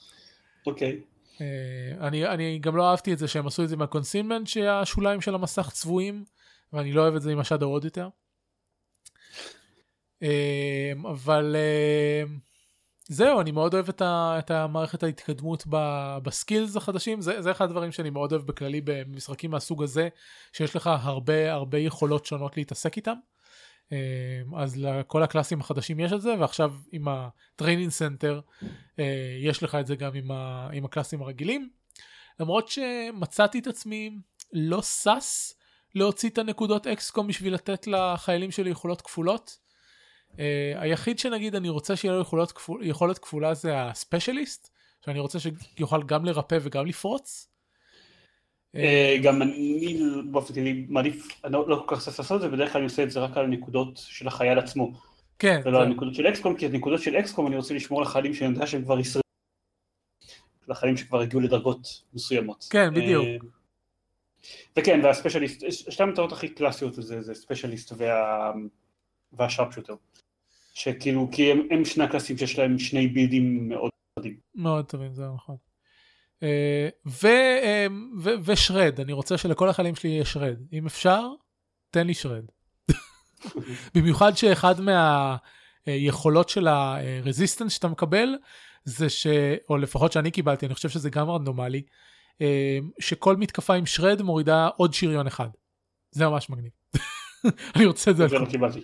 [0.68, 1.02] אוקיי.
[1.42, 5.22] אה, אני, אני גם לא אהבתי את זה שהם עשו את זה מה concealment שהשוליים
[5.22, 6.24] של המסך צבועים
[6.74, 8.10] ואני לא אוהב את זה עם ה shadow עוד יותר.
[10.24, 11.56] אה, אבל
[13.14, 15.78] זהו, אני מאוד אוהב את, ה, את המערכת ההתקדמות ב,
[16.24, 20.10] ב skills החדשים, זה, זה אחד הדברים שאני מאוד אוהב בכללי במשחקים מהסוג הזה,
[20.54, 23.14] שיש לך הרבה הרבה יכולות שונות להתעסק איתם.
[23.92, 28.42] אה, אז לכל ה classים החדשים יש את זה, ועכשיו עם ה training center
[29.00, 31.70] אה, יש לך את זה גם עם, ה, עם ה classים הרגילים.
[32.40, 34.12] למרות שמצאתי את עצמי
[34.54, 35.54] לא שש
[35.96, 39.61] להוציא את הנקודות XCOM בשביל לתת לחיילים שלי יכולות כפולות.
[40.36, 40.40] אה,
[40.76, 44.70] היחיד שנגיד אני רוצה שיהיה לו יכולות כפול, יכולת כפולה זה ה specialist,
[45.06, 47.48] שאני רוצה שיוכל גם לרפא וגם לפרוץ.
[48.76, 50.00] אה, גם אני
[50.32, 52.90] באופן כללי מעדיף, אני לא, לא כל כך צריך לעשות את זה, בדרך כלל אני
[52.90, 54.92] עושה את זה רק על הנקודות של החייל עצמו.
[55.40, 55.62] כן.
[55.66, 58.54] ולא על הנקודות של אקסקום, כי את הנקודות של אקסקום אני רוצה לשמור לחיילים שאני
[58.54, 59.22] יודע שהם כבר ישרדו.
[60.68, 62.68] לחיילים שכבר הגיעו לדרגות מסוימות.
[62.70, 63.26] כן, בדיוק.
[63.26, 63.38] אה,
[64.78, 68.52] וכן, והספיישליסט, שתי המטרות הכי קלאסיות זה, זה ספיישליסט וה...
[69.34, 69.96] והשארפשוטר.
[70.74, 74.36] שכאילו, כי הם, הם שני הקלאסים שיש להם שני בילדים מאוד טובים.
[74.56, 75.56] מאוד טובים, זה נכון.
[76.44, 77.28] אה, ו,
[77.64, 77.88] אה,
[78.20, 80.58] ו, ושרד, אני רוצה שלכל החיילים שלי יהיה שרד.
[80.74, 81.28] אם אפשר,
[81.92, 82.44] תן לי שרד.
[83.96, 84.76] במיוחד שאחד
[85.88, 88.36] מהיכולות של הרזיסטנס שאתה מקבל,
[88.86, 89.28] זה ש...
[89.70, 91.82] או לפחות שאני קיבלתי, אני חושב שזה גם רנדומלי,
[92.42, 95.50] אה, שכל מתקפה עם שרד מורידה עוד שריון אחד.
[96.12, 96.72] זה ממש מגניב.
[97.76, 98.28] אני רוצה את זה.
[98.28, 98.82] זה לא קיבלתי,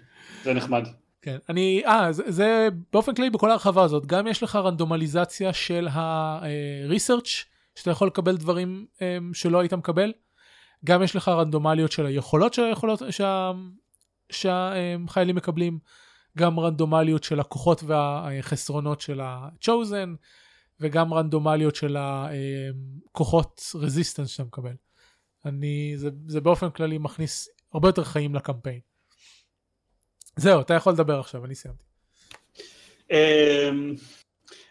[0.48, 0.88] זה נחמד.
[1.22, 5.88] כן, אני, אה, זה, זה באופן כללי בכל הרחבה הזאת, גם יש לך רנדומליזציה של
[5.88, 7.30] ה-research,
[7.76, 9.00] שאתה יכול לקבל דברים um,
[9.34, 10.14] שלא היית מקבל,
[10.86, 13.52] גם יש לך רנדומליות של היכולות שהיכולות, שה,
[14.32, 15.80] שהחיילים מקבלים,
[16.38, 20.10] גם רנדומליות של הכוחות והחסרונות של ה-chosen,
[20.80, 24.76] וגם רנדומליות של הכוחות רזיסטנס שאתה מקבל.
[25.46, 28.80] אני, זה, זה באופן כללי מכניס הרבה יותר חיים לקמפיין.
[30.38, 31.84] זהו, אתה יכול לדבר עכשיו, אני סיימתי.
[33.12, 33.96] אמ,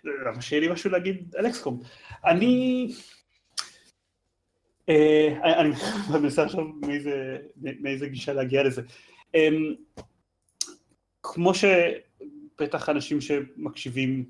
[0.05, 1.83] למה שיהיה לי משהו להגיד על XCOM?
[2.25, 2.87] אני...
[4.89, 5.71] אה, אני
[6.21, 6.65] מנסה עכשיו
[7.81, 8.83] מאיזה גישה להגיע לזה.
[9.35, 9.75] אמ,
[11.23, 14.25] כמו שבטח אנשים שמקשיבים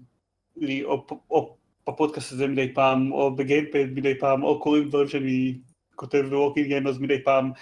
[0.56, 1.56] לי או
[1.88, 5.58] בפודקאסט הזה מדי פעם, או ב Gamepad מדי פעם, או קוראים דברים שאני
[5.94, 7.52] כותב ב Working Gamers מדי פעם,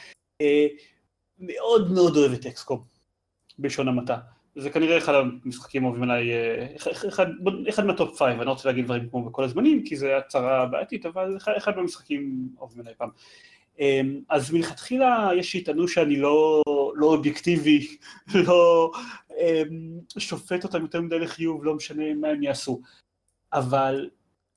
[0.41, 0.67] אה,
[1.39, 2.94] מאוד מאוד אוהב את XCOM.
[3.59, 4.17] בלשון המעטה.
[4.57, 6.67] זה כנראה אחד המשחקים האהובים עליי, אה,
[7.09, 7.29] אחד,
[7.69, 10.67] אחד מה top five, אני לא רוצה להגיד דברים כמו בכל הזמנים, כי זה הצהרה
[10.67, 13.09] בעייתית, אבל אחד, אחד מהמשחקים אהובים עליי פעם.
[13.79, 16.63] אמ, אז מלכתחילה יש שיטענו שאני לא,
[16.95, 17.97] לא אובייקטיבי,
[18.47, 18.91] לא
[19.41, 22.81] אמ, שופט אותם יותר מדי לחיוב, לא משנה מה הם יעשו.
[23.53, 24.11] אבל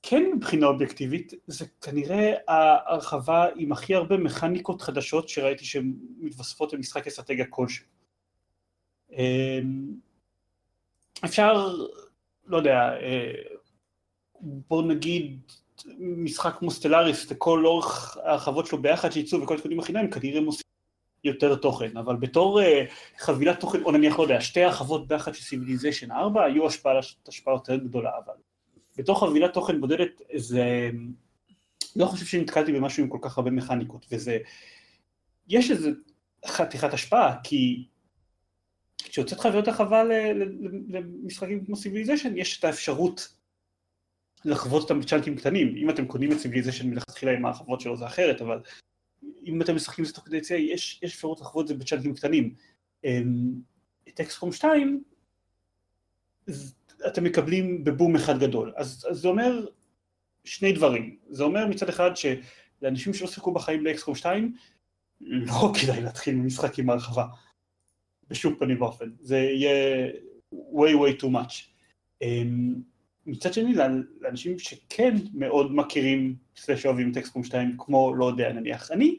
[0.04, 7.08] כן מבחינה אובייקטיבית, זה כנראה ההרחבה עם הכי הרבה מכניקות חדשות שראיתי שהן מתווספות למשחק
[7.08, 7.86] אסטרטגיה כלשהו.
[9.12, 9.94] אמ,
[11.26, 11.76] אפשר,
[12.46, 13.32] לא יודע, אה,
[14.42, 15.40] בוא נגיד
[16.00, 20.68] משחק כמו Stellaris וכל אורך ההרחבות שלו ביחד שיצאו וכל התיקונים החינם כנראה מוסיף
[21.24, 22.64] יותר תוכן, אבל בתור אה,
[23.20, 26.94] חבילת תוכן, או נניח, לא יודע, שתי הרחבות ביחד של Civilization 4 היו השפעה,
[27.28, 28.34] השפעה יותר גדולה, אבל
[28.98, 30.90] בתור חבילת תוכן בודדת זה,
[31.96, 34.38] לא חושב שנתקלתי במשהו עם כל כך הרבה מכניקות, וזה,
[35.48, 35.92] יש איזה
[36.46, 37.88] חתיכת השפעה, כי
[38.98, 40.04] כשיוצאת חבילות הרחבה
[40.90, 43.38] למשחקים כמו Civilization, יש את האפשרות
[44.46, 45.76] לחוות אותם בצ'אנקים קטנים.
[45.78, 48.60] אם אתם קונים את Civilization מלכתחילה עם ההרחבות שלו זה אחרת, אבל
[49.46, 52.16] אם אתם משחקים את זה תוך כדי יציאה, יש, יש אפשרות לחוות את זה בצ'אנקים
[52.16, 52.54] קטנים.
[53.04, 53.54] אמ,
[54.08, 55.04] את XCOM 2,
[57.08, 58.74] אתם מקבלים בבום אחד גדול.
[58.76, 59.66] אז, אז זה אומר
[60.44, 61.18] שני דברים.
[61.30, 64.56] זה אומר מצד אחד שלאנשים שלא שיחקו בחיים באקסקום 2,
[65.22, 67.26] לא כדאי להתחיל ממשחק עם הרחבה.
[68.30, 70.08] בשום פנים ואופן, זה יהיה
[70.54, 71.54] way way too much.
[72.24, 72.28] Um,
[73.26, 73.74] מצד שני,
[74.22, 79.18] לאנשים שכן מאוד מכירים סלש אוהבים את אקסקום 2, כמו לא יודע נניח אני,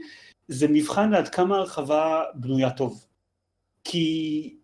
[0.49, 3.07] זה מבחן לעד כמה הרחבה בנויה טוב.
[3.85, 4.55] כי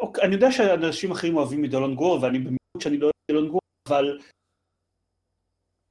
[0.00, 3.30] אוקיי, אני יודע שאנשים אחרים אוהבים את דלון גור, ואני במיוחד שאני לא אוהב את
[3.30, 4.18] דלון גור, אבל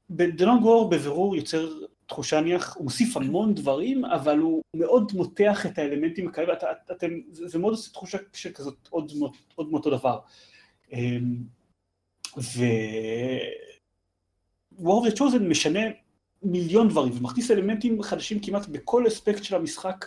[0.10, 1.70] דלון גור בבירור יוצר
[2.08, 7.10] תחושה נניח, הוא מוסיף המון דברים, אבל הוא מאוד מותח את האלמנטים הכאלה, את, אתם,
[7.32, 9.12] זה, זה מאוד עושה תחושה של כזאת עוד,
[9.56, 10.20] עוד מאותו דבר.
[10.94, 11.44] אמ,
[12.38, 12.64] ו...
[14.80, 15.80] War of the Chosen משנה
[16.44, 20.06] מיליון דברים ומכניס אלמנטים חדשים כמעט בכל אספקט של המשחק,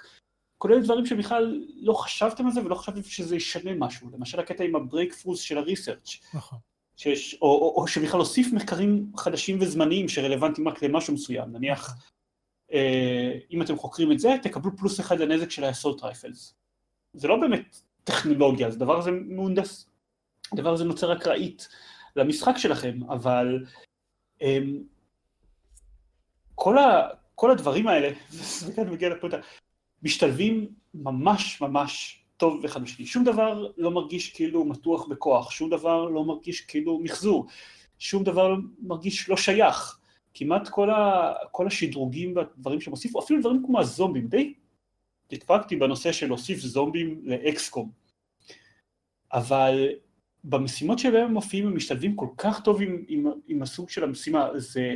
[0.59, 4.77] כולל דברים שבכלל לא חשבתם על זה ולא חשבתם שזה ישנה משהו, למשל הקטע עם
[4.77, 6.21] ה breakthroughs של ה research.
[6.35, 6.59] נכון.
[7.01, 11.95] שיש, או, או, או שבכלל הוסיף מחקרים חדשים וזמניים שרלוונטיים רק למשהו מסוים, נניח
[12.73, 16.55] אה, אם אתם חוקרים את זה, תקבלו פלוס אחד לנזק של ה assault rifles.
[17.13, 19.89] זה לא באמת טכנולוגיה, זה דבר הזה מהונדס,
[20.53, 21.69] הדבר הזה נוצר אקראית
[22.17, 23.65] למשחק שלכם, אבל
[24.43, 24.59] אה,
[26.55, 28.09] כל, ה, כל הדברים האלה,
[28.67, 29.37] וכאן מגיע לפוטה,
[30.03, 33.07] משתלבים ממש ממש טוב בשני.
[33.07, 37.47] שום דבר לא מרגיש כאילו מתוח בכוח, שום דבר לא מרגיש כאילו מחזור,
[37.99, 39.99] שום דבר לא מרגיש לא שייך.
[40.35, 44.55] כמעט כל, ה, כל השדרוגים והדברים שהם הוסיפו, אפילו דברים כמו הזומבים, די
[45.33, 47.91] דקפקתי בנושא של להוסיף זומבים לאקסקום.
[49.33, 49.89] אבל
[50.45, 54.49] במשימות שבהם הם מופיעים הם משתלבים כל כך טוב עם, עם, עם הסוג של המשימה,
[54.57, 54.95] זה...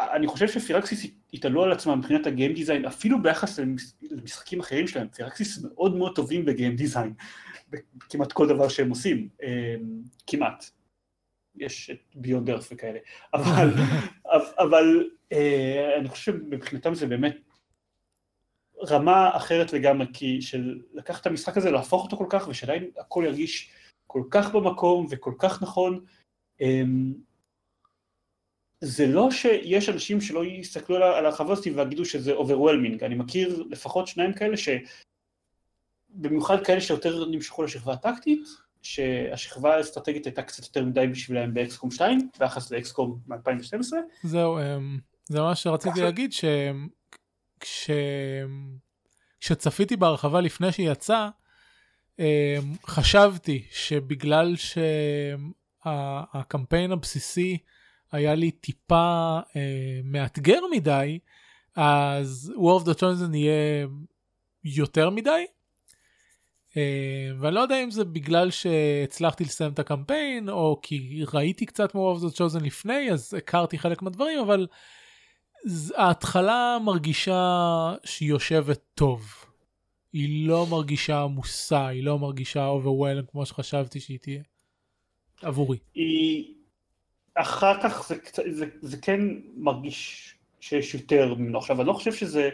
[0.00, 3.60] אני חושב שפירקסיס התעלו על עצמם מבחינת הגיים דיזיין, אפילו ביחס
[4.10, 7.12] למשחקים אחרים שלהם, פירקסיס מאוד מאוד טובים בגיים דיזיין,
[8.08, 10.64] כמעט כל דבר שהם עושים, אמ, כמעט.
[11.56, 12.98] יש את ביונד ארף וכאלה,
[13.34, 13.70] אבל,
[14.64, 17.36] אבל אה, אני חושב שמבחינתם זה באמת
[18.82, 23.24] רמה אחרת לגמרי, כי של לקחת את המשחק הזה, להפוך אותו כל כך, ושעדיין הכל
[23.26, 23.70] ירגיש
[24.06, 26.04] כל כך במקום וכל כך נכון.
[28.80, 34.06] זה לא שיש אנשים שלא יסתכלו על החוויה הזאת ויגידו שזה overwhelming, אני מכיר לפחות
[34.06, 34.68] שניים כאלה ש...
[36.10, 38.48] במיוחד כאלה שיותר נמשכו לשכבה הטקטית,
[38.82, 43.92] שהשכבה האסטרטגית הייתה קצת יותר מדי בשבילם באקסקום 2, ביחס לאקסקום מ-2012.
[44.22, 47.90] זהו, אמ, זה מה שרציתי להגיד, שכש...
[49.40, 51.28] כשצפיתי בהרחבה לפני שהיא יצאה,
[52.18, 52.24] אמ,
[52.86, 54.54] חשבתי שבגלל
[55.84, 57.58] שהקמפיין הבסיסי
[58.12, 61.18] היה לי טיפה אה, מאתגר מדי,
[61.76, 63.86] אז War of the Chosen יהיה
[64.64, 65.44] יותר מדי.
[66.76, 71.94] אה, ואני לא יודע אם זה בגלל שהצלחתי לסיים את הקמפיין, או כי ראיתי קצת
[71.94, 74.66] מ-War of the Chosen לפני, אז הכרתי חלק מהדברים, אבל
[75.96, 79.44] ההתחלה מרגישה שהיא יושבת טוב.
[80.12, 84.42] היא לא מרגישה עמוסה, היא לא מרגישה overwhelm כמו שחשבתי שהיא תהיה.
[85.42, 85.78] עבורי.
[85.94, 86.57] היא...
[87.40, 88.16] אחר כך זה,
[88.50, 89.20] זה, זה כן
[89.56, 91.58] מרגיש שיש יותר ממנו.
[91.58, 92.50] עכשיו, אני לא חושב שזה,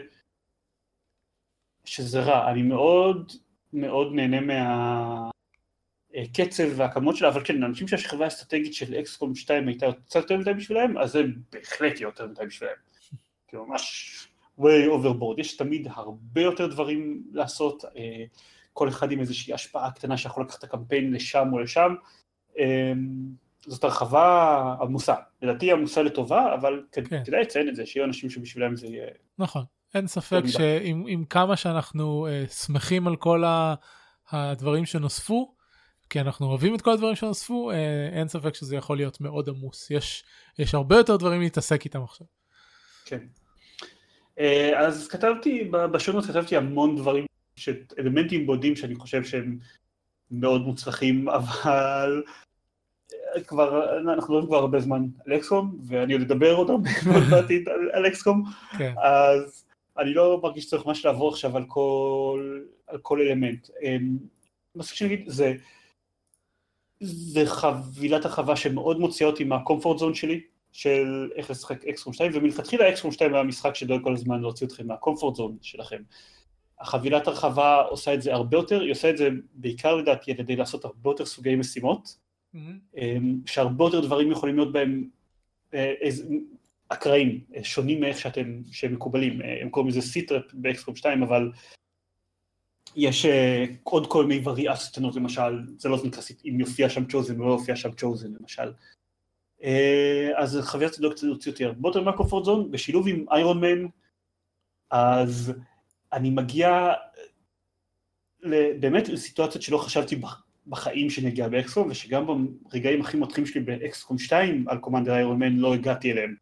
[1.85, 3.31] שזה רע, אני מאוד
[3.73, 4.55] מאוד נהנה
[6.15, 10.53] מהקצב והכמות שלה, אבל כן, אנשים שהשכבה האסטרטגית של אקסקום 2 הייתה קצת יותר מדי
[10.53, 12.73] בשבילם, אז זה בהחלט יהיה יותר מדי בשבילם.
[13.47, 14.27] כאילו ממש
[14.59, 18.25] way overboard, יש תמיד הרבה יותר דברים לעשות, אה,
[18.73, 21.95] כל אחד עם איזושהי השפעה קטנה שיכול לקחת את הקמפיין לשם או לשם.
[23.67, 27.23] זאת הרחבה עמוסה, לדעתי עמוסה לטובה, אבל כן.
[27.25, 29.07] כדאי לציין את זה, שיהיו אנשים שבשבילם זה יהיה...
[29.37, 29.63] נכון,
[29.95, 33.43] אין ספק שעם כמה שאנחנו uh, שמחים על כל
[34.31, 35.55] הדברים שנוספו,
[36.09, 37.75] כי אנחנו אוהבים את כל הדברים שנוספו, uh,
[38.11, 39.91] אין ספק שזה יכול להיות מאוד עמוס.
[39.91, 40.23] יש,
[40.59, 42.27] יש הרבה יותר דברים להתעסק איתם עכשיו.
[43.05, 43.19] כן.
[44.37, 44.41] Uh,
[44.77, 47.25] אז כתבתי, בשונות כתבתי המון דברים,
[47.99, 49.57] אלמנטים בודים שאני חושב שהם
[50.31, 52.23] מאוד מוצלחים, אבל
[53.47, 57.69] כבר, אנחנו מדברים כבר הרבה זמן על אקסקום, ואני עוד אדבר עוד הרבה מאוד בעתיד
[57.93, 58.43] על אקסקום,
[58.77, 58.93] כן.
[59.03, 59.65] אז
[59.97, 63.69] אני לא מרגיש שצריך ממש לעבור עכשיו על כל, על כל אלמנט.
[63.81, 64.17] אמ,
[64.75, 65.53] מה שאני אגיד, זה,
[66.99, 70.41] זה חבילת הרחבה שמאוד מוציאה אותי מהקומפורט זון שלי,
[70.71, 74.87] של איך לשחק אקסקום 2, ומלכתחילה אקסקום 2 היה משחק שדואג כל הזמן להוציא אתכם
[74.87, 76.01] מהקומפורט זון שלכם.
[76.79, 80.55] החבילת הרחבה עושה את זה הרבה יותר, היא עושה את זה בעיקר לדעתי על ידי
[80.55, 82.17] לעשות הרבה יותר סוגי משימות,
[82.55, 82.99] mm-hmm.
[83.45, 85.09] שהרבה יותר דברים יכולים להיות בהם
[85.73, 85.93] אה,
[86.89, 91.51] אקראיים, אה, שונים מאיך שאתם, שהם מקובלים, הם קוראים לזה סיטרפ באקסקום 2, אבל
[92.95, 93.25] יש
[93.83, 97.51] עוד כל מיני וריאציות קטנות, למשל, זה לא נקרא אם יופיע שם צ'וזן או לא
[97.51, 98.71] יופיע שם צ'וזן למשל.
[100.37, 103.87] אז חוויית צדוק קצת הוציא אותי הרבה יותר מהקומפורט זון, בשילוב עם איירון מן,
[104.91, 105.53] אז
[106.13, 106.93] אני מגיע
[108.79, 110.15] באמת לסיטואציות שלא חשבתי
[110.67, 112.25] בחיים שנגיע באקסקום, ושגם
[112.61, 116.35] ברגעים הכי מותחים שלי באקסקום 2 על קומנדר איירון מן לא הגעתי אליהם.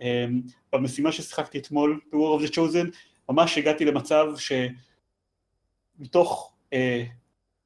[0.00, 2.96] אמ, במשימה ששיחקתי אתמול ב-War of the Chosen,
[3.28, 4.26] ממש הגעתי למצב
[5.98, 7.04] שמתוך אה,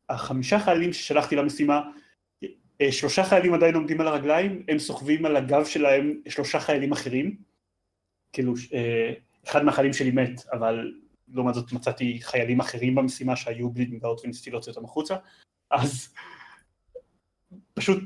[0.08, 1.80] החמישה חיילים ששלחתי למשימה,
[2.80, 7.36] אה, שלושה חיילים עדיין עומדים על הרגליים, הם סוחבים על הגב שלהם שלושה חיילים אחרים,
[8.32, 9.12] כאילו אה,
[9.46, 10.92] אחד מהחיילים שלי מת, אבל
[11.28, 15.16] לעומת זאת מצאתי חיילים אחרים במשימה שהיו bleeding out וניסיתי להוציא אותם החוצה,
[15.70, 16.14] אז
[17.74, 18.02] פשוט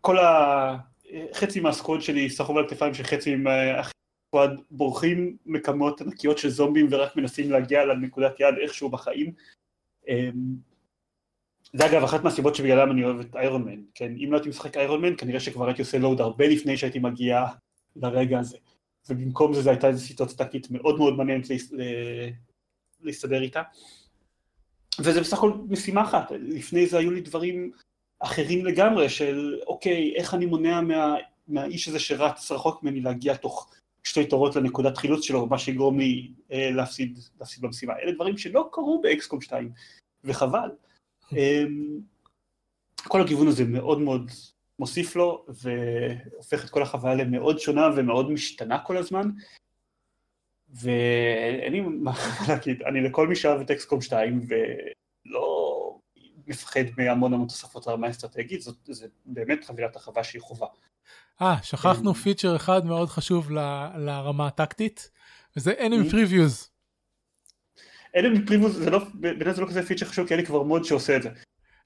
[0.00, 0.92] כל ה...
[1.32, 6.48] חצי מה squad שלי סחוב על הכתפיים של חצי מה squad בורחים מכמות ענקיות של
[6.48, 9.32] זומבים ורק מנסים להגיע לנקודת יעד איכשהו בחיים.
[10.08, 10.32] אמ,
[11.76, 14.76] זה אגב אחת מהסיבות שבגללם אני אוהב את איירון מן, כן, אם לא הייתי משחק
[14.76, 17.44] איירון מן כנראה שכבר הייתי עושה לואוד הרבה לפני שהייתי מגיע
[17.96, 18.56] לרגע הזה,
[19.08, 21.46] ובמקום זה זו הייתה איזו סיטואציה טקטית מאוד מאוד מעניינת
[23.00, 23.62] להסתדר איתה.
[24.98, 27.70] וזה בסך הכל משימה אחת, לפני זה היו לי דברים
[28.20, 31.14] אחרים לגמרי של אוקיי, איך אני מונע מה,
[31.48, 33.70] מהאיש הזה שרץ רחוק ממני להגיע תוך
[34.04, 37.92] שתי תורות לנקודת חילוץ שלו, מה שיגרום לי אה, להפסיד, להפסיד במשימה.
[38.02, 39.72] אלה דברים שלא קרו באקסקום 2,
[40.24, 40.70] וחבל.
[41.36, 41.64] אה,
[43.08, 44.30] כל הכיוון הזה מאוד מאוד
[44.78, 49.30] מוסיף לו והופך את כל החוויה למאוד שונה ומאוד משתנה כל הזמן.
[50.72, 52.12] ואין לי מה
[52.48, 55.98] להגיד, אני לכל מי שאוהב את אקסקום 2 ולא
[56.46, 60.66] מפחד מהמון המון תוספות לרמה האסטרטגית, זאת זה באמת חבילת החווה שהיא חובה.
[61.42, 63.58] אה, שכחנו פיצ'ר אחד מאוד חשוב ל,
[63.96, 65.10] לרמה הטקטית,
[65.56, 66.68] וזה enemy previews.
[68.16, 70.84] enemy previews זה לא, בעיניי זה לא כזה פיצ'ר חשוב, כי היה לי כבר mod
[70.84, 71.30] שעושה את זה.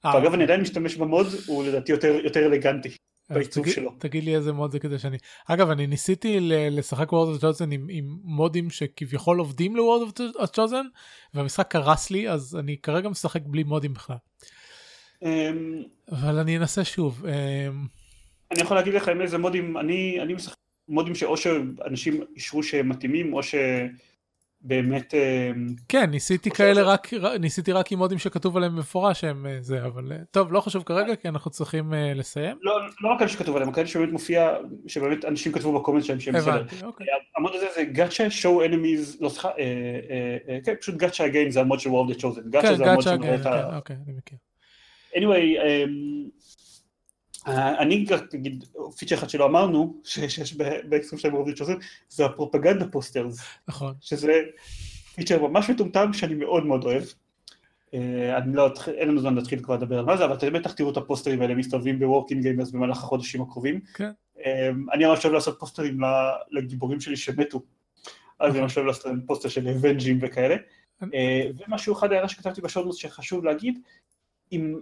[0.03, 2.95] אגב, אני עדיין משתמש ב mod, הוא לדעתי יותר, יותר אלגנטי.
[3.29, 3.91] בעיצוב תגיד, שלו.
[3.99, 5.17] תגיד לי איזה mod זה כדי שאני...
[5.47, 6.37] אגב, אני ניסיתי
[6.71, 10.01] לשחק War of Chosen עם, עם מודים שכביכול עובדים ל
[10.35, 10.85] War of Chosen,
[11.33, 14.17] והמשחק קרס לי, אז אני כרגע משחק בלי מודים בכלל.
[15.23, 17.25] אמ, אבל אני אנסה שוב.
[17.25, 17.85] אמ,
[18.51, 20.55] אני יכול להגיד לך עם איזה מודים, אני, אני משחק
[20.89, 23.91] מודים שאו שאנשים אישרו שהם מתאימים, או שבאמת...
[24.71, 29.85] אמ, כן, ניסיתי כאלה רק, ניסיתי רק עם מודים שכתוב עליהם במפורש שהם אה, זה,
[29.85, 32.57] אבל אה, טוב, לא חשוב כרגע, כי אנחנו צריכים אה, לסיים.
[32.61, 34.57] לא, לא רק כאלה שכתוב עליהם, כאלה שבאמת מופיע,
[34.87, 36.53] שבאמת אנשים כתבו בקומנט שלהם שהם בסדר.
[36.53, 37.07] הבנתי, אוקיי.
[37.37, 39.49] המוד הזה זה גאצ'ה, show enemies, לא סליחה,
[40.65, 42.49] כן, פשוט גאצ'ה again זה המוד של World of Chosen.
[42.49, 43.43] גאצ'ה כן, זה המוד גאצ'ה.
[43.43, 44.37] כן, אוקיי, אני מכיר.
[45.17, 46.31] anyway, um,
[47.47, 48.65] אני רק אגיד
[48.97, 50.53] פיצ'ר אחד שלא אמרנו, שיש
[50.89, 51.75] באקסטרים של War of the Chosen,
[52.09, 53.93] זה ה propaganda posters, נכון.
[54.01, 54.33] שזה
[55.15, 57.03] פיצ'ר ממש מטומטם שאני מאוד מאוד אוהב.
[57.93, 60.71] אה, אני לא, אין לנו זמן להתחיל כבר לדבר על מה זה, אבל אתם בטח
[60.71, 63.79] תראו את הפוסטרים האלה מסתובבים ב Working Gamers במהלך החודשים הקרובים.
[63.93, 64.11] כן.
[64.45, 65.99] אה, אני ממש אוהב לעשות פוסטרים
[66.51, 67.61] לגיבורים שלי שמתו.
[68.39, 70.55] אז אני ממש אוהב לעשות פוסטר של אבנג'ים וכאלה.
[71.13, 73.79] אה, ומשהו אחד הערה שכתבתי ב show notes שחשוב להגיד,
[74.51, 74.75] אם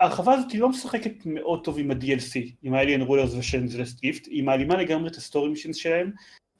[0.00, 4.42] ההרחבה הזאת היא לא משחקת מאוד טוב עם ה-DLC, עם ה-Alien Rulers ו-Shen's Gift, היא
[4.44, 6.10] מעלימה לגמרי את ה story missions שלהם,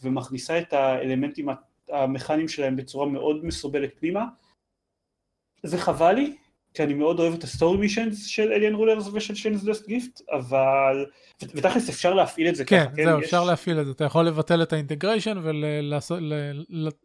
[0.02, 1.48] ומכניסה את האלמנטים
[1.88, 4.24] המכניים שלהם בצורה מאוד מסורבלת פנימה.
[5.62, 6.36] זה חבל לי,
[6.74, 11.06] כי אני מאוד אוהב את ה story missions של Alien Rulers ושל Shen's Gift, אבל...
[11.42, 13.92] ותכלס אפשר להפעיל את זה כן, ככה, זהו, יש- אפשר להפעיל את זה.
[13.92, 15.38] אתה יכול לבטל את ה integration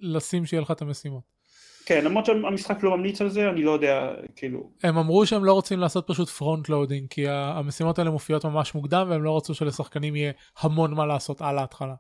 [0.01, 1.40] ולשים שיהיה לך את המשימות.
[1.85, 4.69] כן, למרות שהמשחק לא ממליץ על זה, אני לא יודע, כאילו...
[4.83, 9.07] הם אמרו שהם לא רוצים לעשות פשוט front loading, כי המשימות האלה מופיעות ממש מוקדם,
[9.09, 11.93] והם לא רצו שלשחקנים יהיה המון מה לעשות על ההתחלה.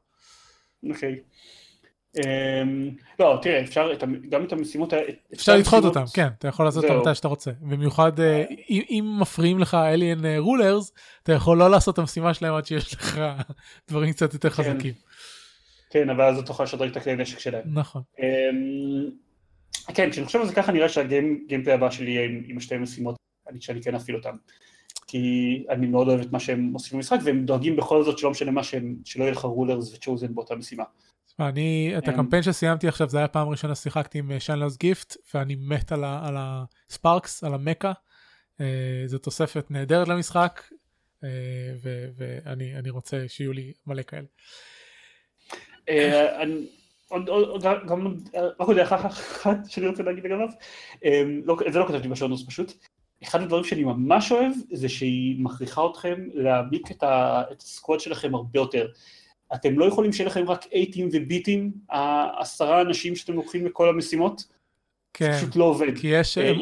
[0.89, 1.19] אוקיי.
[2.17, 2.89] אמ,
[3.19, 3.91] לא, תראה, אפשר
[4.29, 5.11] גם את המשימות האלה...
[5.33, 6.99] אפשר לדחות אותם, כן, אתה יכול לעשות אותם.
[6.99, 7.51] מתי שאתה רוצה.
[7.61, 10.93] במיוחד אה, אם מפריעים לך Alien Rulers,
[11.23, 13.21] אתה יכול לא לעשות את המשימה שלהם עד שיש לך
[13.89, 14.63] דברים קצת יותר כן.
[14.63, 14.93] חזקים.
[15.89, 17.63] כן, אבל אז אתה תוכל לשדרג את הכלי נשק שלהם.
[17.65, 18.01] נכון.
[19.95, 23.15] כן, כשאני חושב על זה ככה נראה שהגיימפליי הבא שלי יהיה עם עם השתי משימות,
[23.49, 24.35] אני- שאני כן אפעיל אותם.
[25.07, 28.51] כי אני מאוד אוהב את מה שהם עושים במשחק, והם דואגים בכל זאת שלא משנה
[28.51, 30.83] מה שהם, שלא יהיה לך רולרס וצ'וזן באותה משימה.
[31.39, 32.13] אני, את אמ.
[32.13, 37.43] הקמפיין שסיימתי עכשיו, זה היה פעם ראשונה ששיחקתי עם שיינלרס גיפט, ואני מת על הספארקס,
[37.43, 37.91] על המקה.
[38.61, 40.61] אה, זו תוספת נהדרת למשחק,
[41.23, 41.29] אה,
[42.17, 44.25] ואני אני רוצה שיהיו לי מלא כאלה.
[47.11, 50.47] אה, עוד, עוד, גם, אה, רק עוד הערה אחת שאני רוצה להגיד לגביו,
[51.05, 52.73] אה, לא, את זה לא כתבתי בשונוס פשוט,
[53.23, 58.35] אחד הדברים שאני ממש אוהב זה שהיא מכריחה אתכם להעמיק את, ה, את הסקוואד שלכם
[58.35, 58.87] הרבה יותר.
[59.53, 64.45] אתם לא יכולים שיהיה לכם רק אייטים וביטים, העשרה אנשים שאתם לוקחים לכל המשימות, זה
[65.27, 65.97] כן, פשוט לא עובד.
[65.99, 66.57] כי יש, אה, הם,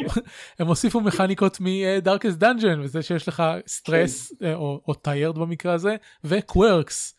[0.59, 4.45] הם הוסיפו מכניקות מ Darkest Dungeon, וזה שיש לך סטרס, כן.
[4.45, 7.15] אה, או, tired במקרה הזה, ו quirks,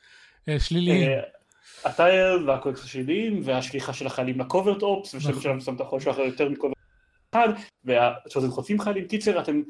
[0.49, 1.11] אה, שליליים.
[1.87, 5.43] אה, ה tired וה quirks השליליים והשליחה של החיילים ל covert ops ושם נכון.
[5.43, 6.77] שלנו אתה יכול לשלוח יותר מ covert
[7.35, 7.49] אחד
[7.85, 9.63] וה Chosen חוטפים חיילים קיצר אתם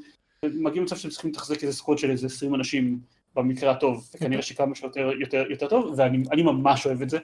[0.44, 3.00] מגיעים למצב שאתם צריכים לתחזק איזה squad של איזה 20 אנשים
[3.36, 7.18] במקרה הטוב וכנראה שכמה שיותר יותר, יותר טוב ואני אני ממש אוהב את זה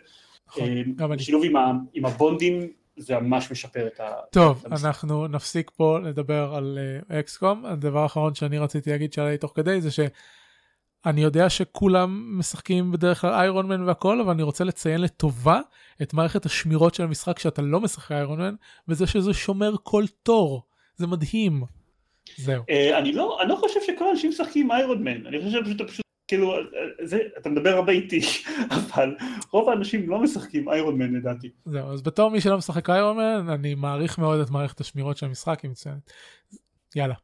[0.49, 0.69] נכון,
[1.01, 1.07] אה.
[1.09, 4.13] בשילוב עם, ה, עם הבונדים זה ממש משפר את ה...
[4.33, 4.85] טוב, את.
[4.85, 7.65] אנחנו נפסיק פה לדבר על אקסקום.
[7.67, 9.91] הדבר האחרון שאני רציתי להגיד שעלה לי תוך כדי זה
[11.07, 15.61] שאני יודע שכולם משחקים בדרך כלל איירון מן והכל, אבל אני רוצה לציין לטובה
[16.03, 18.55] את מערכת השמירות של המשחק שאתה לא משחק איירון מן,
[18.89, 20.63] וזה שזה שומר כל תור.
[20.97, 21.63] זה מדהים.
[22.37, 22.63] זהו.
[22.71, 26.07] אה, אני לא, אני לא חושב שכל האנשים משחקים איירון מן, אני חושב שפשוט פשוט
[26.29, 26.61] כאילו, אה,
[27.03, 28.21] זה, אתה מדבר הרבה איתי,
[28.77, 29.17] אבל
[29.51, 31.51] רוב האנשים לא משחקים איירון מן לדעתי.
[31.65, 35.27] זהו, אז בתור מי שלא משחק איירון מן, אני מעריך מאוד את מערכת השמירות של
[35.27, 36.13] המשחק, היא מצוינת.
[36.97, 37.15] יאללה.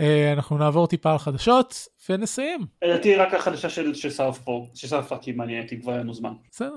[0.00, 2.60] אה, אנחנו נעבור טיפה על חדשות ונסיים.
[2.84, 4.10] לדעתי רק החדשה של
[5.08, 6.32] פארק היא מעניינת, אם כבר היה לנו זמן.
[6.50, 6.74] בסדר,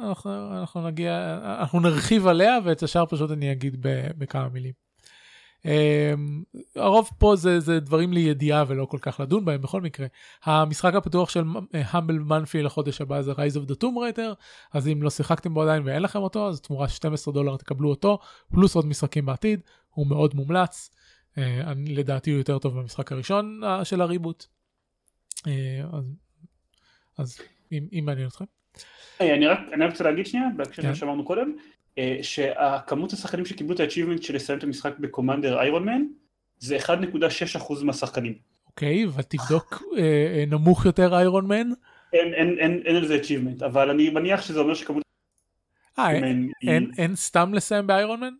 [0.62, 3.78] אנחנו, נגיע, אנחנו נרחיב עליה ואת השאר פשוט אני אגיד
[4.18, 4.90] בכמה מילים.
[5.60, 10.08] Um, הרוב פה זה, זה דברים לידיעה ולא כל כך לדון בהם בכל מקרה.
[10.44, 11.44] המשחק הפתוח של
[11.74, 14.36] המבל מנפי לחודש הבא זה Rise of the Tomb Raider,
[14.74, 18.20] אז אם לא שיחקתם בו עדיין ואין לכם אותו, אז תמורה 12 דולר תקבלו אותו,
[18.52, 19.60] פלוס עוד משחקים בעתיד,
[19.90, 20.90] הוא מאוד מומלץ.
[21.40, 24.46] Uh, אני, לדעתי הוא יותר טוב במשחק הראשון uh, של הריבוט.
[25.48, 26.06] אה, אז,
[27.18, 27.42] אז
[27.72, 28.46] אם, אם מעניין אתכם.
[29.20, 30.88] היי, אני רק אני רוצה להגיד שנייה, בהקשר כן.
[30.88, 31.56] למה שאמרנו קודם,
[31.98, 36.02] אה, שהכמות השחקנים שקיבלו את ה-achievement של לסיים את המשחק בקומנדר איירון מן,
[36.58, 38.34] זה 1.6% מהשחקנים.
[38.68, 41.70] אוקיי, ותבדוק אה, אה, נמוך יותר איירון מן.
[42.14, 45.04] אין, אין, אין, אין על זה achievement, אבל אני מניח שזה אומר שכמות...
[46.00, 48.34] אה, אין, אין, אין סתם לסיים באיירון מן?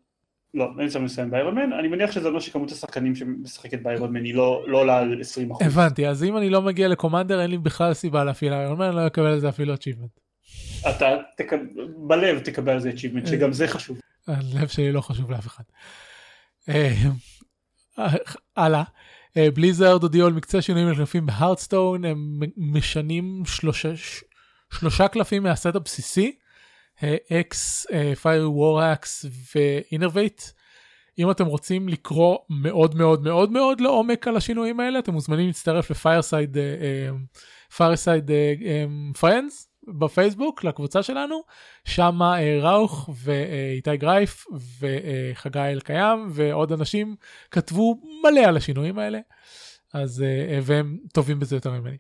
[0.54, 4.24] לא, אין שם לסיים באיירון מן, אני מניח שזה אומר שכמות השחקנים שמשחקת באיירון מן
[4.24, 5.22] היא לא, לא עולה על
[5.62, 5.66] 20%.
[5.66, 9.08] הבנתי, אז אם אני לא מגיע לקומנדר אין לי בכלל סיבה להפעיל איירון מן, לא
[9.08, 10.20] אקבל על זה אפילו achievement.
[10.90, 11.16] אתה.
[12.08, 13.98] בלב תקבל על זה achievement, שגם זה חשוב.
[14.28, 15.64] הלב שלי לא חשוב לאף אחד.
[16.70, 16.94] אה,
[18.58, 18.84] הלאה.
[19.38, 23.90] אה, Blizzard הודיעו על מקצה שינויים לקלפים ב Hearthstone, הם משנים שלושה,
[24.74, 26.36] שלושה קלפים מהסט הבסיסי,
[27.32, 27.88] Hex,
[28.22, 29.26] Fiery War Axe
[29.56, 30.42] ו Innervate.
[31.20, 35.92] אם אתם רוצים לקרוא מאוד מאוד מאוד מאוד לעומק על השינויים האלה, אתם מוזמנים להצטרף
[35.92, 36.58] ל Fireside
[37.76, 38.32] Fireside
[39.20, 41.42] Friends בפייסבוק לקבוצה שלנו,
[41.86, 42.20] שם
[42.62, 44.46] ראוך ואיתי גרייף
[44.80, 47.16] וחגי אלקיים ועוד אנשים
[47.52, 49.20] כתבו מלא על השינויים האלה,
[49.94, 51.98] אז, אה, והם טובים בזה יותר ממני.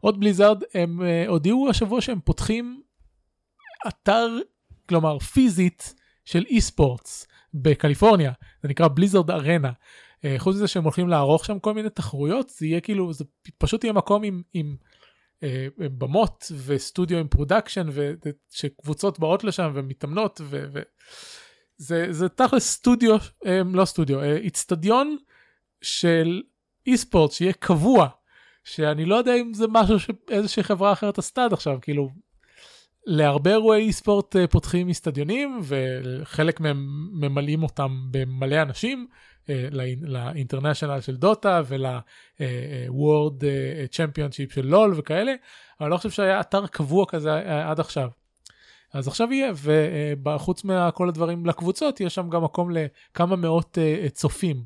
[0.00, 2.80] עוד בליזרד, הם אה, הודיעו השבוע שהם פותחים
[3.88, 4.28] אתר,
[4.88, 5.94] כלומר פיזית,
[6.24, 8.32] של אי ספורטס בקליפורניה,
[8.62, 9.72] זה נקרא בליזרד ארנה.
[10.38, 13.24] חוץ מזה שהם הולכים לערוך שם כל מיני תחרויות, זה יהיה כאילו, זה
[13.58, 14.76] פשוט יהיה מקום עם, עם
[15.42, 20.66] אה, במות וסטודיו עם production, ושקבוצות באות לשם ומתאמנות, ו...
[20.72, 20.82] ו...
[21.76, 23.16] זה, זה תכלס סטודיו,
[23.46, 25.16] אה, לא סטודיו, אה, איצטדיון
[25.82, 26.42] של
[26.86, 28.08] e-sport שיהיה קבוע,
[28.64, 32.10] שאני לא יודע אם זה משהו שאיזושהי חברה אחרת עשתה עד עכשיו, כאילו
[33.06, 39.06] להרבה אירועי e-sport אה, פותחים איצטדיונים וחלק מהם ממלאים אותם במלא אנשים
[39.50, 43.44] אה, לאינ- ל International של Dota ול World
[43.90, 45.34] Championship של LoL וכאלה,
[45.80, 48.08] אבל לא חושב שהיה אתר קבוע כזה אה, עד עכשיו.
[48.92, 49.52] אז עכשיו יהיה,
[50.24, 54.64] וחוץ מכל הדברים לקבוצות, יש שם גם מקום לכמה מאות אה, צופים.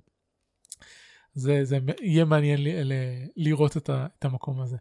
[1.34, 2.60] זה, זה יהיה מעניין
[3.36, 4.76] לראות את המקום הזה.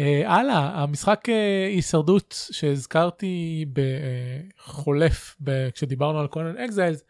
[0.00, 7.04] אה, הלאה, המשחק אה, הישרדות שהזכרתי בחולף ב- כשדיברנו על Conan Exiles,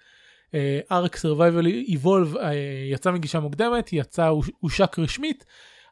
[0.92, 2.34] ARK Survival Evolved
[2.90, 5.44] יצא מגישה מוקדמת, יצא, הוש- הושק רשמית,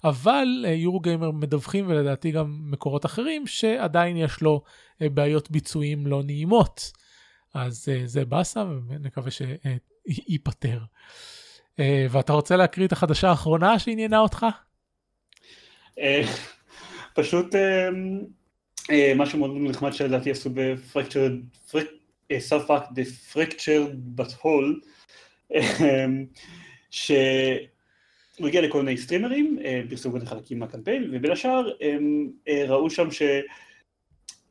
[0.05, 4.63] אבל אה, Eurogamer מדווחים ולדעתי גם מקורות אחרים שעדיין יש לו
[5.03, 6.93] אה, בעיות ביצועים לא נעימות.
[7.55, 10.79] אז אה, זה באסה ונקווה שייפתר.
[11.81, 14.47] אה, ואתה רוצה להקריא את החדשה האחרונה שעניינה אותך?
[17.19, 17.89] פשוט אה,
[18.91, 20.51] אה, משהו מאוד נחמד שלדעתי עשו
[23.33, 24.81] Fractured But Whole,
[26.91, 32.91] שהוא הגיע לכל מיני סטרימרים, אה, פרסמו גם חלקים מהקמפיין, ובין השאר הם אה, ראו
[32.91, 33.09] שם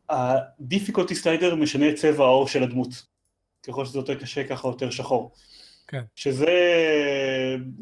[0.10, 2.90] שה difficulty slider משנה את צבע העור של הדמות.
[3.68, 5.32] ככל שזה יותר קשה ככה יותר שחור.
[5.88, 6.02] כן.
[6.16, 6.46] שזה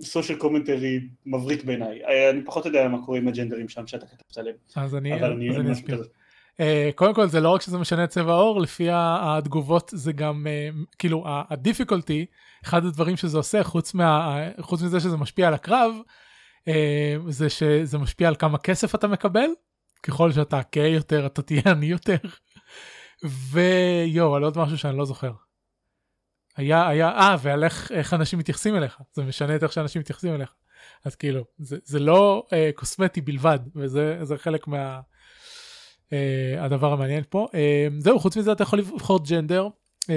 [0.02, 2.00] social commentary מבריק בעיניי.
[2.32, 4.56] אני פחות יודע מה קורה עם הג'נדרים שם שאתה כתבת עליהם.
[4.76, 6.04] אז אני, אבל אני אז אני משהו אסביר.
[6.54, 6.58] Uh,
[6.96, 10.96] קודם כל זה לא רק שזה משנה את צבע העור, לפי התגובות זה גם, uh,
[10.98, 12.26] כאילו הדיפיקולטי,
[12.64, 15.94] אחד הדברים שזה עושה, חוץ, מה, חוץ מזה שזה משפיע על הקרב,
[16.70, 16.72] uh,
[17.28, 19.48] זה שזה משפיע על כמה כסף אתה מקבל,
[20.04, 22.18] ככל שאתה כהה יותר אתה תהיה עני יותר,
[23.52, 25.32] ויואו, על עוד משהו שאני לא זוכר.
[26.58, 30.36] היה, היה, אה, ועל איך, איך אנשים מתייחסים אליך, זה משנה את איך שאנשים מתייחסים
[30.36, 30.54] אליך.
[31.06, 35.00] אז כאילו, זה, זה לא uh, קוסמטי בלבד, וזה זה חלק מה...
[36.10, 36.14] אה,
[36.60, 37.48] הדבר המעניין פה.
[37.52, 37.56] אה,
[38.00, 39.68] זהו, חוץ מזה אתה יכול לבחור gender.
[40.04, 40.08] אה,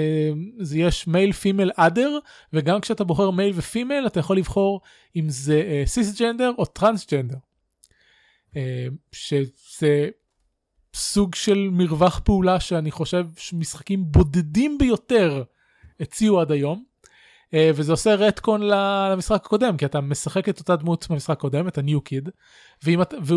[0.59, 2.17] זה יש male female other
[2.53, 4.81] וגם כשאתה בוחר male ו female אתה יכול לבחור
[5.15, 7.37] אם זה סיס ג'נדר או transgender.
[8.49, 8.55] אה,
[9.11, 10.09] שזה
[10.93, 15.43] סוג של מרווח פעולה שאני חושב שמשחקים בודדים ביותר
[15.99, 16.89] הציעו עד היום.
[17.49, 21.77] אה, וזה עושה retcon למשחק הקודם כי אתה משחק את אותה דמות במשחק הקודם את
[21.77, 22.29] ה New Kid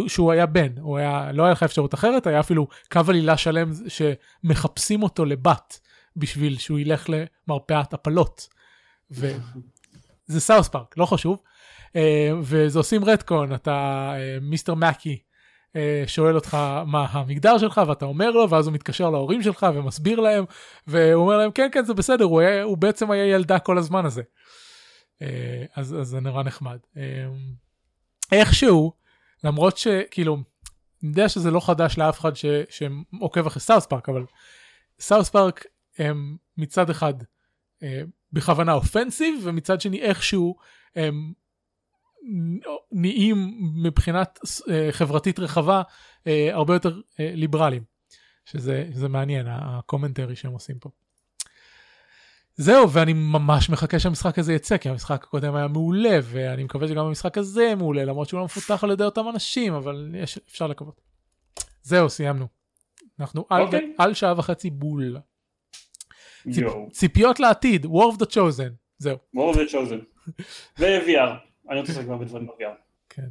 [0.09, 3.70] שהוא היה בן הוא היה לא היה לך אפשרות אחרת היה אפילו קו עלילה שלם
[3.89, 5.80] שמחפשים אותו לבת
[6.16, 7.10] בשביל שהוא ילך
[7.48, 8.48] למרפאת הפלות.
[9.10, 11.43] וזה סאוס פארק לא חשוב
[11.89, 11.97] uh,
[12.43, 15.18] וזה עושים רטקון אתה uh, מיסטר מקי
[16.07, 16.55] שואל אותך
[16.86, 20.44] מה המגדר שלך ואתה אומר לו ואז הוא מתקשר להורים שלך ומסביר להם
[20.86, 24.07] והוא אומר להם כן כן זה בסדר הוא, היה, הוא בעצם היה ילדה כל הזמן
[24.07, 24.23] הזה.
[24.23, 25.24] Uh,
[25.77, 26.78] אז, אז זה נורא נחמד.
[26.94, 26.98] אה,
[28.32, 28.93] איכשהו
[29.44, 30.35] למרות שכאילו
[31.03, 34.24] אני יודע שזה לא חדש לאף אחד ש, שעוקב אחרי South Park אבל
[35.01, 35.64] South Park
[35.99, 37.15] הם מצד אחד
[37.82, 40.57] אה, בכוונה offensive ומצד שני איכשהו
[40.97, 41.32] הם
[42.93, 44.39] נהיים מבחינת
[44.70, 45.82] אה, חברתית רחבה
[46.27, 47.93] אה, הרבה יותר אה, ליברליים.
[48.44, 50.90] שזה זה מעניין ה commentary שהם עושים פה.
[52.57, 57.07] זהו ואני ממש מחכה שהמשחק הזה יצא כי המשחק הקודם היה מעולה ואני מקווה שגם
[57.07, 60.66] המשחק הזה יהיה מעולה למרות שהוא לא מפותח על ידי אותם אנשים אבל יש, אפשר
[60.66, 61.01] לקוות.
[61.82, 62.47] זהו סיימנו.
[63.20, 63.94] אנחנו על, אוקיי.
[63.99, 65.16] על שעה וחצי בול.
[66.51, 66.66] ציפ.
[66.93, 69.16] ציפיות לעתיד War of the Chosen זהו.
[69.36, 70.32] War of the Chosen.
[70.78, 71.52] ו-VR.
[71.70, 72.74] אני רוצה לשחק הרבה דברים ב-VR.
[73.09, 73.28] כן.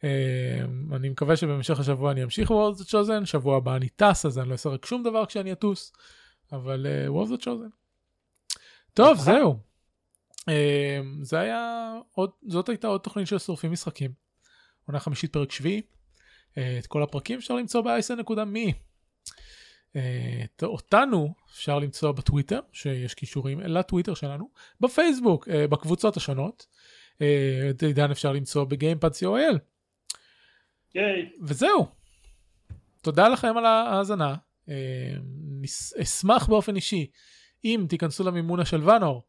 [0.00, 4.48] Um, אני מקווה שבמשך השבוע אני אמשיך the Chosen, שבוע הבא אני טס אז אני
[4.48, 5.92] לא אשחק שום דבר כשאני אטוס,
[6.52, 7.70] אבל of the Chosen.
[8.94, 9.22] טוב בהצלחה.
[9.32, 9.58] זהו.
[10.40, 10.46] Um,
[11.22, 14.12] זה היה עוד, זאת הייתה עוד תוכנית של שורפים משחקים.
[14.86, 15.82] עונה חמישית פרק שביעי.
[16.54, 18.72] Uh, את כל הפרקים אפשר למצוא ב-isn.me.
[20.44, 24.50] את- אותנו אפשר למצוא בטוויטר, שיש קישורים לטוויטר שלנו,
[24.80, 26.66] בפייסבוק, בקבוצות השונות.
[27.16, 29.58] Uh, את עידן אפשר למצוא בגיימפד co.il.
[30.94, 31.30] ייי.
[31.42, 31.86] וזהו.
[33.02, 34.34] תודה לכם על ההאזנה.
[34.68, 35.14] אה,
[36.02, 37.06] אשמח באופן אישי
[37.64, 39.22] אם תיכנסו למימונה של ואנור,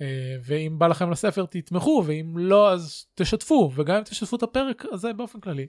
[0.00, 4.84] אה, ואם בא לכם לספר תתמכו, ואם לא אז תשתפו, וגם אם תשתפו את הפרק
[4.92, 5.66] הזה באופן כללי.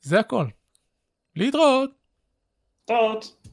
[0.00, 0.46] זה הכל.
[1.36, 1.90] להתראות.
[2.84, 3.46] טעות.